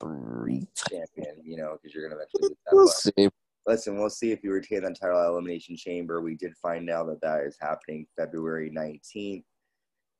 Three. 0.00 0.68
champion. 0.88 1.42
You 1.44 1.56
know, 1.56 1.76
because 1.76 1.94
you're 1.94 2.08
going 2.08 2.16
to 2.16 2.22
eventually. 2.22 2.50
Get 2.50 2.58
that, 2.66 2.74
We'll 2.74 2.88
see. 2.88 3.28
Listen, 3.66 3.98
we'll 3.98 4.08
see 4.08 4.30
if 4.30 4.42
you 4.42 4.52
retain 4.52 4.82
that 4.82 4.98
title 4.98 5.20
at 5.20 5.26
Elimination 5.28 5.76
Chamber. 5.76 6.22
We 6.22 6.36
did 6.36 6.56
find 6.56 6.88
out 6.88 7.06
that 7.08 7.20
that 7.20 7.42
is 7.44 7.56
happening 7.60 8.06
February 8.16 8.70
19th. 8.70 9.44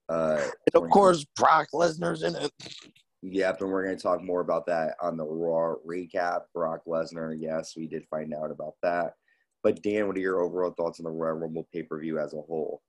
Uh, 0.08 0.42
And 0.74 0.82
of 0.84 0.90
course, 0.90 1.24
Brock 1.36 1.68
Lesnar's 1.72 2.22
in 2.24 2.34
it. 2.36 2.50
Yep, 3.22 3.62
and 3.62 3.70
we're 3.70 3.84
going 3.84 3.96
to 3.96 4.02
talk 4.02 4.22
more 4.22 4.40
about 4.40 4.66
that 4.66 4.96
on 5.00 5.16
the 5.16 5.24
Raw 5.24 5.76
recap. 5.86 6.42
Brock 6.54 6.82
Lesnar, 6.86 7.36
yes, 7.38 7.74
we 7.76 7.86
did 7.86 8.06
find 8.08 8.34
out 8.34 8.50
about 8.50 8.74
that. 8.82 9.14
But 9.62 9.82
Dan, 9.82 10.06
what 10.06 10.16
are 10.16 10.20
your 10.20 10.40
overall 10.40 10.70
thoughts 10.70 11.00
on 11.00 11.04
the 11.04 11.10
Royal 11.10 11.34
Rumble 11.34 11.66
pay 11.72 11.82
per 11.82 11.98
view 11.98 12.18
as 12.18 12.32
a 12.32 12.40
whole? 12.40 12.82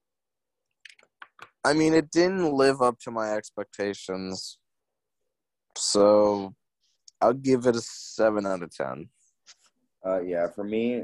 I 1.63 1.73
mean, 1.73 1.93
it 1.93 2.11
didn't 2.11 2.53
live 2.53 2.81
up 2.81 2.99
to 2.99 3.11
my 3.11 3.33
expectations. 3.33 4.59
So 5.77 6.53
I'll 7.21 7.33
give 7.33 7.65
it 7.65 7.75
a 7.75 7.81
7 7.81 8.45
out 8.45 8.63
of 8.63 8.73
10. 8.73 9.09
Uh, 10.05 10.21
yeah, 10.21 10.47
for 10.47 10.63
me, 10.63 11.03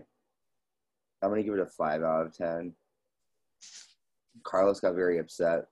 I'm 1.21 1.29
going 1.29 1.41
to 1.41 1.43
give 1.43 1.57
it 1.57 1.59
a 1.59 1.65
five 1.65 2.03
out 2.03 2.27
of 2.27 2.37
ten. 2.37 2.73
Carlos 4.43 4.79
got 4.79 4.95
very 4.95 5.17
upset 5.17 5.65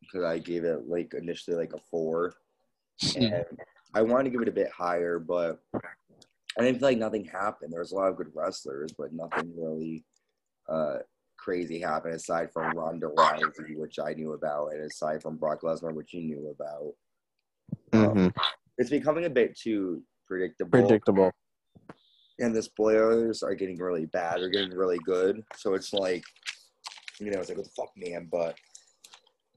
because 0.00 0.24
I 0.24 0.38
gave 0.38 0.64
it 0.64 0.88
like 0.88 1.14
initially 1.14 1.56
like 1.56 1.72
a 1.72 1.80
four, 1.90 2.34
and 3.16 3.44
I 3.94 4.02
wanted 4.02 4.24
to 4.24 4.30
give 4.30 4.42
it 4.42 4.48
a 4.48 4.52
bit 4.52 4.70
higher, 4.70 5.18
but 5.18 5.60
I 6.58 6.62
didn't 6.62 6.78
feel 6.78 6.88
like 6.88 6.98
nothing 6.98 7.24
happened. 7.24 7.72
There 7.72 7.80
was 7.80 7.92
a 7.92 7.96
lot 7.96 8.08
of 8.08 8.16
good 8.16 8.30
wrestlers, 8.34 8.92
but 8.96 9.12
nothing 9.12 9.52
really 9.56 10.04
uh, 10.68 10.98
crazy 11.36 11.80
happened 11.80 12.14
aside 12.14 12.50
from 12.52 12.76
Ronda 12.76 13.08
Rousey, 13.08 13.76
which 13.76 13.98
I 13.98 14.14
knew 14.14 14.32
about, 14.32 14.72
and 14.72 14.82
aside 14.82 15.22
from 15.22 15.36
Brock 15.36 15.60
Lesnar, 15.62 15.92
which 15.94 16.14
you 16.14 16.22
knew 16.22 16.48
about. 16.58 16.94
Mhm. 17.92 18.34
It's 18.78 18.90
becoming 18.90 19.24
a 19.26 19.30
bit 19.30 19.56
too 19.56 20.02
predictable. 20.26 20.70
Predictable. 20.70 21.32
and 22.38 22.54
the 22.54 22.62
spoilers 22.62 23.42
are 23.42 23.54
getting 23.54 23.78
really 23.78 24.04
bad 24.04 24.40
or 24.42 24.50
getting 24.50 24.76
really 24.76 24.98
good. 25.06 25.42
So 25.56 25.72
it's 25.72 25.94
like, 25.94 26.22
you 27.18 27.30
know, 27.30 27.38
it's 27.38 27.48
like, 27.48 27.56
what 27.56 27.64
the 27.66 27.72
fuck, 27.74 27.90
man? 27.96 28.28
But 28.30 28.58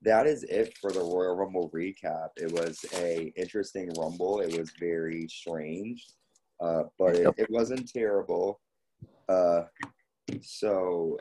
that 0.04 0.26
is 0.26 0.44
it 0.44 0.78
for 0.78 0.90
the 0.90 1.02
Royal 1.02 1.36
Rumble 1.36 1.70
recap. 1.72 2.30
It 2.38 2.50
was 2.54 2.86
a 2.96 3.34
interesting 3.36 3.90
Rumble. 3.98 4.40
It 4.40 4.58
was 4.58 4.72
very 4.80 5.28
strange, 5.28 6.08
uh, 6.62 6.84
but 6.98 7.16
it, 7.16 7.34
it 7.38 7.50
wasn't 7.50 7.90
terrible. 7.92 8.60
Uh, 9.28 9.64
so 10.42 11.18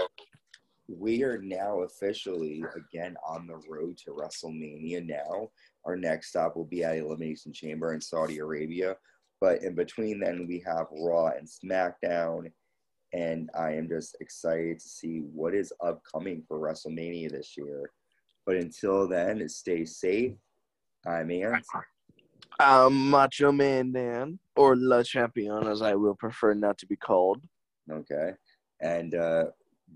we 0.89 1.23
are 1.23 1.39
now 1.43 1.83
officially 1.83 2.65
again 2.77 3.15
on 3.27 3.47
the 3.47 3.61
road 3.69 3.97
to 3.99 4.11
WrestleMania. 4.11 5.07
Now 5.07 5.51
our 5.85 5.97
next 5.97 6.31
stop 6.31 6.57
will 6.57 6.65
be 6.65 6.85
at 6.85 6.97
Elimination 6.97 7.53
Chamber 7.53 7.93
in 7.93 8.01
Saudi 8.01 8.39
Arabia. 8.39 8.97
But 9.41 9.63
in 9.63 9.75
between 9.75 10.21
then, 10.21 10.47
we 10.49 10.63
have 10.67 10.87
Raw 10.91 11.29
and 11.29 11.47
SmackDown. 11.47 12.51
And 13.13 13.49
I 13.59 13.73
am 13.73 13.89
just 13.89 14.17
excited 14.21 14.81
to 14.81 14.89
see 14.89 15.21
what 15.33 15.55
is 15.55 15.73
upcoming 15.83 16.43
for 16.47 16.59
WrestleMania 16.59 17.31
this 17.31 17.57
year. 17.57 17.91
But 18.45 18.57
until 18.57 19.09
then, 19.09 19.49
stay 19.49 19.85
safe. 19.85 20.33
I'm 21.07 21.31
Ant. 21.31 21.65
Um, 22.61 23.11
Macho 23.11 23.53
Man 23.53 23.93
Dan, 23.93 24.39
or 24.57 24.77
La 24.77 25.03
Champion, 25.03 25.67
as 25.67 25.81
I 25.83 25.95
will 25.95 26.15
prefer 26.15 26.55
not 26.55 26.79
to 26.79 26.87
be 26.87 26.97
called. 26.97 27.41
Okay. 27.91 28.33
And 28.81 29.15
uh, 29.15 29.45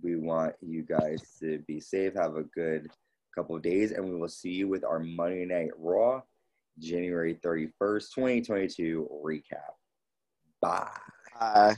we 0.02 0.16
want 0.16 0.54
you 0.60 0.82
guys 0.82 1.22
to 1.40 1.58
be 1.66 1.80
safe. 1.80 2.14
Have 2.14 2.36
a 2.36 2.44
good 2.44 2.90
couple 3.34 3.56
of 3.56 3.62
days. 3.62 3.92
And 3.92 4.04
we 4.04 4.14
will 4.14 4.28
see 4.28 4.50
you 4.50 4.68
with 4.68 4.84
our 4.84 5.00
Monday 5.00 5.44
Night 5.44 5.70
Raw, 5.76 6.22
January 6.78 7.38
31st, 7.44 8.14
2022 8.14 9.08
recap. 9.24 9.74
Bye. 10.60 10.88
Bye. 11.38 11.76